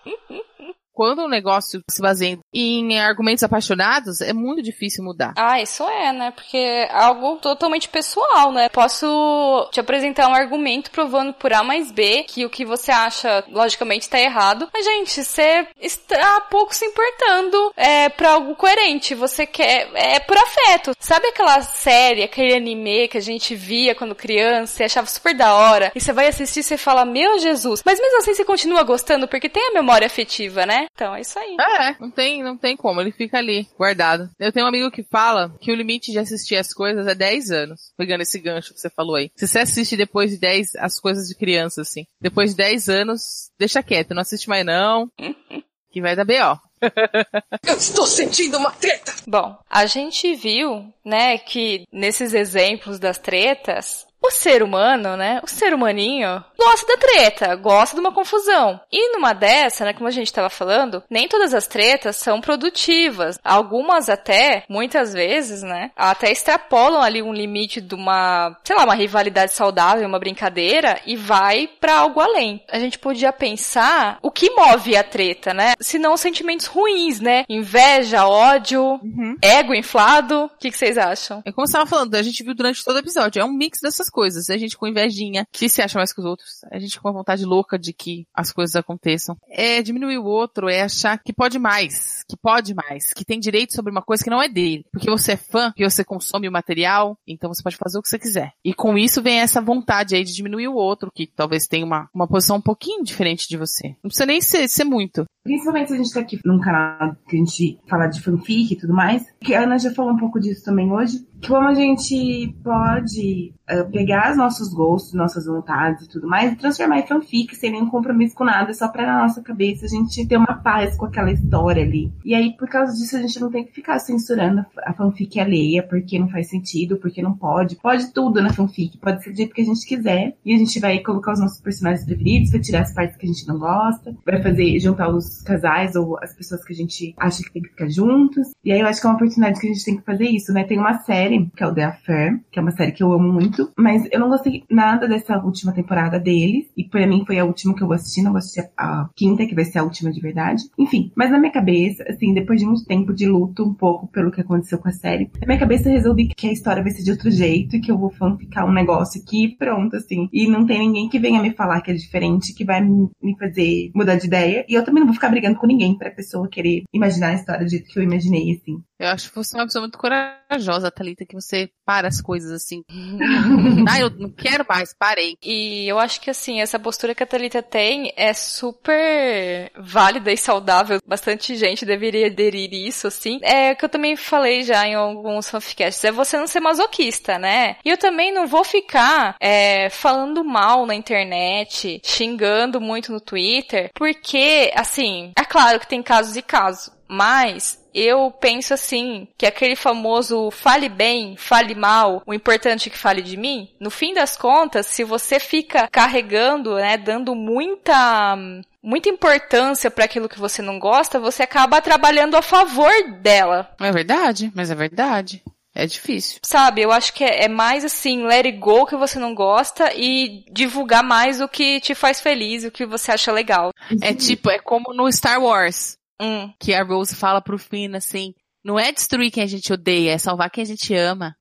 quando 0.94 1.20
o 1.20 1.30
negócio 1.30 1.82
se 1.90 2.02
baseia 2.02 2.40
em 2.54 3.00
argumentos 3.00 3.44
apaixonados, 3.44 4.22
é 4.22 4.34
muito 4.34 4.62
difícil 4.62 5.04
mudar. 5.04 5.34
Ah, 5.36 5.62
isso 5.62 5.84
é, 5.84 6.14
né? 6.14 6.32
Porque 6.32 6.58
é 6.58 6.92
algo 6.94 7.38
totalmente 7.38 7.90
pessoal, 7.90 8.52
né? 8.52 8.70
Posso 8.70 9.68
te 9.72 9.80
apresentar 9.80 10.28
um 10.28 10.36
argumento 10.36 10.92
provando 10.92 11.34
por 11.34 11.52
A 11.54 11.64
mais 11.64 11.92
B 11.92 12.24
que 12.28 12.46
o 12.46 12.50
que 12.50 12.66
você 12.66 12.92
acha, 12.92 13.44
logicamente, 13.50 14.10
tá 14.10 14.20
errado. 14.20 14.70
Mas, 14.74 14.86
gente, 14.86 15.24
você 15.24 15.68
está 15.80 16.42
pouco 16.42 16.76
se 16.76 16.86
importando 16.86 17.74
é, 17.76 18.10
pra 18.10 18.32
algo 18.32 18.56
coerente. 18.56 19.16
Você 19.16 19.46
quer. 19.46 19.90
É 19.94 20.20
por 20.20 20.38
afeto. 20.38 20.92
Sabe 21.00 21.28
aquela 21.28 21.62
série, 21.62 22.24
aquele 22.24 22.56
anime 22.56 23.08
que 23.08 23.18
a 23.18 23.22
gente 23.22 23.56
via 23.56 23.96
quando 23.96 24.16
criança 24.16 24.84
e 24.84 24.86
achava 24.86 25.08
super 25.08 25.36
da 25.36 25.54
hora? 25.56 25.92
E 25.96 26.00
você 26.00 26.14
vai 26.14 26.28
assistir 26.28 26.60
e 26.60 26.64
você 26.64 26.78
fala, 26.78 27.06
meu 27.06 27.40
Jesus. 27.40 27.82
Mas 27.86 28.00
mesmo 28.00 28.20
assim 28.20 28.34
você 28.34 28.46
continua 28.46 28.84
gostando 28.84 29.28
porque 29.28 29.50
tem 29.50 29.70
a 29.70 29.74
memória 29.74 30.06
afetiva, 30.06 30.66
né? 30.66 30.83
Então 30.94 31.16
é 31.16 31.22
isso 31.22 31.38
aí. 31.38 31.56
É, 31.60 31.96
não 32.00 32.12
tem, 32.12 32.44
não 32.44 32.58
tem 32.58 32.76
como. 32.76 33.02
Ele 33.02 33.12
fica 33.12 33.38
ali, 33.38 33.68
guardado. 33.78 34.30
Eu 34.40 34.52
tenho 34.52 34.66
um 34.66 34.70
amigo 34.70 34.92
que 34.92 35.04
fala 35.04 35.56
que 35.60 35.72
o 35.72 35.76
limite 35.76 36.12
de 36.12 36.20
assistir 36.20 36.56
as 36.56 36.74
coisas 36.74 37.08
é 37.08 37.16
10 37.16 37.52
anos. 37.52 37.94
Pegando 37.98 38.22
esse 38.22 38.40
gancho 38.40 38.74
que 38.74 38.80
você 38.80 38.90
falou 38.90 39.16
aí. 39.16 39.32
Se 39.36 39.48
você 39.48 39.60
assiste 39.60 39.98
depois 39.98 40.32
de 40.32 40.38
10 40.38 40.76
as 40.76 41.00
coisas 41.00 41.28
de 41.28 41.36
criança, 41.36 41.82
assim. 41.82 42.06
Depois 42.20 42.52
de 42.52 42.58
10 42.58 42.90
anos, 42.90 43.22
deixa 43.58 43.84
quieto. 43.84 44.14
Não 44.14 44.22
assiste 44.22 44.50
mais 44.50 44.66
não. 44.66 45.10
que 45.92 46.02
vai 46.02 46.16
dar 46.16 46.26
B.O. 46.26 46.58
Eu 47.66 47.78
estou 47.78 48.06
sentindo 48.06 48.58
uma 48.58 48.72
treta! 48.72 49.14
Bom, 49.28 49.58
a 49.70 49.86
gente 49.86 50.36
viu, 50.36 50.92
né, 51.06 51.38
que 51.38 51.86
nesses 51.92 52.34
exemplos 52.34 53.00
das 53.00 53.18
tretas, 53.18 54.06
o 54.24 54.32
ser 54.32 54.64
humano, 54.64 55.18
né? 55.18 55.42
O 55.44 55.48
ser 55.48 55.74
humaninho 55.74 56.44
gosta 56.58 56.88
da 56.88 56.98
treta, 56.98 57.56
gosta 57.56 57.96
de 57.96 58.00
uma 58.00 58.14
confusão. 58.14 58.80
E 58.92 59.12
numa 59.12 59.34
dessa, 59.34 59.84
né, 59.84 59.94
como 59.94 60.08
a 60.08 60.12
gente 60.12 60.28
estava 60.28 60.50
falando, 60.50 61.04
nem 61.10 61.28
todas 61.28 61.54
as 61.54 61.68
tretas 61.68 62.16
são 62.16 62.40
produtivas. 62.40 63.38
Algumas 63.44 64.08
até, 64.08 64.64
muitas 64.70 65.14
vezes, 65.14 65.62
né, 65.62 65.92
até 65.96 66.32
extrapolam 66.32 67.02
ali 67.02 67.22
um 67.22 67.34
limite 67.34 67.82
de 67.82 67.94
uma, 67.94 68.58
sei 68.64 68.76
lá, 68.76 68.86
uma 68.86 68.96
rivalidade 68.96 69.54
saudável, 69.54 70.08
uma 70.08 70.20
brincadeira 70.20 71.02
e 71.06 71.18
vai 71.18 71.68
para 71.68 71.98
algo 71.98 72.22
além. 72.22 72.64
A 72.72 72.80
gente 72.80 72.98
podia 72.98 73.34
pensar 73.34 74.18
o 74.22 74.32
que 74.32 74.50
move 74.52 74.96
a 74.96 75.04
treta, 75.04 75.54
né? 75.54 75.74
Se 75.82 76.00
não 76.00 76.16
sentimentos 76.16 76.68
ruins, 76.68 77.20
né? 77.20 77.44
Inveja, 77.50 78.26
ódio, 78.26 78.82
uhum. 78.82 79.36
ego 79.42 79.74
inflado. 79.74 80.46
O 80.46 80.50
que, 80.58 80.72
que 80.72 80.78
vocês 80.78 80.98
acham? 80.98 81.42
É 81.46 81.52
como 81.52 81.68
você 81.68 81.72
estava 81.72 81.90
falando, 81.90 82.16
a 82.16 82.24
gente 82.24 82.44
viu 82.44 82.56
durante 82.56 82.84
todo 82.84 82.96
o 82.96 83.00
episódio, 83.00 83.42
é 83.42 83.46
um 83.46 83.52
mix 83.52 83.80
dessas 83.82 84.10
coisas. 84.14 84.50
A 84.50 84.58
gente 84.58 84.78
com 84.78 84.88
invejinha, 84.88 85.46
que 85.52 85.68
se 85.68 85.82
acha 85.82 85.98
mais 85.98 86.14
que 86.14 86.22
os 86.22 86.26
outros. 86.26 86.62
A 86.72 86.80
gente 86.80 87.02
com 87.02 87.08
uma 87.10 87.14
vontade 87.14 87.44
louca 87.44 87.78
de 87.78 87.92
que 87.92 88.26
as 88.34 88.54
coisas 88.54 88.76
aconteçam. 88.76 89.36
É 89.50 89.82
diminuir 89.82 90.20
o 90.20 90.26
outro, 90.26 90.70
é 90.70 90.84
achar 90.84 91.18
que 91.18 91.34
pode 91.34 91.58
mais, 91.58 92.24
que 92.30 92.38
pode 92.38 92.74
mais, 92.74 93.12
que 93.14 93.26
tem 93.26 93.40
direito 93.40 93.74
sobre 93.74 93.92
uma 93.92 94.02
coisa 94.02 94.24
que 94.24 94.30
não 94.30 94.42
é 94.42 94.48
dele. 94.48 94.86
Porque 94.92 95.10
você 95.10 95.34
é 95.34 95.38
fã, 95.38 95.74
que 95.76 95.84
você 95.84 96.04
consome 96.04 96.48
o 96.48 96.52
material, 96.52 97.18
então 97.28 97.52
você 97.52 97.64
pode 97.64 97.76
fazer 97.76 97.98
o 97.98 98.02
que 98.02 98.10
você 98.10 98.20
quiser. 98.20 98.52
E 98.64 98.74
com 98.74 98.98
isso 98.98 99.22
vem 99.22 99.40
essa 99.40 99.60
vontade 99.60 100.16
aí 100.16 100.24
de 100.24 100.34
diminuir 100.34 100.68
o 100.68 100.76
outro, 100.76 101.12
que 101.14 101.26
talvez 101.26 101.68
tenha 101.68 101.86
uma, 101.86 102.08
uma 102.14 102.28
posição 102.28 102.58
um 102.58 102.62
pouquinho 102.62 103.04
diferente 103.04 103.48
de 103.50 103.58
você. 103.58 103.90
Não 104.04 104.10
precisa 104.10 104.26
nem 104.26 104.40
ser, 104.40 104.68
ser 104.68 104.84
muito. 104.84 105.26
Principalmente 105.44 105.90
se 105.90 105.94
a 105.94 105.98
gente 105.98 106.14
tá 106.14 106.20
aqui 106.22 106.40
num 106.46 106.60
canal 106.60 107.16
que 107.28 107.36
a 107.36 107.40
gente 107.40 107.80
fala 107.90 108.08
de 108.08 108.22
fanfic 108.22 108.74
e 108.74 108.78
tudo 108.78 108.94
mais, 108.94 109.26
que 109.42 109.54
a 109.54 109.64
Ana 109.64 109.78
já 109.78 109.92
falou 109.92 110.14
um 110.14 110.18
pouco 110.18 110.40
disso 110.40 110.64
também 110.64 110.90
hoje, 110.92 111.26
como 111.46 111.68
a 111.68 111.74
gente 111.74 112.56
pode 112.64 113.54
uh, 113.70 113.90
pegar 114.04 114.32
os 114.32 114.38
nossos 114.38 114.74
gostos, 114.74 115.14
nossas 115.14 115.46
vontades 115.46 116.06
e 116.06 116.10
tudo 116.10 116.28
mais 116.28 116.52
e 116.52 116.56
transformar 116.58 117.00
em 117.00 117.08
fanfic 117.08 117.56
sem 117.56 117.72
nenhum 117.72 117.90
compromisso 117.90 118.36
com 118.36 118.44
nada, 118.44 118.74
só 118.74 118.90
pra 118.90 119.06
na 119.06 119.22
nossa 119.22 119.42
cabeça 119.42 119.86
a 119.86 119.90
gente 119.90 120.28
ter 120.28 120.36
uma 120.36 120.56
paz 120.56 120.98
com 120.98 121.06
aquela 121.06 121.32
história 121.32 121.84
ali. 121.84 122.12
E 122.26 122.36
aí, 122.36 122.56
por 122.58 122.68
causa 122.68 122.94
disso, 122.94 123.16
a 123.16 123.22
gente 123.22 123.40
não 123.40 123.50
tem 123.50 123.64
que 123.64 123.72
ficar 123.72 123.98
censurando 124.00 124.66
a 124.84 124.94
fanfic 124.94 125.40
alheia, 125.40 125.82
porque 125.84 126.20
não 126.20 126.28
faz 126.28 126.50
sentido, 126.50 126.98
porque 126.98 127.22
não 127.22 127.34
pode. 127.34 127.78
Pode 127.78 128.12
tudo 128.12 128.42
na 128.42 128.52
fanfic, 128.52 128.98
pode 128.98 129.24
ser 129.24 129.32
do 129.32 129.38
jeito 129.38 129.54
que 129.54 129.62
a 129.62 129.66
gente 129.66 129.86
quiser. 129.86 130.36
E 130.44 130.54
a 130.54 130.58
gente 130.58 130.80
vai 130.80 131.00
colocar 131.00 131.34
os 131.34 131.40
nossos 131.40 131.62
personagens 131.62 132.06
preferidos, 132.06 132.52
vai 132.52 132.60
tirar 132.60 132.82
as 132.82 132.94
partes 132.94 133.16
que 133.16 133.26
a 133.26 133.30
gente 133.30 133.48
não 133.48 133.58
gosta, 133.58 134.16
vai 134.26 134.42
fazer, 134.42 134.80
juntar 134.80 135.10
os 135.10 135.42
casais 135.44 135.96
ou 135.96 136.18
as 136.22 136.36
pessoas 136.36 136.64
que 136.64 136.74
a 136.74 136.76
gente 136.76 137.14
acha 137.18 137.42
que 137.42 137.54
tem 137.54 137.62
que 137.62 137.70
ficar 137.70 137.90
juntos. 137.90 138.52
E 138.66 138.72
aí 138.72 138.82
eu 138.82 138.88
acho 138.88 139.00
que 139.00 139.08
é 139.08 139.10
uma 139.10 139.16
oportunidade 139.16 139.60
que 139.60 139.68
a 139.68 139.74
gente 139.74 139.86
tem 139.86 139.98
que 139.98 140.04
fazer 140.04 140.26
isso, 140.26 140.52
né? 140.52 140.64
Tem 140.64 140.78
uma 140.78 141.00
série 141.00 141.50
que 141.56 141.64
é 141.64 141.68
o 141.68 141.74
The 141.74 141.84
Affair, 141.84 142.42
que 142.52 142.60
é 142.60 142.62
uma 142.62 142.72
série 142.72 142.92
que 142.92 143.04
eu 143.04 143.12
amo 143.12 143.32
muito, 143.32 143.72
mas 143.78 143.93
eu 144.12 144.20
não 144.20 144.30
gostei 144.30 144.64
nada 144.70 145.08
dessa 145.08 145.38
última 145.38 145.72
temporada 145.72 146.20
deles, 146.20 146.66
e 146.76 146.84
pra 146.84 147.08
mim 147.08 147.24
foi 147.26 147.40
a 147.40 147.46
última 147.46 147.76
que 147.76 147.84
eu 147.84 147.88
vou 147.88 147.96
assistir, 147.96 148.22
não 148.22 148.32
vou 148.32 148.40
assistir 148.40 148.70
a 148.78 149.10
quinta, 149.16 149.46
que 149.46 149.56
vai 149.56 149.66
ser 149.66 149.80
a 149.80 149.84
última 149.84 150.12
de 150.12 150.22
verdade. 150.22 150.64
Enfim, 150.78 151.12
mas 151.16 151.32
na 151.32 151.40
minha 151.40 151.52
cabeça, 151.52 152.04
assim, 152.08 152.34
depois 152.34 152.60
de 152.60 152.66
muito 152.66 152.86
tempo 152.86 153.14
de 153.14 153.28
luto 153.28 153.64
um 153.64 153.74
pouco 153.74 154.08
pelo 154.08 154.32
que 154.32 154.42
aconteceu 154.42 154.78
com 154.78 154.90
a 154.90 154.92
série, 154.92 155.30
na 155.40 155.48
minha 155.48 155.60
cabeça 155.60 155.90
eu 155.90 155.94
resolvi 155.94 156.28
que 156.28 156.48
a 156.48 156.52
história 156.52 156.84
vai 156.84 156.92
ser 156.92 157.04
de 157.04 157.12
outro 157.12 157.30
jeito, 157.32 157.76
e 157.76 157.82
que 157.82 157.92
eu 157.92 157.98
vou 157.98 158.12
ficar 158.38 158.66
um 158.66 158.74
negócio 158.74 159.22
aqui 159.22 159.56
pronto, 159.58 159.96
assim, 159.96 160.30
e 160.32 160.48
não 160.48 160.66
tem 160.66 160.80
ninguém 160.80 161.10
que 161.10 161.20
venha 161.20 161.42
me 161.42 161.52
falar 161.52 161.82
que 161.82 161.92
é 161.92 161.94
diferente, 161.94 162.54
que 162.54 162.66
vai 162.66 162.82
me 162.82 163.38
fazer 163.38 163.92
mudar 163.94 164.16
de 164.16 164.28
ideia, 164.28 164.66
e 164.68 164.74
eu 164.74 164.84
também 164.84 165.02
não 165.02 165.08
vou 165.08 165.16
ficar 165.16 165.30
brigando 165.30 165.58
com 165.58 165.68
ninguém 165.68 165.98
pra 165.98 166.12
pessoa 166.12 166.48
querer 166.48 166.84
imaginar 166.94 167.30
a 167.30 167.34
história 167.34 167.66
do 167.66 167.70
jeito 167.70 167.90
que 167.90 168.00
eu 168.00 168.04
imaginei, 168.04 168.52
assim. 168.52 168.82
Eu 169.04 169.10
acho 169.10 169.30
que 169.30 169.36
você 169.36 169.56
é 169.56 169.60
uma 169.60 169.66
pessoa 169.66 169.82
muito 169.82 169.98
corajosa, 169.98 170.90
Thalita, 170.90 171.26
que 171.26 171.36
você 171.36 171.70
para 171.86 172.08
as 172.08 172.22
coisas 172.22 172.52
assim. 172.52 172.84
ah, 173.90 174.00
eu 174.00 174.10
não 174.10 174.30
quero 174.30 174.66
mais, 174.68 174.96
parei. 174.98 175.38
E 175.44 175.86
eu 175.88 176.00
acho 176.00 176.22
que 176.22 176.30
assim, 176.30 176.62
essa 176.62 176.80
postura 176.80 177.14
que 177.14 177.22
a 177.22 177.26
Thalita 177.26 177.62
tem 177.62 178.14
é 178.16 178.34
super 178.34 179.72
válida 179.78 180.32
e 180.32 180.38
saudável. 180.38 181.00
Bastante 181.06 181.56
gente 181.58 181.86
deveria 181.86 182.28
aderir 182.28 182.74
isso, 182.74 183.08
assim. 183.08 183.40
É 183.42 183.74
o 183.74 183.76
que 183.76 183.84
eu 183.84 183.90
também 183.90 184.16
falei 184.16 184.64
já 184.64 184.88
em 184.88 184.96
alguns 184.96 185.50
fanficasts, 185.50 186.04
é 186.06 186.12
você 186.12 186.38
não 186.38 186.48
ser 186.48 186.62
masoquista, 186.62 187.38
né? 187.38 187.76
E 187.84 187.90
eu 187.90 187.98
também 187.98 188.34
não 188.34 188.48
vou 188.48 188.64
ficar 188.64 189.36
é, 189.40 189.90
falando 189.90 190.46
mal 190.46 190.86
na 190.86 190.96
internet, 190.96 192.00
xingando 192.06 192.80
muito 192.80 193.12
no 193.12 193.20
Twitter, 193.20 193.92
porque, 193.94 194.72
assim, 194.76 195.34
é 195.38 195.44
claro 195.44 195.80
que 195.80 195.88
tem 195.88 196.02
casos 196.02 196.38
e 196.38 196.42
casos, 196.42 196.90
mas 197.14 197.80
eu 197.94 198.32
penso 198.32 198.74
assim, 198.74 199.28
que 199.38 199.46
aquele 199.46 199.76
famoso 199.76 200.50
fale 200.50 200.90
bem, 200.90 201.38
fale 201.38 201.76
mal, 201.76 202.24
o 202.26 202.34
importante 202.34 202.90
é 202.90 202.92
que 202.92 202.98
fale 202.98 203.22
de 203.22 203.38
mim, 203.38 203.70
no 203.80 203.92
fim 203.92 204.14
das 204.14 204.36
contas, 204.36 204.88
se 204.88 205.04
você 205.04 205.40
fica 205.40 205.88
carregando, 205.88 206.76
né, 206.76 206.98
dando 206.98 207.36
muita 207.36 208.36
muita 208.82 209.08
importância 209.08 209.90
para 209.90 210.06
aquilo 210.06 210.28
que 210.28 210.40
você 210.40 210.62
não 210.62 210.78
gosta, 210.78 211.20
você 211.20 211.44
acaba 211.44 211.80
trabalhando 211.80 212.36
a 212.36 212.42
favor 212.42 212.92
dela. 213.22 213.70
É 213.80 213.92
verdade, 213.92 214.52
mas 214.54 214.70
é 214.70 214.76
verdade. 214.76 215.42
É 215.76 215.88
difícil. 215.88 216.40
Sabe, 216.44 216.82
eu 216.82 216.92
acho 216.92 217.14
que 217.14 217.24
é, 217.24 217.46
é, 217.46 217.48
mais 217.48 217.84
assim, 217.84 218.26
let 218.28 218.46
it 218.46 218.58
go 218.60 218.86
que 218.86 218.96
você 218.96 219.18
não 219.18 219.34
gosta 219.34 219.92
e 219.96 220.46
divulgar 220.52 221.04
mais 221.04 221.42
o 221.42 221.48
que 221.48 221.80
te 221.80 221.96
faz 221.96 222.22
feliz, 222.22 222.64
o 222.64 222.72
que 222.72 222.86
você 222.86 223.12
acha 223.12 223.32
legal. 223.32 223.72
É 224.02 224.14
tipo, 224.14 224.52
é 224.52 224.60
como 224.60 224.94
no 224.94 225.12
Star 225.12 225.42
Wars. 225.42 225.98
Hum. 226.22 226.54
Que 226.60 226.74
a 226.74 226.84
Rose 226.84 227.16
fala 227.16 227.42
pro 227.42 227.58
Finn 227.58 227.96
assim, 227.96 228.34
não 228.64 228.80
é 228.80 228.92
destruir 228.92 229.32
quem 229.32 229.44
a 229.44 229.48
gente 229.48 229.72
odeia, 229.74 230.14
é 230.14 230.18
salvar 230.18 230.50
quem 230.50 230.62
a 230.62 230.66
gente 230.66 230.94
ama. 230.96 231.36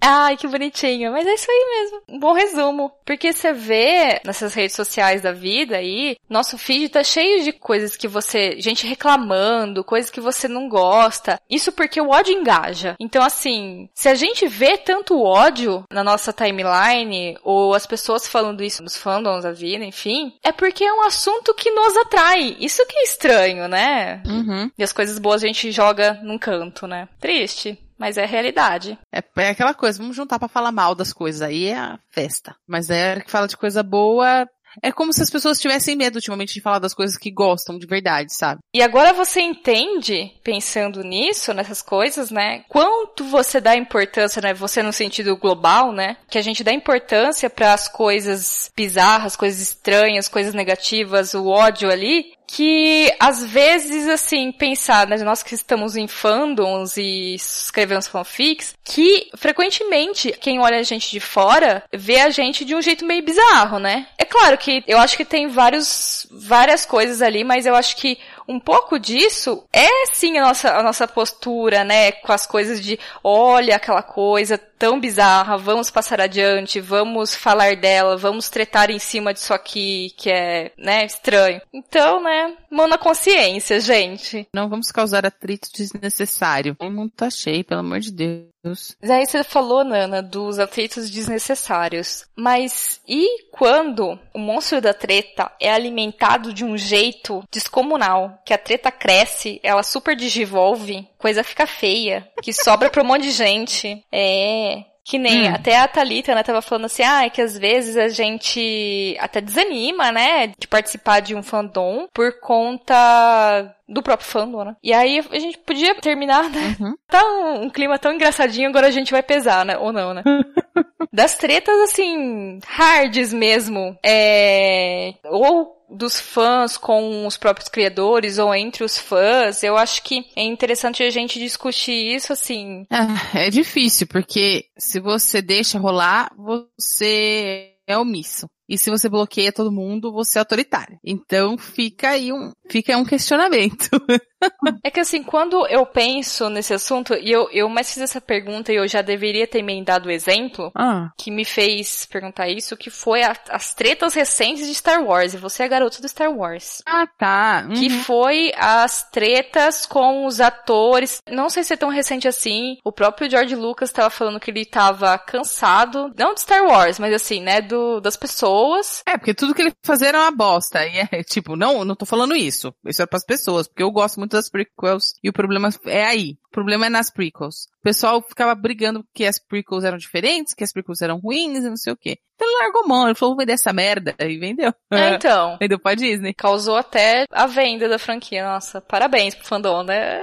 Ai, 0.00 0.36
que 0.36 0.46
bonitinho. 0.46 1.12
Mas 1.12 1.26
é 1.26 1.34
isso 1.34 1.50
aí 1.50 1.80
mesmo. 1.80 2.02
Um 2.08 2.18
bom 2.18 2.32
resumo. 2.32 2.92
Porque 3.04 3.32
você 3.32 3.52
vê 3.52 4.20
nessas 4.24 4.54
redes 4.54 4.76
sociais 4.76 5.22
da 5.22 5.32
vida 5.32 5.76
aí, 5.76 6.16
nosso 6.28 6.58
feed 6.58 6.88
tá 6.88 7.02
cheio 7.02 7.44
de 7.44 7.52
coisas 7.52 7.96
que 7.96 8.06
você. 8.06 8.60
gente 8.60 8.86
reclamando, 8.86 9.84
coisas 9.84 10.10
que 10.10 10.20
você 10.20 10.48
não 10.48 10.68
gosta. 10.68 11.40
Isso 11.48 11.72
porque 11.72 12.00
o 12.00 12.10
ódio 12.10 12.34
engaja. 12.34 12.94
Então, 13.00 13.22
assim, 13.22 13.88
se 13.94 14.08
a 14.08 14.14
gente 14.14 14.46
vê 14.46 14.76
tanto 14.76 15.22
ódio 15.22 15.84
na 15.90 16.04
nossa 16.04 16.32
timeline, 16.32 17.38
ou 17.42 17.74
as 17.74 17.86
pessoas 17.86 18.28
falando 18.28 18.62
isso 18.62 18.82
nos 18.82 18.96
fandoms 18.96 19.44
da 19.44 19.52
vida, 19.52 19.84
enfim, 19.84 20.34
é 20.42 20.52
porque 20.52 20.84
é 20.84 20.92
um 20.92 21.02
assunto 21.02 21.54
que 21.54 21.70
nos 21.70 21.96
atrai. 21.96 22.56
Isso 22.60 22.84
que 22.86 22.98
é 22.98 23.04
estranho, 23.04 23.68
né? 23.68 24.22
Uhum. 24.26 24.70
E 24.76 24.82
as 24.82 24.92
coisas 24.92 25.18
boas 25.18 25.42
a 25.42 25.46
gente 25.46 25.70
joga 25.70 26.18
num 26.22 26.38
canto 26.38 26.65
tanto, 26.66 26.86
né? 26.86 27.08
Triste. 27.20 27.78
Mas 27.98 28.18
é 28.18 28.26
realidade. 28.26 28.98
É, 29.12 29.22
é 29.38 29.48
aquela 29.50 29.72
coisa, 29.72 29.98
vamos 29.98 30.16
juntar 30.16 30.38
para 30.38 30.48
falar 30.48 30.70
mal 30.70 30.94
das 30.94 31.14
coisas, 31.14 31.40
aí 31.40 31.68
é 31.68 31.78
a 31.78 31.98
festa. 32.10 32.54
Mas 32.66 32.90
é 32.90 33.20
que 33.20 33.30
fala 33.30 33.48
de 33.48 33.56
coisa 33.56 33.82
boa, 33.82 34.46
é 34.82 34.92
como 34.92 35.12
se 35.12 35.22
as 35.22 35.30
pessoas 35.30 35.58
tivessem 35.58 35.96
medo 35.96 36.16
ultimamente 36.16 36.54
de 36.54 36.60
falar 36.60 36.78
das 36.78 36.94
coisas 36.94 37.16
que 37.16 37.30
gostam 37.30 37.78
de 37.78 37.86
verdade, 37.86 38.34
sabe? 38.34 38.60
E 38.74 38.82
agora 38.82 39.12
você 39.12 39.40
entende, 39.40 40.32
pensando 40.42 41.02
nisso, 41.02 41.54
nessas 41.54 41.82
coisas, 41.82 42.30
né? 42.30 42.64
Quanto 42.68 43.24
você 43.24 43.60
dá 43.60 43.76
importância, 43.76 44.42
né? 44.42 44.52
Você 44.54 44.82
no 44.82 44.92
sentido 44.92 45.36
global, 45.36 45.92
né? 45.92 46.16
Que 46.28 46.38
a 46.38 46.42
gente 46.42 46.62
dá 46.62 46.72
importância 46.72 47.48
para 47.48 47.72
as 47.72 47.88
coisas 47.88 48.70
bizarras, 48.76 49.36
coisas 49.36 49.60
estranhas, 49.60 50.28
coisas 50.28 50.54
negativas, 50.54 51.34
o 51.34 51.46
ódio 51.46 51.90
ali, 51.90 52.32
que 52.46 53.12
às 53.18 53.44
vezes, 53.44 54.08
assim, 54.08 54.52
pensar, 54.52 55.06
né, 55.06 55.16
nós 55.18 55.42
que 55.42 55.54
estamos 55.54 55.96
em 55.96 56.06
fandoms 56.06 56.96
e 56.96 57.34
escrevemos 57.34 58.06
fanfics, 58.06 58.74
que 58.84 59.28
frequentemente 59.36 60.32
quem 60.40 60.60
olha 60.60 60.78
a 60.78 60.82
gente 60.82 61.10
de 61.10 61.20
fora 61.20 61.82
vê 61.92 62.20
a 62.20 62.30
gente 62.30 62.64
de 62.64 62.74
um 62.74 62.80
jeito 62.80 63.04
meio 63.04 63.22
bizarro, 63.22 63.78
né? 63.78 64.06
É 64.16 64.24
claro 64.24 64.56
que 64.56 64.84
eu 64.86 64.98
acho 64.98 65.16
que 65.16 65.24
tem 65.24 65.48
vários, 65.48 66.26
várias 66.30 66.86
coisas 66.86 67.20
ali, 67.20 67.42
mas 67.42 67.66
eu 67.66 67.74
acho 67.74 67.96
que 67.96 68.18
um 68.48 68.60
pouco 68.60 68.98
disso 68.98 69.64
é 69.72 69.88
sim 70.12 70.38
a 70.38 70.42
nossa, 70.42 70.72
a 70.72 70.82
nossa 70.82 71.06
postura, 71.08 71.84
né? 71.84 72.12
Com 72.12 72.32
as 72.32 72.46
coisas 72.46 72.80
de 72.80 72.98
olha 73.22 73.76
aquela 73.76 74.02
coisa 74.02 74.56
tão 74.56 75.00
bizarra, 75.00 75.56
vamos 75.56 75.90
passar 75.90 76.20
adiante, 76.20 76.80
vamos 76.80 77.34
falar 77.34 77.76
dela, 77.76 78.16
vamos 78.16 78.48
tretar 78.48 78.90
em 78.90 78.98
cima 78.98 79.32
disso 79.32 79.54
aqui 79.54 80.10
que 80.16 80.30
é, 80.30 80.72
né, 80.78 81.04
estranho. 81.04 81.60
Então, 81.72 82.22
né, 82.22 82.54
mão 82.70 82.86
na 82.86 82.98
consciência, 82.98 83.80
gente. 83.80 84.46
Não 84.52 84.68
vamos 84.68 84.90
causar 84.90 85.24
atrito 85.24 85.68
desnecessário. 85.74 86.76
O 86.78 86.90
mundo 86.90 87.12
tá 87.16 87.30
cheio, 87.30 87.64
pelo 87.64 87.80
amor 87.80 88.00
de 88.00 88.12
Deus. 88.12 88.55
Mas 89.00 89.10
aí 89.10 89.26
você 89.26 89.44
falou, 89.44 89.84
Nana, 89.84 90.22
dos 90.22 90.58
atritos 90.58 91.10
desnecessários. 91.10 92.26
Mas 92.34 93.00
e 93.06 93.44
quando 93.50 94.18
o 94.34 94.38
monstro 94.38 94.80
da 94.80 94.94
treta 94.94 95.50
é 95.60 95.72
alimentado 95.72 96.52
de 96.52 96.64
um 96.64 96.76
jeito 96.76 97.42
descomunal, 97.50 98.40
que 98.44 98.54
a 98.54 98.58
treta 98.58 98.90
cresce, 98.90 99.60
ela 99.62 99.82
super 99.82 100.16
digivolve, 100.16 101.08
coisa 101.18 101.44
fica 101.44 101.66
feia, 101.66 102.28
que 102.42 102.52
sobra 102.52 102.90
pra 102.90 103.02
um 103.02 103.06
monte 103.06 103.22
de 103.22 103.30
gente. 103.30 104.04
É, 104.10 104.84
que 105.06 105.20
nem 105.20 105.48
hum. 105.48 105.54
até 105.54 105.78
a 105.78 105.86
Thalita, 105.86 106.34
né, 106.34 106.42
tava 106.42 106.60
falando 106.60 106.86
assim, 106.86 107.04
ah, 107.04 107.24
é 107.24 107.30
que 107.30 107.40
às 107.40 107.56
vezes 107.56 107.96
a 107.96 108.08
gente 108.08 109.16
até 109.20 109.40
desanima, 109.40 110.10
né, 110.10 110.48
de 110.58 110.66
participar 110.66 111.20
de 111.20 111.32
um 111.32 111.44
fandom 111.44 112.08
por 112.12 112.40
conta 112.40 113.72
do 113.88 114.02
próprio 114.02 114.28
fandom, 114.28 114.64
né? 114.64 114.76
E 114.82 114.92
aí 114.92 115.24
a 115.30 115.38
gente 115.38 115.58
podia 115.58 115.94
terminar, 116.00 116.50
né? 116.50 116.76
Uhum. 116.80 116.96
Tá 117.06 117.22
um, 117.24 117.66
um, 117.66 117.70
clima 117.70 118.00
tão 118.00 118.12
engraçadinho, 118.12 118.68
agora 118.68 118.88
a 118.88 118.90
gente 118.90 119.12
vai 119.12 119.22
pesar, 119.22 119.64
né? 119.64 119.78
Ou 119.78 119.92
não, 119.92 120.12
né? 120.12 120.24
das 121.12 121.36
tretas, 121.36 121.78
assim, 121.82 122.58
hards 122.66 123.32
mesmo. 123.32 123.96
É... 124.04 125.14
Ou 125.26 125.75
dos 125.88 126.20
fãs 126.20 126.76
com 126.76 127.26
os 127.26 127.36
próprios 127.36 127.68
criadores 127.68 128.38
ou 128.38 128.54
entre 128.54 128.84
os 128.84 128.98
fãs, 128.98 129.62
eu 129.62 129.76
acho 129.76 130.02
que 130.02 130.24
é 130.36 130.42
interessante 130.42 131.02
a 131.02 131.10
gente 131.10 131.38
discutir 131.38 132.14
isso 132.14 132.32
assim. 132.32 132.86
É, 132.90 133.46
é 133.46 133.50
difícil, 133.50 134.06
porque 134.06 134.66
se 134.76 135.00
você 135.00 135.40
deixa 135.40 135.78
rolar, 135.78 136.30
você 136.36 137.72
é 137.86 137.96
omisso. 137.96 138.48
E 138.68 138.76
se 138.76 138.90
você 138.90 139.08
bloqueia 139.08 139.52
todo 139.52 139.70
mundo, 139.70 140.12
você 140.12 140.38
é 140.38 140.40
autoritário. 140.40 140.98
Então 141.04 141.56
fica 141.56 142.10
aí 142.10 142.32
um, 142.32 142.50
fica 142.68 142.96
um 142.96 143.04
questionamento. 143.04 143.88
é 144.84 144.90
que 144.90 145.00
assim, 145.00 145.22
quando 145.22 145.66
eu 145.66 145.86
penso 145.86 146.48
nesse 146.50 146.74
assunto, 146.74 147.14
e 147.14 147.30
eu, 147.30 147.48
eu 147.52 147.68
mais 147.68 147.92
fiz 147.92 148.02
essa 148.02 148.20
pergunta 148.20 148.72
e 148.72 148.76
eu 148.76 148.86
já 148.86 149.02
deveria 149.02 149.46
ter 149.46 149.58
emendado 149.58 150.08
o 150.08 150.12
exemplo 150.12 150.70
ah. 150.74 151.10
que 151.16 151.30
me 151.30 151.44
fez 151.44 152.06
perguntar 152.06 152.48
isso, 152.48 152.76
que 152.76 152.90
foi 152.90 153.22
a, 153.22 153.34
as 153.50 153.74
tretas 153.74 154.14
recentes 154.14 154.66
de 154.66 154.74
Star 154.74 155.02
Wars. 155.02 155.34
E 155.34 155.38
você 155.38 155.62
é 155.62 155.68
garoto 155.68 156.00
do 156.00 156.08
Star 156.08 156.30
Wars. 156.30 156.82
Ah, 156.86 157.06
tá. 157.18 157.66
Uhum. 157.68 157.74
Que 157.74 157.90
foi 157.90 158.52
as 158.56 159.08
tretas 159.10 159.86
com 159.86 160.26
os 160.26 160.40
atores. 160.40 161.20
Não 161.30 161.48
sei 161.48 161.64
se 161.64 161.74
é 161.74 161.76
tão 161.76 161.88
recente 161.88 162.28
assim. 162.28 162.78
O 162.84 162.92
próprio 162.92 163.30
George 163.30 163.54
Lucas 163.54 163.90
estava 163.90 164.10
falando 164.10 164.40
que 164.40 164.50
ele 164.50 164.62
estava 164.62 165.18
cansado, 165.18 166.12
não 166.16 166.34
de 166.34 166.40
Star 166.40 166.64
Wars, 166.64 166.98
mas 166.98 167.12
assim, 167.12 167.40
né, 167.40 167.60
do, 167.60 168.00
das 168.00 168.16
pessoas. 168.16 169.02
É, 169.06 169.16
porque 169.16 169.34
tudo 169.34 169.54
que 169.54 169.62
ele 169.62 169.72
fazia 169.84 170.08
era 170.08 170.20
uma 170.20 170.30
bosta. 170.30 170.84
E 170.86 170.98
é 171.10 171.22
tipo, 171.22 171.56
não, 171.56 171.84
não 171.84 171.94
tô 171.94 172.06
falando 172.06 172.34
isso. 172.34 172.55
Isso 172.86 173.02
é 173.02 173.06
pras 173.06 173.24
pessoas, 173.24 173.66
porque 173.66 173.82
eu 173.82 173.90
gosto 173.90 174.18
muito 174.18 174.32
das 174.32 174.48
prequels 174.48 175.14
e 175.22 175.28
o 175.28 175.32
problema 175.32 175.68
é 175.86 176.04
aí. 176.04 176.36
O 176.48 176.50
problema 176.50 176.86
é 176.86 176.88
nas 176.88 177.10
prequels. 177.10 177.66
O 177.80 177.82
pessoal 177.82 178.22
ficava 178.22 178.54
brigando 178.54 179.04
que 179.14 179.24
as 179.24 179.38
prequels 179.38 179.84
eram 179.84 179.98
diferentes, 179.98 180.54
que 180.54 180.64
as 180.64 180.72
prequels 180.72 181.02
eram 181.02 181.18
ruins 181.18 181.64
e 181.64 181.68
não 181.68 181.76
sei 181.76 181.92
o 181.92 181.96
quê. 181.96 182.18
Então 182.34 182.48
ele 182.48 182.62
largou 182.62 182.88
mão, 182.88 183.06
ele 183.06 183.14
falou, 183.14 183.34
vou 183.34 183.40
vender 183.40 183.54
essa 183.54 183.72
merda, 183.72 184.14
e 184.18 184.38
vendeu. 184.38 184.72
É, 184.90 185.14
então. 185.16 185.56
vendeu 185.58 185.78
pra 185.78 185.94
Disney. 185.94 186.34
Causou 186.34 186.76
até 186.76 187.24
a 187.30 187.46
venda 187.46 187.88
da 187.88 187.98
franquia. 187.98 188.44
Nossa, 188.44 188.80
parabéns 188.80 189.34
pro 189.34 189.46
fandom, 189.46 189.82
né? 189.82 190.20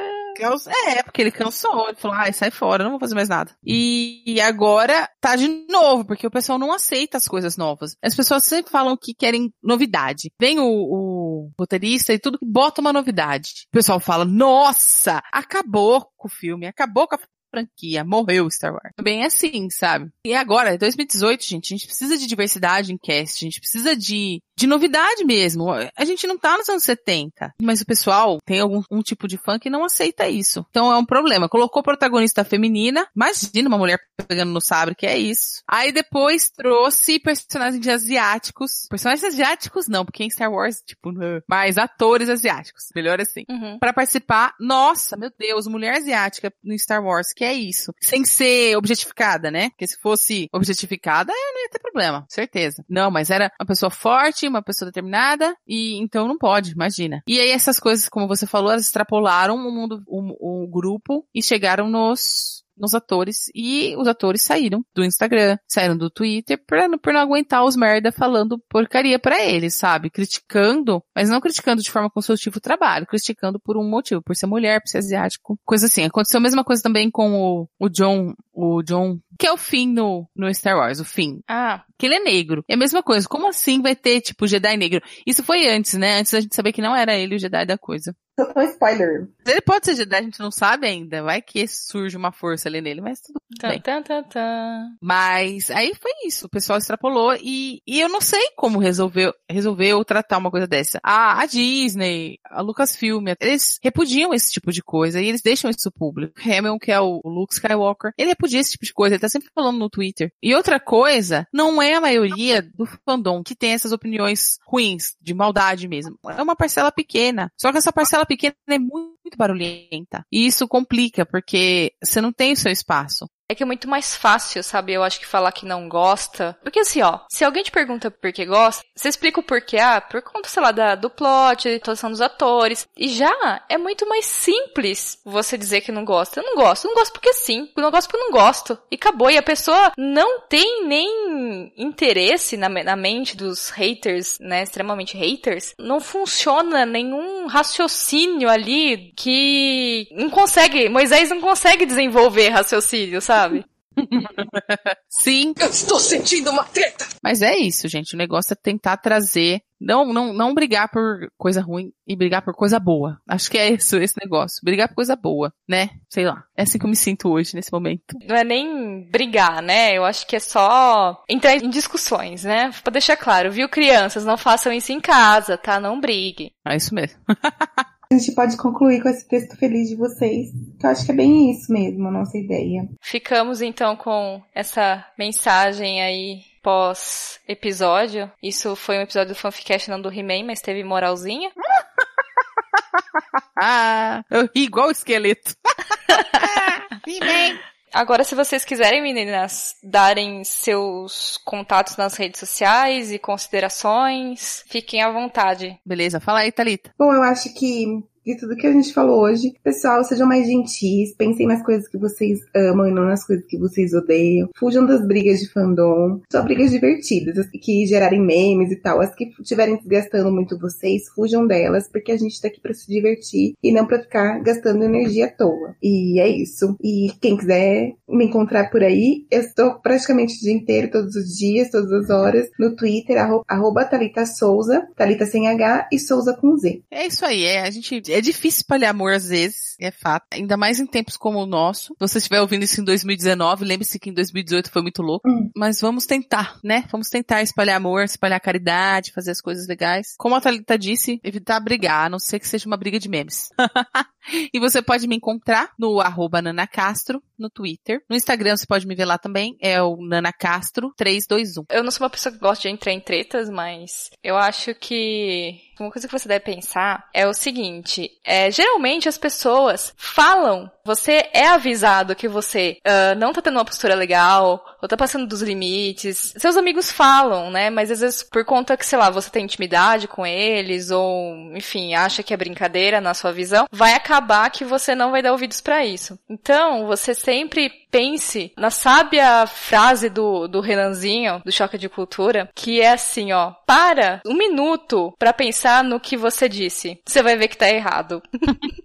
É, 0.87 1.03
porque 1.03 1.21
ele 1.21 1.31
cansou. 1.31 1.87
Ele 1.87 1.97
falou, 1.97 2.17
ai, 2.17 2.33
sai 2.33 2.49
fora, 2.49 2.83
não 2.83 2.91
vou 2.91 2.99
fazer 2.99 3.15
mais 3.15 3.29
nada. 3.29 3.51
E 3.63 4.39
agora 4.41 5.07
tá 5.21 5.35
de 5.35 5.65
novo, 5.69 6.05
porque 6.05 6.25
o 6.25 6.31
pessoal 6.31 6.57
não 6.57 6.73
aceita 6.73 7.17
as 7.17 7.27
coisas 7.27 7.55
novas. 7.55 7.95
As 8.03 8.15
pessoas 8.15 8.45
sempre 8.45 8.71
falam 8.71 8.97
que 8.99 9.13
querem 9.13 9.53
novidade. 9.61 10.31
Vem 10.39 10.59
o, 10.59 10.65
o 10.65 11.22
roteirista 11.59 12.13
e 12.13 12.19
tudo, 12.19 12.39
bota 12.41 12.81
uma 12.81 12.93
novidade. 12.93 13.65
O 13.67 13.71
pessoal 13.71 13.99
fala, 13.99 14.25
nossa, 14.25 15.21
acabou 15.31 16.07
com 16.17 16.27
o 16.27 16.31
filme, 16.31 16.67
acabou 16.67 17.07
com 17.07 17.15
a 17.15 17.19
franquia, 17.53 18.03
morreu 18.03 18.49
Star 18.49 18.71
Wars. 18.71 18.93
Bem 19.01 19.23
assim, 19.23 19.69
sabe? 19.69 20.09
E 20.25 20.33
agora, 20.33 20.77
2018, 20.77 21.43
gente, 21.43 21.73
a 21.73 21.77
gente 21.77 21.85
precisa 21.85 22.17
de 22.17 22.25
diversidade 22.25 22.91
em 22.91 22.97
cast, 22.97 23.45
a 23.45 23.47
gente 23.47 23.59
precisa 23.59 23.95
de 23.95 24.41
de 24.55 24.67
novidade 24.67 25.25
mesmo. 25.25 25.67
A 25.71 26.05
gente 26.05 26.27
não 26.27 26.37
tá 26.37 26.57
nos 26.57 26.69
anos 26.69 26.83
70, 26.83 27.53
mas 27.61 27.81
o 27.81 27.85
pessoal 27.85 28.37
tem 28.45 28.59
algum 28.59 28.83
um 28.91 29.01
tipo 29.01 29.27
de 29.27 29.37
fã 29.37 29.57
que 29.57 29.69
não 29.69 29.83
aceita 29.83 30.27
isso. 30.27 30.65
Então 30.69 30.91
é 30.91 30.97
um 30.97 31.05
problema. 31.05 31.49
Colocou 31.49 31.81
protagonista 31.81 32.43
feminina, 32.43 33.07
imagina 33.15 33.67
uma 33.67 33.77
mulher 33.77 33.99
pegando 34.27 34.51
no 34.51 34.61
sabre, 34.61 34.95
que 34.95 35.05
é 35.05 35.17
isso. 35.17 35.61
Aí 35.67 35.91
depois 35.91 36.49
trouxe 36.49 37.19
personagens 37.19 37.87
asiáticos. 37.87 38.87
Personagens 38.89 39.23
asiáticos 39.23 39.87
não, 39.87 40.05
porque 40.05 40.23
em 40.23 40.29
Star 40.29 40.51
Wars, 40.51 40.81
tipo, 40.85 41.11
mais 41.47 41.77
atores 41.77 42.29
asiáticos. 42.29 42.85
Melhor 42.95 43.19
assim. 43.19 43.43
Uhum. 43.49 43.77
para 43.79 43.93
participar. 43.93 44.53
Nossa, 44.59 45.17
meu 45.17 45.31
Deus, 45.37 45.67
mulher 45.67 45.97
asiática 45.97 46.53
no 46.63 46.77
Star 46.77 47.03
Wars, 47.03 47.33
que 47.35 47.42
é 47.43 47.53
isso. 47.53 47.93
Sem 48.01 48.25
ser 48.25 48.75
objetificada, 48.77 49.51
né? 49.51 49.69
Porque 49.69 49.87
se 49.87 49.97
fosse 49.99 50.47
objetificada, 50.51 51.31
não 51.31 51.63
ia 51.63 51.69
ter 51.69 51.79
problema, 51.79 52.25
certeza. 52.29 52.83
Não, 52.89 53.11
mas 53.11 53.29
era 53.29 53.51
uma 53.59 53.67
pessoa 53.67 53.89
forte, 53.89 54.47
uma 54.47 54.61
pessoa 54.61 54.89
determinada, 54.89 55.55
e 55.67 55.97
então 56.01 56.27
não 56.27 56.37
pode, 56.37 56.71
imagina. 56.71 57.21
E 57.27 57.39
aí 57.39 57.51
essas 57.51 57.79
coisas, 57.79 58.09
como 58.09 58.27
você 58.27 58.45
falou, 58.45 58.71
elas 58.71 58.85
extrapolaram 58.85 59.55
o 59.55 59.71
mundo, 59.71 60.01
o, 60.07 60.63
o 60.63 60.67
grupo 60.67 61.25
e 61.33 61.41
chegaram 61.41 61.89
nos 61.89 62.62
nos 62.77 62.93
atores 62.93 63.49
e 63.53 63.95
os 63.97 64.07
atores 64.07 64.43
saíram 64.43 64.83
do 64.93 65.03
Instagram, 65.03 65.57
saíram 65.67 65.97
do 65.97 66.09
Twitter 66.09 66.61
pra, 66.65 66.87
por 66.97 67.13
não 67.13 67.21
aguentar 67.21 67.63
os 67.63 67.75
merda 67.75 68.11
falando 68.11 68.61
porcaria 68.69 69.19
para 69.19 69.43
eles, 69.43 69.75
sabe? 69.75 70.09
Criticando, 70.09 71.03
mas 71.15 71.29
não 71.29 71.41
criticando 71.41 71.81
de 71.81 71.91
forma 71.91 72.09
construtiva 72.09 72.57
o 72.57 72.61
trabalho, 72.61 73.05
criticando 73.05 73.59
por 73.59 73.77
um 73.77 73.87
motivo, 73.87 74.21
por 74.21 74.35
ser 74.35 74.47
mulher, 74.47 74.81
por 74.81 74.89
ser 74.89 74.99
asiático, 74.99 75.57
coisa 75.65 75.85
assim. 75.85 76.03
Aconteceu 76.03 76.39
a 76.39 76.43
mesma 76.43 76.63
coisa 76.63 76.81
também 76.81 77.09
com 77.09 77.33
o, 77.33 77.69
o 77.79 77.89
John, 77.89 78.33
o 78.53 78.81
John 78.83 79.19
que 79.37 79.47
é 79.47 79.51
o 79.51 79.57
Finn 79.57 79.93
no, 79.93 80.29
no 80.35 80.53
Star 80.53 80.77
Wars, 80.77 80.99
o 80.99 81.05
Finn. 81.05 81.39
Ah. 81.47 81.83
Que 81.97 82.05
ele 82.05 82.15
é 82.15 82.19
negro. 82.19 82.63
É 82.67 82.75
a 82.75 82.77
mesma 82.77 83.01
coisa. 83.01 83.27
Como 83.27 83.47
assim 83.47 83.81
vai 83.81 83.95
ter, 83.95 84.21
tipo, 84.21 84.47
Jedi 84.47 84.77
negro? 84.77 85.01
Isso 85.25 85.43
foi 85.43 85.67
antes, 85.67 85.93
né? 85.95 86.19
Antes 86.19 86.31
da 86.31 86.41
gente 86.41 86.55
saber 86.55 86.71
que 86.71 86.81
não 86.81 86.95
era 86.95 87.15
ele 87.15 87.35
o 87.35 87.39
Jedi 87.39 87.65
da 87.65 87.77
coisa. 87.77 88.15
Só 88.39 88.51
um 88.55 88.61
spoiler. 88.63 89.27
Ele 89.45 89.61
pode 89.61 89.85
ser 89.85 89.95
Jedi, 89.95 90.15
a 90.15 90.21
gente 90.21 90.39
não 90.39 90.49
sabe 90.49 90.87
ainda. 90.87 91.21
Vai 91.21 91.41
que 91.41 91.67
surge 91.67 92.17
uma 92.17 92.31
força 92.31 92.67
ali 92.67 92.81
nele, 92.81 92.99
mas 92.99 93.21
tudo 93.21 93.39
tá, 93.59 93.69
bem. 93.69 93.81
Tá, 93.81 94.01
tá, 94.01 94.23
tá. 94.23 94.89
Mas 95.01 95.69
aí 95.69 95.93
foi 95.93 96.11
isso. 96.25 96.47
O 96.47 96.49
pessoal 96.49 96.79
extrapolou 96.79 97.35
e, 97.35 97.81
e 97.85 97.99
eu 97.99 98.09
não 98.09 98.21
sei 98.21 98.41
como 98.55 98.79
resolveu, 98.79 99.33
resolveu 99.49 100.03
tratar 100.03 100.39
uma 100.39 100.49
coisa 100.49 100.65
dessa. 100.65 100.99
A, 101.03 101.41
a 101.41 101.45
Disney, 101.45 102.39
a 102.45 102.61
Lucasfilm, 102.61 103.25
eles 103.39 103.77
repudiam 103.83 104.33
esse 104.33 104.51
tipo 104.51 104.71
de 104.71 104.81
coisa 104.81 105.21
e 105.21 105.27
eles 105.27 105.41
deixam 105.41 105.69
isso 105.69 105.91
público. 105.91 106.33
Hamilton, 106.43 106.79
que 106.79 106.91
é 106.91 106.99
o 106.99 107.21
Luke 107.23 107.53
Skywalker, 107.53 108.13
ele 108.17 108.29
repudia 108.29 108.59
esse 108.59 108.71
tipo 108.71 108.85
de 108.85 108.93
coisa. 108.93 109.15
Ele 109.15 109.21
tá 109.21 109.29
sempre 109.29 109.51
falando 109.53 109.77
no 109.77 109.89
Twitter. 109.89 110.31
E 110.41 110.55
outra 110.55 110.79
coisa, 110.79 111.47
não 111.53 111.79
é 111.79 111.93
a 111.93 112.01
maioria 112.01 112.63
do 112.63 112.85
fandom 113.05 113.43
que 113.43 113.55
tem 113.55 113.73
essas 113.73 113.91
opiniões 113.91 114.57
ruins, 114.65 115.15
de 115.21 115.35
maldade 115.35 115.87
mesmo. 115.87 116.17
É 116.35 116.41
uma 116.41 116.55
parcela 116.55 116.91
pequena. 116.91 117.51
Só 117.59 117.71
que 117.71 117.77
essa 117.77 117.93
parcela 117.93 118.22
pequena 118.25 118.55
é 118.67 118.79
muito, 118.79 119.17
muito 119.23 119.37
barulhenta. 119.37 120.25
E 120.31 120.45
isso 120.45 120.67
complica, 120.67 121.25
porque 121.25 121.93
você 122.03 122.21
não 122.21 122.31
tem 122.31 122.53
o 122.53 122.57
seu 122.57 122.71
espaço. 122.71 123.27
É 123.53 123.55
que 123.55 123.61
é 123.61 123.67
muito 123.67 123.87
mais 123.87 124.15
fácil, 124.15 124.63
sabe? 124.63 124.93
Eu 124.93 125.03
acho 125.03 125.19
que 125.19 125.27
falar 125.27 125.51
que 125.51 125.63
não 125.63 125.87
gosta. 125.87 126.57
Porque 126.63 126.79
assim, 126.79 127.03
ó, 127.03 127.19
se 127.29 127.45
alguém 127.45 127.61
te 127.61 127.69
pergunta 127.69 128.09
por 128.09 128.33
que 128.33 128.43
gosta, 128.45 128.83
você 128.95 129.09
explica 129.09 129.39
o 129.39 129.43
porquê, 129.43 129.77
ah, 129.77 130.01
por 130.01 130.23
conta, 130.23 130.49
sei 130.49 130.63
lá, 130.63 130.71
da, 130.71 130.95
do 130.95 131.07
plot, 131.07 131.69
da 131.69 131.75
atuação 131.75 132.09
dos 132.09 132.19
atores. 132.19 132.87
E 132.97 133.09
já 133.09 133.63
é 133.69 133.77
muito 133.77 134.09
mais 134.09 134.25
simples 134.25 135.19
você 135.23 135.55
dizer 135.55 135.81
que 135.81 135.91
não 135.91 136.03
gosta. 136.03 136.39
Eu 136.39 136.45
não 136.45 136.55
gosto, 136.55 136.85
eu 136.85 136.89
não 136.89 136.95
gosto 136.95 137.13
porque 137.13 137.31
sim, 137.33 137.69
eu 137.77 137.83
não 137.83 137.91
gosto 137.91 138.09
porque 138.09 138.23
eu 138.23 138.25
não 138.25 138.31
gosto. 138.31 138.75
E 138.89 138.95
acabou. 138.95 139.29
E 139.29 139.37
a 139.37 139.43
pessoa 139.43 139.91
não 139.95 140.41
tem 140.41 140.87
nem 140.87 141.71
interesse 141.77 142.57
na, 142.57 142.69
na 142.69 142.95
mente 142.95 143.37
dos 143.37 143.69
haters, 143.69 144.39
né? 144.39 144.63
Extremamente 144.63 145.15
haters. 145.15 145.75
Não 145.77 146.01
funciona 146.01 146.87
nenhum 146.87 147.45
raciocínio 147.45 148.49
ali 148.49 149.13
que 149.15 150.07
não 150.11 150.31
consegue, 150.31 150.89
Moisés 150.89 151.29
não 151.29 151.39
consegue 151.39 151.85
desenvolver 151.85 152.49
raciocínio, 152.49 153.21
sabe? 153.21 153.42
Sabe? 153.43 153.65
Sim. 155.07 155.53
Eu 155.59 155.69
estou 155.69 155.99
sentindo 155.99 156.49
uma 156.49 156.63
treta. 156.63 157.05
Mas 157.21 157.41
é 157.41 157.55
isso, 157.55 157.87
gente. 157.87 158.15
O 158.15 158.17
negócio 158.17 158.53
é 158.53 158.55
tentar 158.55 158.97
trazer, 158.97 159.61
não, 159.79 160.05
não, 160.11 160.33
não 160.33 160.53
brigar 160.53 160.89
por 160.89 161.27
coisa 161.37 161.61
ruim 161.61 161.91
e 162.07 162.15
brigar 162.15 162.41
por 162.41 162.55
coisa 162.55 162.79
boa. 162.79 163.19
Acho 163.27 163.51
que 163.51 163.57
é 163.57 163.71
isso, 163.71 163.97
esse 163.97 164.15
negócio. 164.19 164.59
Brigar 164.63 164.87
por 164.89 164.95
coisa 164.95 165.15
boa, 165.15 165.53
né? 165.69 165.91
Sei 166.09 166.25
lá. 166.25 166.43
É 166.57 166.63
assim 166.63 166.79
que 166.79 166.85
eu 166.85 166.89
me 166.89 166.95
sinto 166.95 167.29
hoje, 167.29 167.55
nesse 167.55 167.71
momento. 167.71 168.17
Não 168.27 168.35
é 168.35 168.43
nem 168.43 169.07
brigar, 169.11 169.61
né? 169.61 169.93
Eu 169.95 170.05
acho 170.05 170.25
que 170.25 170.35
é 170.35 170.39
só 170.39 171.23
entrar 171.29 171.55
em 171.55 171.69
discussões, 171.69 172.43
né? 172.43 172.71
Pra 172.83 172.91
deixar 172.91 173.15
claro, 173.15 173.51
viu, 173.51 173.69
crianças? 173.69 174.25
Não 174.25 174.37
façam 174.37 174.73
isso 174.73 174.91
em 174.91 174.99
casa, 174.99 175.57
tá? 175.57 175.79
Não 175.79 175.99
briguem. 175.99 176.51
É 176.67 176.75
isso 176.75 176.95
mesmo. 176.95 177.19
A 178.13 178.17
gente 178.17 178.31
pode 178.33 178.55
concluir 178.57 179.01
com 179.01 179.09
esse 179.09 179.27
texto 179.27 179.57
feliz 179.57 179.89
de 179.89 179.95
vocês. 179.95 180.51
Que 180.79 180.85
eu 180.85 180.89
acho 180.91 181.03
que 181.03 181.11
é 181.11 181.15
bem 181.15 181.49
isso 181.49 181.73
mesmo, 181.73 182.07
a 182.07 182.11
nossa 182.11 182.37
ideia. 182.37 182.87
Ficamos 183.01 183.59
então 183.59 183.95
com 183.95 184.39
essa 184.53 185.03
mensagem 185.17 185.99
aí 185.99 186.41
pós 186.61 187.39
episódio. 187.47 188.31
Isso 188.41 188.75
foi 188.75 188.99
um 188.99 189.01
episódio 189.01 189.33
do 189.33 189.39
Fanficast, 189.39 189.89
não 189.89 189.99
do 189.99 190.13
He-Man, 190.13 190.45
mas 190.45 190.61
teve 190.61 190.83
moralzinha. 190.83 191.51
eu 194.29 194.43
ri 194.55 194.63
igual 194.63 194.89
o 194.89 194.91
esqueleto. 194.91 195.55
He-Man. 197.07 197.72
Agora, 197.93 198.23
se 198.23 198.33
vocês 198.33 198.65
quiserem, 198.65 199.03
meninas, 199.03 199.75
darem 199.83 200.43
seus 200.43 201.37
contatos 201.45 201.95
nas 201.95 202.15
redes 202.15 202.39
sociais 202.39 203.11
e 203.11 203.19
considerações, 203.19 204.63
fiquem 204.67 205.03
à 205.03 205.11
vontade. 205.11 205.79
Beleza, 205.85 206.19
fala 206.19 206.39
aí, 206.39 206.51
Thalita. 206.51 206.91
Bom, 206.97 207.13
eu 207.13 207.21
acho 207.21 207.53
que 207.53 208.03
de 208.25 208.37
tudo 208.37 208.55
que 208.55 208.67
a 208.67 208.71
gente 208.71 208.93
falou 208.93 209.21
hoje. 209.21 209.53
Pessoal, 209.63 210.03
sejam 210.03 210.27
mais 210.27 210.47
gentis, 210.47 211.13
pensem 211.15 211.47
nas 211.47 211.63
coisas 211.63 211.87
que 211.87 211.97
vocês 211.97 212.39
amam 212.55 212.87
e 212.87 212.91
não 212.91 213.05
nas 213.05 213.25
coisas 213.25 213.45
que 213.45 213.57
vocês 213.57 213.93
odeiam. 213.93 214.49
Fujam 214.55 214.85
das 214.85 215.05
brigas 215.05 215.39
de 215.39 215.49
fandom. 215.49 216.21
Só 216.31 216.41
brigas 216.41 216.71
divertidas, 216.71 217.37
as 217.37 217.49
que 217.49 217.85
gerarem 217.85 218.21
memes 218.21 218.71
e 218.71 218.75
tal. 218.75 219.01
As 219.01 219.13
que 219.13 219.31
estiverem 219.39 219.77
desgastando 219.77 220.31
muito 220.31 220.59
vocês, 220.59 221.03
fujam 221.13 221.45
delas, 221.45 221.89
porque 221.89 222.11
a 222.11 222.17
gente 222.17 222.41
tá 222.41 222.47
aqui 222.47 222.61
pra 222.61 222.73
se 222.73 222.87
divertir 222.87 223.53
e 223.61 223.71
não 223.71 223.85
pra 223.85 224.01
ficar 224.01 224.39
gastando 224.41 224.83
energia 224.83 225.25
à 225.25 225.29
toa. 225.29 225.75
E 225.81 226.19
é 226.19 226.27
isso. 226.27 226.75
E 226.81 227.11
quem 227.21 227.37
quiser 227.37 227.93
me 228.07 228.25
encontrar 228.25 228.69
por 228.69 228.83
aí, 228.83 229.25
eu 229.29 229.41
estou 229.41 229.75
praticamente 229.79 230.37
o 230.37 230.39
dia 230.39 230.53
inteiro, 230.53 230.91
todos 230.91 231.15
os 231.15 231.37
dias, 231.37 231.69
todas 231.69 231.91
as 231.91 232.09
horas, 232.09 232.49
no 232.59 232.75
Twitter, 232.75 233.17
arroba, 233.17 233.43
arroba 233.47 233.85
Thalita 233.85 234.25
Souza, 234.25 234.87
Thalita 234.95 235.25
sem 235.25 235.47
H 235.47 235.89
e 235.91 235.99
Souza 235.99 236.33
com 236.33 236.55
Z. 236.57 236.81
É 236.91 237.07
isso 237.07 237.25
aí, 237.25 237.43
é. 237.43 237.61
A 237.61 237.69
gente 237.69 237.99
é 238.13 238.21
difícil 238.21 238.59
espalhar 238.59 238.91
amor 238.91 239.13
às 239.13 239.29
vezes, 239.29 239.75
é 239.79 239.91
fato. 239.91 240.25
Ainda 240.31 240.55
mais 240.55 240.79
em 240.79 240.85
tempos 240.85 241.17
como 241.17 241.39
o 241.39 241.45
nosso. 241.45 241.93
Se 241.93 241.99
você 241.99 242.17
estiver 242.19 242.41
ouvindo 242.41 242.63
isso 242.63 242.79
em 242.79 242.83
2019, 242.83 243.65
lembre-se 243.65 243.99
que 243.99 244.09
em 244.09 244.13
2018 244.13 244.71
foi 244.71 244.81
muito 244.81 245.01
louco. 245.01 245.27
Hum. 245.29 245.49
Mas 245.55 245.81
vamos 245.81 246.05
tentar, 246.05 246.59
né? 246.63 246.85
Vamos 246.91 247.09
tentar 247.09 247.41
espalhar 247.41 247.77
amor, 247.77 248.03
espalhar 248.03 248.39
caridade, 248.39 249.11
fazer 249.13 249.31
as 249.31 249.41
coisas 249.41 249.67
legais. 249.67 250.15
Como 250.17 250.35
a 250.35 250.41
Thalita 250.41 250.77
disse, 250.77 251.19
evitar 251.23 251.59
brigar, 251.59 252.05
a 252.05 252.09
não 252.09 252.19
ser 252.19 252.39
que 252.39 252.47
seja 252.47 252.67
uma 252.67 252.77
briga 252.77 252.99
de 252.99 253.09
memes. 253.09 253.49
e 254.53 254.59
você 254.59 254.81
pode 254.81 255.07
me 255.07 255.15
encontrar 255.15 255.71
no 255.77 255.99
arroba 255.99 256.41
nanacastro, 256.41 257.21
no 257.37 257.49
Twitter. 257.49 258.01
No 258.09 258.15
Instagram 258.15 258.55
você 258.57 258.65
pode 258.65 258.87
me 258.87 258.95
ver 258.95 259.05
lá 259.05 259.17
também, 259.17 259.55
é 259.61 259.81
o 259.81 259.97
nanacastro321. 259.97 261.65
Eu 261.69 261.83
não 261.83 261.91
sou 261.91 262.03
uma 262.03 262.09
pessoa 262.09 262.33
que 262.33 262.39
gosta 262.39 262.63
de 262.63 262.73
entrar 262.73 262.91
em 262.91 262.99
tretas, 262.99 263.49
mas 263.49 264.09
eu 264.23 264.37
acho 264.37 264.73
que 264.75 265.59
uma 265.79 265.91
coisa 265.91 266.07
que 266.07 266.17
você 266.17 266.27
deve 266.27 266.45
pensar 266.45 267.09
é 267.13 267.27
o 267.27 267.33
seguinte: 267.33 268.09
é, 268.23 268.51
geralmente 268.51 269.09
as 269.09 269.17
pessoas 269.17 269.93
falam, 269.97 270.71
você 270.85 271.29
é 271.33 271.47
avisado 271.47 272.15
que 272.15 272.27
você 272.27 272.77
uh, 272.85 273.17
não 273.17 273.31
tá 273.31 273.41
tendo 273.41 273.57
uma 273.57 273.65
postura 273.65 273.95
legal, 273.95 274.65
ou 274.81 274.87
tá 274.87 274.97
passando 274.97 275.25
dos 275.25 275.41
limites. 275.41 276.33
Seus 276.37 276.57
amigos 276.57 276.91
falam, 276.91 277.49
né? 277.49 277.69
Mas 277.69 277.89
às 277.89 278.01
vezes 278.01 278.23
por 278.23 278.43
conta 278.43 278.75
que, 278.75 278.85
sei 278.85 278.99
lá, 278.99 279.09
você 279.09 279.29
tem 279.29 279.45
intimidade 279.45 280.07
com 280.07 280.25
eles, 280.25 280.91
ou 280.91 281.35
enfim, 281.55 281.95
acha 281.95 282.21
que 282.21 282.33
é 282.33 282.37
brincadeira 282.37 282.99
na 282.99 283.13
sua 283.13 283.31
visão, 283.31 283.65
vai 283.71 283.93
acabar 283.93 284.49
que 284.49 284.65
você 284.65 284.93
não 284.93 285.11
vai 285.11 285.21
dar 285.21 285.31
ouvidos 285.31 285.61
para 285.61 285.85
isso. 285.85 286.19
Então, 286.29 286.85
você 286.85 287.13
sempre 287.13 287.71
pense 287.89 288.51
na 288.57 288.71
sábia 288.71 289.45
frase 289.45 290.09
do, 290.09 290.47
do 290.47 290.59
Renanzinho, 290.59 291.41
do 291.45 291.51
Choque 291.51 291.77
de 291.77 291.87
Cultura, 291.87 292.49
que 292.55 292.81
é 292.81 292.91
assim, 292.91 293.31
ó, 293.31 293.51
para 293.67 294.19
um 294.25 294.33
minuto 294.33 295.13
para 295.17 295.31
pensar 295.31 295.83
no 295.83 295.99
que 295.99 296.17
você 296.17 296.49
disse. 296.49 296.99
Você 297.05 297.21
vai 297.21 297.37
ver 297.37 297.47
que 297.47 297.57
tá 297.57 297.69
errado. 297.69 298.21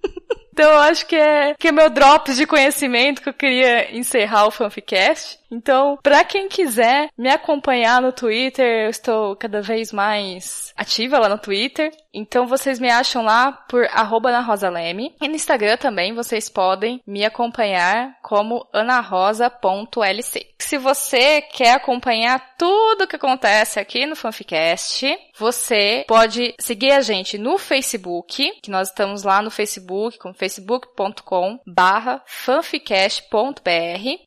Então 0.59 0.73
eu 0.73 0.79
acho 0.81 1.07
que 1.07 1.15
é, 1.15 1.55
que 1.55 1.69
é 1.69 1.73
meu 1.73 1.89
drops 1.89 2.37
de 2.37 2.45
conhecimento 2.45 3.23
que 3.23 3.29
eu 3.29 3.33
queria 3.33 3.97
encerrar 3.97 4.45
o 4.45 4.51
Fanficast. 4.51 5.39
Então, 5.51 5.99
para 6.03 6.25
quem 6.25 6.49
quiser 6.49 7.09
me 7.17 7.31
acompanhar 7.31 8.01
no 8.01 8.13
Twitter, 8.13 8.85
eu 8.85 8.91
estou 8.91 9.37
cada 9.37 9.63
vez 9.63 9.93
mais 9.93 10.73
ativa 10.77 11.19
lá 11.19 11.29
no 11.29 11.39
Twitter. 11.39 11.93
Então 12.13 12.47
vocês 12.47 12.79
me 12.79 12.91
acham 12.91 13.23
lá 13.25 13.53
por 13.53 13.85
arroba 13.93 14.39
Rosa 14.41 14.69
Leme. 14.69 15.15
E 15.21 15.29
no 15.29 15.35
Instagram 15.35 15.77
também 15.77 16.15
vocês 16.15 16.49
podem 16.49 17.01
me 17.07 17.25
acompanhar 17.25 18.17
como 18.23 18.67
anarosa.lc. 18.73 20.47
Se 20.59 20.79
você 20.79 21.41
quer 21.43 21.75
acompanhar 21.75 22.57
tudo 22.59 23.05
o 23.05 23.07
que 23.07 23.17
acontece 23.17 23.79
aqui 23.79 24.05
no 24.07 24.17
Fanficast, 24.17 25.07
você 25.39 26.05
pode 26.09 26.55
seguir 26.59 26.93
a 26.93 27.01
gente 27.01 27.39
no 27.39 27.57
Facebook, 27.59 28.51
que 28.61 28.71
nós 28.71 28.89
estamos 28.89 29.23
lá 29.23 29.41
no 29.41 29.51
Facebook, 29.51 30.19
com 30.19 30.35
facebook.com 30.35 31.61
barra 31.67 32.23
fanficast.br 32.27 33.71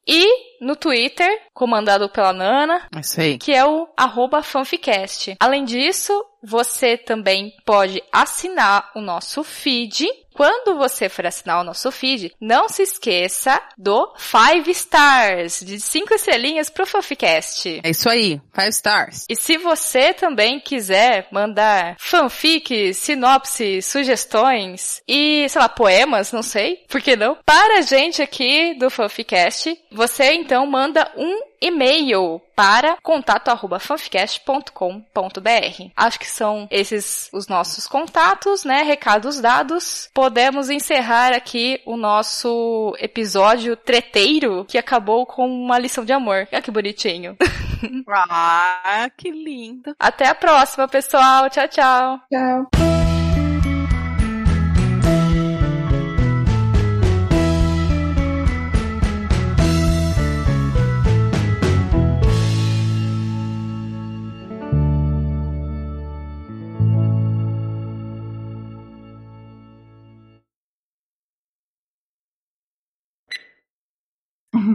e 0.08 0.52
no 0.62 0.76
Twitter, 0.76 1.11
comandado 1.54 2.10
pela 2.10 2.34
Nana, 2.34 2.88
é 3.18 3.38
que 3.38 3.54
é 3.54 3.66
o 3.66 3.88
arroba 3.96 4.42
fanficast. 4.42 5.36
Além 5.40 5.64
disso, 5.64 6.14
você 6.44 6.98
também 6.98 7.54
pode 7.66 8.02
assinar 8.12 8.92
o 8.96 9.02
nosso 9.02 9.44
feed 9.44 10.08
quando 10.34 10.78
você 10.78 11.10
for 11.10 11.26
assinar 11.26 11.60
o 11.62 11.64
nosso 11.64 11.92
feed, 11.92 12.34
não 12.40 12.70
se 12.70 12.84
esqueça 12.84 13.62
do 13.78 14.12
5 14.18 14.70
stars, 14.72 15.60
de 15.60 15.80
5 15.80 16.14
estrelinhas 16.14 16.70
pro 16.70 16.86
Fanficast. 16.86 17.82
É 17.84 17.90
isso 17.90 18.10
aí, 18.10 18.42
5 18.56 18.70
stars. 18.70 19.26
E 19.30 19.36
se 19.36 19.58
você 19.58 20.14
também 20.14 20.60
quiser 20.60 21.28
mandar 21.32 21.96
fanfic, 22.00 22.94
sinopse, 22.94 23.82
sugestões 23.82 25.02
e, 25.08 25.48
sei 25.50 25.62
lá, 25.62 25.70
poemas, 25.70 26.32
não 26.32 26.42
sei, 26.42 26.86
por 26.88 27.02
que 27.02 27.16
não? 27.16 27.38
Para 27.46 27.80
a 27.80 27.82
gente 27.82 28.22
aqui 28.22 28.74
do 28.76 28.90
Fanficast, 28.90 29.78
você 29.92 30.34
então 30.34 30.66
manda 30.66 31.12
um 31.18 31.51
e-mail 31.62 32.42
para 32.56 32.98
contato@fanficast.com.br. 33.02 35.92
Acho 35.96 36.20
que 36.20 36.28
são 36.28 36.68
esses 36.70 37.30
os 37.32 37.48
nossos 37.48 37.88
contatos, 37.88 38.66
né? 38.66 38.84
Recados 38.84 39.40
dados. 39.40 40.10
Podemos 40.14 40.70
encerrar 40.70 41.34
aqui 41.34 41.82
o 41.86 41.96
nosso 41.96 42.94
episódio 43.00 43.76
treteiro 43.76 44.66
que 44.66 44.78
acabou 44.78 45.26
com 45.26 45.48
uma 45.48 45.80
lição 45.80 46.04
de 46.04 46.14
amor. 46.14 46.48
Olha 46.52 46.62
que 46.62 46.72
bonitinho. 46.72 47.38
ah, 48.10 49.10
que 49.18 49.32
lindo. 49.32 49.96
Até 50.00 50.28
a 50.28 50.36
próxima, 50.36 50.88
pessoal. 50.88 51.50
Tchau, 51.50 51.68
tchau. 51.68 52.20
Tchau. 52.32 53.01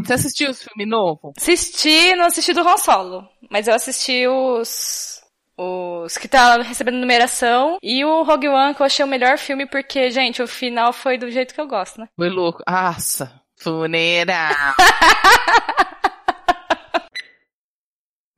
Você 0.05 0.13
assistiu 0.13 0.51
o 0.51 0.55
filme 0.55 0.87
novo? 0.87 1.33
Assisti, 1.37 2.15
não 2.15 2.27
assisti 2.27 2.53
do 2.53 2.67
Han 2.67 2.77
Solo, 2.77 3.29
mas 3.51 3.69
eu 3.69 3.75
assisti 3.75 4.27
os 4.27 5.17
os 5.59 6.19
que 6.19 6.29
tá 6.29 6.61
recebendo 6.61 6.99
numeração 6.99 7.79
e 7.83 8.05
o 8.05 8.23
Rogue 8.23 8.49
One 8.49 8.75
que 8.75 8.83
eu 8.83 8.87
achei 8.87 9.03
o 9.05 9.09
melhor 9.09 9.39
filme 9.39 9.67
porque, 9.67 10.11
gente, 10.11 10.43
o 10.43 10.47
final 10.47 10.93
foi 10.93 11.17
do 11.17 11.31
jeito 11.31 11.55
que 11.55 11.61
eu 11.61 11.67
gosto, 11.67 11.99
né? 11.99 12.09
Foi 12.15 12.29
louco. 12.29 12.63
Nossa, 12.69 13.41
funeira. 13.57 14.51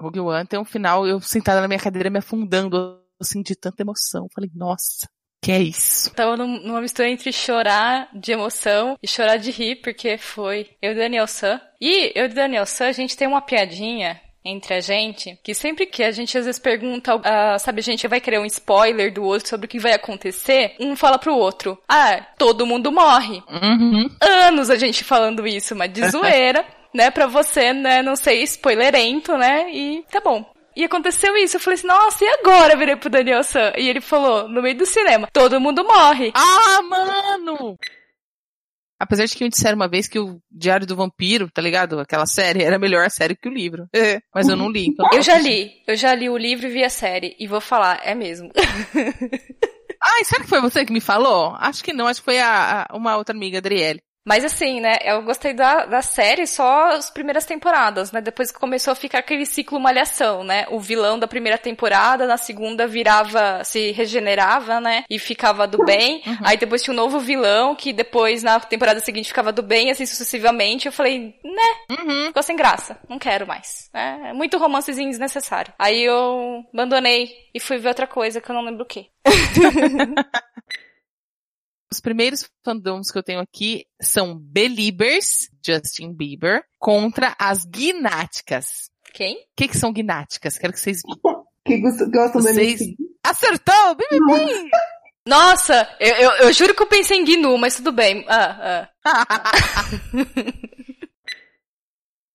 Rogue 0.00 0.20
One 0.20 0.46
tem 0.46 0.60
um 0.60 0.64
final, 0.64 1.08
eu 1.08 1.20
sentada 1.20 1.60
na 1.60 1.66
minha 1.66 1.80
cadeira 1.80 2.08
me 2.08 2.20
afundando 2.20 3.02
assim 3.20 3.42
de 3.42 3.56
tanta 3.56 3.82
emoção. 3.82 4.28
Falei, 4.32 4.48
nossa, 4.54 5.08
que 5.40 5.52
é 5.52 5.60
isso? 5.60 6.12
Tava 6.14 6.36
numa 6.36 6.80
mistura 6.80 7.08
entre 7.08 7.32
chorar 7.32 8.08
de 8.12 8.32
emoção 8.32 8.96
e 9.02 9.06
chorar 9.06 9.36
de 9.36 9.50
rir, 9.50 9.76
porque 9.76 10.18
foi 10.18 10.68
eu 10.82 10.92
e 10.92 10.94
Daniel 10.94 11.26
San. 11.26 11.60
E 11.80 12.12
eu 12.14 12.24
e 12.24 12.28
Daniel 12.28 12.66
San, 12.66 12.88
a 12.88 12.92
gente 12.92 13.16
tem 13.16 13.28
uma 13.28 13.40
piadinha 13.40 14.20
entre 14.44 14.74
a 14.74 14.80
gente, 14.80 15.38
que 15.42 15.54
sempre 15.54 15.84
que 15.84 16.02
a 16.02 16.10
gente 16.10 16.36
às 16.38 16.46
vezes 16.46 16.60
pergunta, 16.60 17.16
uh, 17.16 17.58
sabe, 17.58 17.80
a 17.80 17.82
gente 17.82 18.08
vai 18.08 18.20
querer 18.20 18.38
um 18.38 18.46
spoiler 18.46 19.12
do 19.12 19.22
outro 19.22 19.48
sobre 19.48 19.66
o 19.66 19.68
que 19.68 19.78
vai 19.78 19.92
acontecer, 19.92 20.74
um 20.80 20.96
fala 20.96 21.18
pro 21.18 21.34
outro, 21.34 21.78
ah, 21.88 22.24
todo 22.38 22.66
mundo 22.66 22.90
morre. 22.90 23.42
Uhum. 23.48 24.08
Anos 24.20 24.70
a 24.70 24.76
gente 24.76 25.04
falando 25.04 25.46
isso, 25.46 25.76
mas 25.76 25.92
de 25.92 26.06
zoeira. 26.08 26.64
né, 26.94 27.10
pra 27.10 27.26
você, 27.26 27.74
né, 27.74 28.00
não 28.00 28.16
ser 28.16 28.34
spoilerento, 28.44 29.36
né, 29.36 29.70
e 29.70 30.02
tá 30.10 30.20
bom. 30.20 30.44
E 30.78 30.84
aconteceu 30.84 31.36
isso. 31.36 31.56
Eu 31.56 31.60
falei 31.60 31.74
assim, 31.74 31.88
nossa, 31.88 32.24
e 32.24 32.28
agora? 32.28 32.74
Eu 32.74 32.78
virei 32.78 32.94
pro 32.94 33.10
Daniel 33.10 33.42
San. 33.42 33.72
E 33.76 33.88
ele 33.88 34.00
falou, 34.00 34.48
no 34.48 34.62
meio 34.62 34.78
do 34.78 34.86
cinema, 34.86 35.28
todo 35.32 35.60
mundo 35.60 35.82
morre. 35.82 36.30
Ah, 36.36 36.80
mano! 36.82 37.76
Apesar 38.96 39.24
de 39.26 39.34
que 39.34 39.42
me 39.42 39.50
disseram 39.50 39.74
uma 39.74 39.88
vez 39.88 40.06
que 40.06 40.20
o 40.20 40.40
Diário 40.48 40.86
do 40.86 40.94
Vampiro, 40.94 41.50
tá 41.50 41.60
ligado? 41.60 41.98
Aquela 41.98 42.26
série, 42.26 42.62
era 42.62 42.78
melhor 42.78 43.04
a 43.04 43.10
série 43.10 43.34
que 43.34 43.48
o 43.48 43.52
livro. 43.52 43.88
É. 43.92 44.20
Mas 44.32 44.48
eu 44.48 44.54
não 44.54 44.70
li. 44.70 44.86
Então 44.86 45.08
eu 45.12 45.20
já 45.20 45.36
li. 45.36 45.72
Eu 45.84 45.96
já 45.96 46.14
li 46.14 46.30
o 46.30 46.38
livro 46.38 46.68
e 46.68 46.70
vi 46.70 46.84
a 46.84 46.90
série. 46.90 47.34
E 47.40 47.48
vou 47.48 47.60
falar, 47.60 48.00
é 48.04 48.14
mesmo. 48.14 48.52
Ai, 50.00 50.24
será 50.24 50.42
que 50.44 50.48
foi 50.48 50.60
você 50.60 50.84
que 50.84 50.92
me 50.92 51.00
falou? 51.00 51.56
Acho 51.58 51.82
que 51.82 51.92
não, 51.92 52.06
acho 52.06 52.20
que 52.20 52.24
foi 52.24 52.38
a, 52.38 52.86
a 52.88 52.96
uma 52.96 53.16
outra 53.16 53.34
amiga, 53.34 53.58
Adriele. 53.58 54.00
Mas 54.28 54.44
assim, 54.44 54.78
né, 54.78 54.98
eu 55.04 55.22
gostei 55.22 55.54
da, 55.54 55.86
da 55.86 56.02
série 56.02 56.46
só 56.46 56.90
as 56.90 57.08
primeiras 57.08 57.46
temporadas, 57.46 58.12
né? 58.12 58.20
Depois 58.20 58.52
que 58.52 58.60
começou 58.60 58.92
a 58.92 58.94
ficar 58.94 59.20
aquele 59.20 59.46
ciclo 59.46 59.80
malhação, 59.80 60.44
né? 60.44 60.66
O 60.68 60.78
vilão 60.78 61.18
da 61.18 61.26
primeira 61.26 61.56
temporada, 61.56 62.26
na 62.26 62.36
segunda 62.36 62.86
virava, 62.86 63.64
se 63.64 63.90
regenerava, 63.92 64.82
né? 64.82 65.04
E 65.08 65.18
ficava 65.18 65.66
do 65.66 65.82
bem. 65.82 66.22
Uhum. 66.26 66.36
Aí 66.44 66.58
depois 66.58 66.82
tinha 66.82 66.92
um 66.92 66.96
novo 66.96 67.18
vilão, 67.18 67.74
que 67.74 67.90
depois 67.90 68.42
na 68.42 68.60
temporada 68.60 69.00
seguinte 69.00 69.28
ficava 69.28 69.50
do 69.50 69.62
bem, 69.62 69.90
assim 69.90 70.04
sucessivamente. 70.04 70.84
Eu 70.84 70.92
falei, 70.92 71.34
né? 71.42 71.96
Uhum. 71.98 72.26
Ficou 72.26 72.42
sem 72.42 72.54
graça. 72.54 72.98
Não 73.08 73.18
quero 73.18 73.46
mais. 73.46 73.88
É 73.94 74.34
muito 74.34 74.58
romancezinho 74.58 75.08
desnecessário. 75.08 75.72
Aí 75.78 76.04
eu 76.04 76.66
abandonei 76.74 77.30
e 77.54 77.58
fui 77.58 77.78
ver 77.78 77.88
outra 77.88 78.06
coisa 78.06 78.42
que 78.42 78.50
eu 78.50 78.54
não 78.54 78.62
lembro 78.62 78.82
o 78.82 78.86
que. 78.86 79.06
Os 81.90 82.00
primeiros 82.00 82.46
fandoms 82.62 83.10
que 83.10 83.18
eu 83.18 83.22
tenho 83.22 83.40
aqui 83.40 83.86
são 84.00 84.38
Beliebers, 84.38 85.48
Justin 85.64 86.12
Bieber, 86.12 86.62
contra 86.78 87.34
as 87.38 87.64
Gnáticas. 87.64 88.90
Quem? 89.14 89.36
O 89.36 89.46
que, 89.56 89.68
que 89.68 89.78
são 89.78 89.92
Gnáticas? 89.92 90.58
Quero 90.58 90.74
que 90.74 90.80
vocês 90.80 91.00
que 91.64 91.78
gostam 91.78 92.42
vocês... 92.42 92.80
Acertou! 93.22 93.94
Bibi! 93.94 94.70
Nossa, 95.26 95.88
eu, 96.00 96.14
eu, 96.14 96.30
eu, 96.42 96.52
juro 96.52 96.74
que 96.74 96.82
eu 96.82 96.86
pensei 96.86 97.18
em 97.18 97.24
Gnu, 97.24 97.58
mas 97.58 97.76
tudo 97.76 97.92
bem. 97.92 98.24
Ah, 98.28 98.88
ah. 99.04 99.84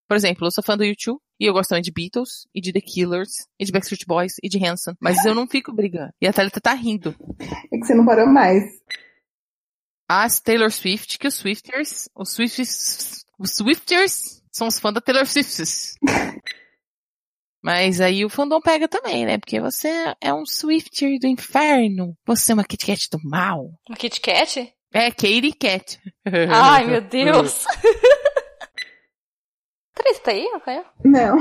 Por 0.07 0.15
exemplo, 0.15 0.45
eu 0.45 0.51
sou 0.51 0.63
fã 0.63 0.77
do 0.77 0.83
YouTube 0.83 1.19
e 1.39 1.45
eu 1.45 1.53
gosto 1.53 1.69
também 1.69 1.81
de 1.81 1.91
Beatles 1.91 2.47
e 2.53 2.61
de 2.61 2.71
The 2.71 2.81
Killers 2.81 3.47
e 3.59 3.65
de 3.65 3.71
Backstreet 3.71 4.05
Boys 4.05 4.33
e 4.43 4.49
de 4.49 4.63
Hanson. 4.63 4.93
Mas 4.99 5.25
eu 5.25 5.33
não 5.33 5.47
fico 5.47 5.73
brigando. 5.73 6.11
E 6.21 6.27
a 6.27 6.33
Thalita 6.33 6.61
tá 6.61 6.73
rindo. 6.73 7.15
É 7.71 7.77
que 7.77 7.85
você 7.85 7.95
não 7.95 8.05
parou 8.05 8.27
mais 8.27 8.63
as 10.21 10.39
Taylor 10.39 10.71
Swift, 10.71 11.17
que 11.17 11.27
os 11.27 11.35
Swifters, 11.35 12.09
os 12.15 12.33
Swifters, 12.33 13.25
os 13.39 13.51
Swifters 13.51 14.43
são 14.51 14.67
os 14.67 14.79
fãs 14.79 14.93
da 14.93 15.01
Taylor 15.01 15.25
Swift. 15.25 15.95
Mas 17.63 18.01
aí 18.01 18.25
o 18.25 18.29
fandom 18.29 18.59
pega 18.59 18.89
também, 18.89 19.25
né? 19.25 19.37
Porque 19.37 19.59
você 19.61 20.13
é 20.19 20.33
um 20.33 20.45
Swifter 20.45 21.17
do 21.17 21.27
inferno. 21.27 22.13
Você 22.25 22.51
é 22.51 22.55
uma 22.55 22.63
Kit 22.65 22.85
Kat 22.85 23.09
do 23.09 23.17
mal. 23.23 23.71
Uma 23.87 23.95
Kit 23.97 24.19
Kat? 24.19 24.75
É, 24.93 25.09
Katie 25.09 25.53
Cat. 25.53 25.97
Ai, 26.51 26.85
meu 26.85 27.01
Deus. 27.01 27.65
Três 29.95 30.19
tá 30.19 30.31
aí, 30.31 30.45
Rafael? 30.53 30.85
Não. 31.05 31.37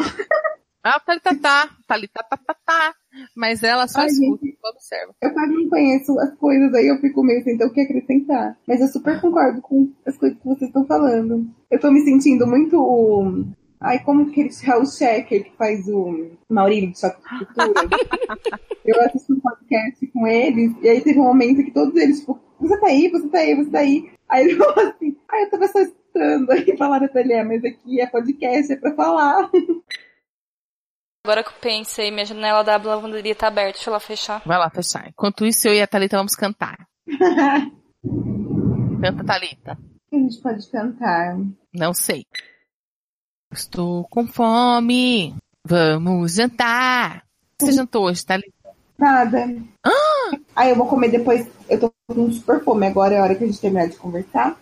Ah, 0.85 1.01
Thalita 1.01 1.39
tá, 1.41 1.71
Thalita 1.87 2.23
tá, 2.23 2.37
tá, 2.37 2.55
tá. 2.65 2.95
Mas 3.37 3.63
ela 3.63 3.87
só 3.87 4.01
Ai, 4.01 4.07
escuta 4.07 4.45
gente, 4.45 4.59
observa. 4.65 5.15
Eu 5.21 5.33
quase 5.33 5.53
não 5.53 5.69
conheço 5.69 6.19
as 6.19 6.35
coisas, 6.37 6.75
aí 6.75 6.89
eu 6.89 6.99
fico 6.99 7.23
meio 7.23 7.43
sem 7.43 7.57
ter 7.57 7.65
o 7.65 7.73
que 7.73 7.81
acrescentar. 7.81 8.59
Mas 8.67 8.81
eu 8.81 8.89
super 8.89 9.21
concordo 9.21 9.61
com 9.61 9.91
as 10.07 10.17
coisas 10.17 10.39
que 10.39 10.45
vocês 10.45 10.69
estão 10.69 10.87
falando. 10.87 11.47
Eu 11.71 11.81
tô 11.81 11.91
me 11.91 12.01
sentindo 12.01 12.47
muito. 12.47 13.47
Ai, 13.81 13.99
como 14.05 14.31
que 14.31 14.41
ele 14.41 14.51
é 14.65 14.77
o 14.77 14.87
Checker 14.87 15.45
que 15.45 15.57
faz 15.57 15.89
o 15.89 16.31
Maurílio 16.49 16.93
de 16.93 17.01
Choque 17.01 17.21
de 17.21 17.47
Cultura? 17.47 17.89
eu 18.87 19.01
assisti 19.01 19.33
um 19.33 19.41
podcast 19.41 20.07
com 20.07 20.27
eles, 20.27 20.73
e 20.81 20.89
aí 20.89 21.01
teve 21.01 21.19
um 21.19 21.25
momento 21.25 21.65
que 21.65 21.73
todos 21.73 21.95
eles, 22.01 22.21
tipo, 22.21 22.39
você 22.61 22.79
tá 22.79 22.87
aí, 22.87 23.09
você 23.09 23.29
tá 23.29 23.39
aí, 23.39 23.57
você 23.57 23.71
tá 23.71 23.79
aí. 23.81 24.11
Aí 24.29 24.45
ele 24.45 24.57
falou 24.57 24.79
assim, 24.79 25.17
ai, 25.29 25.43
eu 25.43 25.51
tava 25.51 25.67
só 25.67 25.81
escutando. 25.81 26.51
Aí 26.53 26.77
falaram 26.77 27.09
pra 27.09 27.21
ele, 27.21 27.33
é, 27.33 27.43
mas 27.43 27.65
aqui 27.65 28.01
é 28.01 28.07
podcast, 28.07 28.73
é 28.73 28.77
pra 28.77 28.95
falar. 28.95 29.51
Agora 31.25 31.45
que 31.45 31.51
eu 31.51 31.61
pensei, 31.61 32.11
minha 32.11 32.25
janela 32.25 32.65
da 32.65 32.77
lavanderia 32.77 33.33
tá 33.33 33.47
aberta, 33.47 33.75
deixa 33.75 33.89
eu 33.89 33.93
lá 33.93 34.01
fechar. 34.01 34.43
Vai 34.45 34.59
lá 34.59 34.69
fechar. 34.69 35.09
Enquanto 35.09 35.47
isso, 35.47 35.69
eu 35.69 35.75
e 35.75 35.81
a 35.81 35.87
Thalita 35.87 36.17
vamos 36.17 36.35
cantar. 36.35 36.85
Canta, 39.01 39.25
Thalita. 39.25 39.79
O 39.79 40.11
que 40.11 40.17
a 40.17 40.19
gente 40.19 40.43
pode 40.43 40.69
cantar? 40.69 41.39
Não 41.73 41.95
sei. 41.95 42.27
Estou 43.53 44.03
com 44.09 44.27
fome. 44.27 45.37
Vamos 45.65 46.35
jantar. 46.35 47.25
Você 47.61 47.71
jantou 47.71 48.07
hoje, 48.07 48.27
Thalita? 48.27 48.71
Nada. 48.99 49.47
Ah! 49.85 50.37
Aí 50.57 50.71
eu 50.71 50.77
vou 50.77 50.89
comer 50.89 51.13
depois. 51.13 51.49
Eu 51.69 51.79
tô 51.79 51.93
com 52.09 52.33
super 52.33 52.65
fome. 52.65 52.89
Agora 52.89 53.15
é 53.15 53.19
a 53.19 53.23
hora 53.23 53.37
que 53.37 53.45
a 53.45 53.47
gente 53.47 53.61
terminar 53.61 53.87
de 53.89 53.97
conversar. 53.97 54.59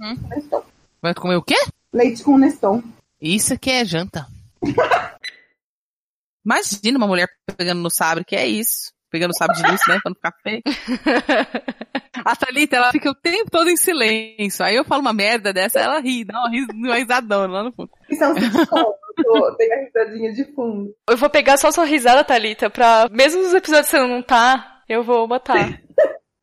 Uhum. 0.00 0.62
Vai 1.02 1.12
comer 1.12 1.34
o 1.34 1.42
quê? 1.42 1.56
Leite 1.92 2.22
com 2.22 2.38
Neston. 2.38 2.84
Isso 3.20 3.52
aqui 3.52 3.72
é 3.72 3.84
janta. 3.84 4.28
Imagina 6.44 6.98
uma 6.98 7.06
mulher 7.06 7.28
pegando 7.56 7.80
no 7.80 7.90
sabre, 7.90 8.24
que 8.24 8.36
é 8.36 8.46
isso. 8.46 8.92
Pegando 9.10 9.30
o 9.30 9.34
sabre 9.34 9.56
de 9.56 9.62
luz, 9.62 9.80
né? 9.86 9.98
Pra 10.02 10.10
não 10.10 10.14
ficar 10.16 10.32
feio. 10.42 10.62
A 12.24 12.34
Thalita, 12.36 12.76
ela 12.76 12.90
fica 12.90 13.10
o 13.10 13.14
tempo 13.14 13.50
todo 13.50 13.68
em 13.68 13.76
silêncio. 13.76 14.64
Aí 14.64 14.76
eu 14.76 14.84
falo 14.84 15.00
uma 15.00 15.12
merda 15.12 15.52
dessa, 15.52 15.78
ela 15.78 16.00
ri, 16.00 16.24
dá 16.24 16.34
uma 16.72 16.96
risadona 16.96 17.52
lá 17.52 17.62
no 17.64 17.72
fundo. 17.72 17.90
Isso 18.08 18.24
é 18.24 18.28
um 18.28 18.34
sitcom. 18.38 18.94
Tem 19.58 19.72
a 19.72 19.84
risadinha 19.84 20.32
de 20.32 20.44
fundo. 20.54 20.94
Eu 21.08 21.16
vou 21.16 21.30
pegar 21.30 21.56
só 21.56 21.70
sua 21.70 21.84
risada, 21.84 22.24
Thalita, 22.24 22.70
pra... 22.70 23.08
Mesmo 23.10 23.42
nos 23.42 23.54
episódios 23.54 23.90
que 23.90 23.96
você 23.96 24.06
não 24.06 24.22
tá, 24.22 24.82
eu 24.88 25.02
vou 25.04 25.28
botar. 25.28 25.80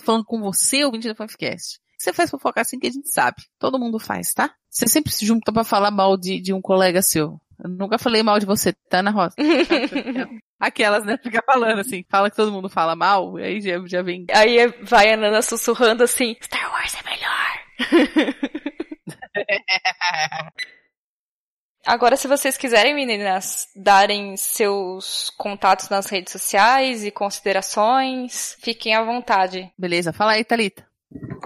Falando 0.00 0.24
com 0.24 0.40
você, 0.40 0.84
ouvinte 0.84 1.08
da 1.08 1.14
Fanficast. 1.14 1.80
Você 2.06 2.12
faz 2.12 2.30
fofoca 2.30 2.60
assim 2.60 2.78
que 2.78 2.86
a 2.86 2.90
gente 2.90 3.12
sabe. 3.12 3.42
Todo 3.58 3.80
mundo 3.80 3.98
faz, 3.98 4.32
tá? 4.32 4.54
Você 4.70 4.86
sempre 4.86 5.10
se 5.10 5.26
junta 5.26 5.52
para 5.52 5.64
falar 5.64 5.90
mal 5.90 6.16
de, 6.16 6.40
de 6.40 6.52
um 6.52 6.62
colega 6.62 7.02
seu. 7.02 7.40
Eu 7.58 7.68
nunca 7.68 7.98
falei 7.98 8.22
mal 8.22 8.38
de 8.38 8.46
você, 8.46 8.72
tá, 8.88 9.00
Ana 9.00 9.10
Rosa? 9.10 9.34
Aquelas, 10.60 11.04
né? 11.04 11.18
Fica 11.20 11.42
falando 11.44 11.80
assim, 11.80 12.04
fala 12.08 12.30
que 12.30 12.36
todo 12.36 12.52
mundo 12.52 12.68
fala 12.68 12.94
mal, 12.94 13.36
e 13.40 13.42
aí 13.42 13.60
já, 13.60 13.84
já 13.86 14.02
vem. 14.02 14.24
Aí 14.32 14.68
vai 14.82 15.12
a 15.12 15.16
Nana 15.16 15.42
sussurrando 15.42 16.04
assim, 16.04 16.36
Star 16.40 16.70
Wars 16.72 16.94
é 16.94 17.02
melhor. 17.10 17.64
Agora, 21.84 22.16
se 22.16 22.28
vocês 22.28 22.56
quiserem, 22.56 22.94
meninas, 22.94 23.66
darem 23.74 24.36
seus 24.36 25.30
contatos 25.30 25.88
nas 25.88 26.06
redes 26.06 26.32
sociais 26.32 27.04
e 27.04 27.10
considerações, 27.10 28.56
fiquem 28.60 28.94
à 28.94 29.02
vontade. 29.02 29.72
Beleza, 29.76 30.12
fala 30.12 30.32
aí, 30.32 30.44
Thalita. 30.44 30.85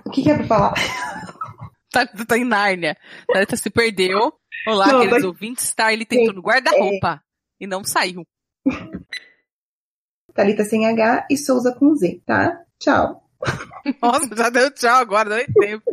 O 0.04 0.10
que, 0.10 0.22
que 0.22 0.30
é 0.30 0.36
pra 0.36 0.46
falar? 0.46 0.74
tá, 1.90 2.06
tá 2.06 2.38
em 2.38 2.44
Nárnia. 2.44 2.96
Thalita 3.32 3.56
se 3.56 3.70
perdeu. 3.70 4.32
Olá, 4.66 4.86
não, 4.86 4.98
queridos 5.00 5.18
mas... 5.18 5.24
ouvintes. 5.24 5.74
Tá 5.74 5.92
ele 5.92 6.04
tentou 6.04 6.34
no 6.34 6.42
guarda-roupa 6.42 7.22
é... 7.22 7.64
e 7.64 7.66
não 7.66 7.84
saiu. 7.84 8.26
Thalita 10.34 10.64
sem 10.64 10.86
H 10.86 11.26
e 11.30 11.36
Souza 11.36 11.74
com 11.74 11.94
Z, 11.94 12.20
tá? 12.24 12.64
Tchau. 12.78 13.28
Nossa, 14.02 14.36
já 14.36 14.50
deu 14.50 14.70
tchau 14.72 14.96
agora, 14.96 15.28
não 15.28 15.36
tem 15.36 15.52
tempo. 15.52 15.84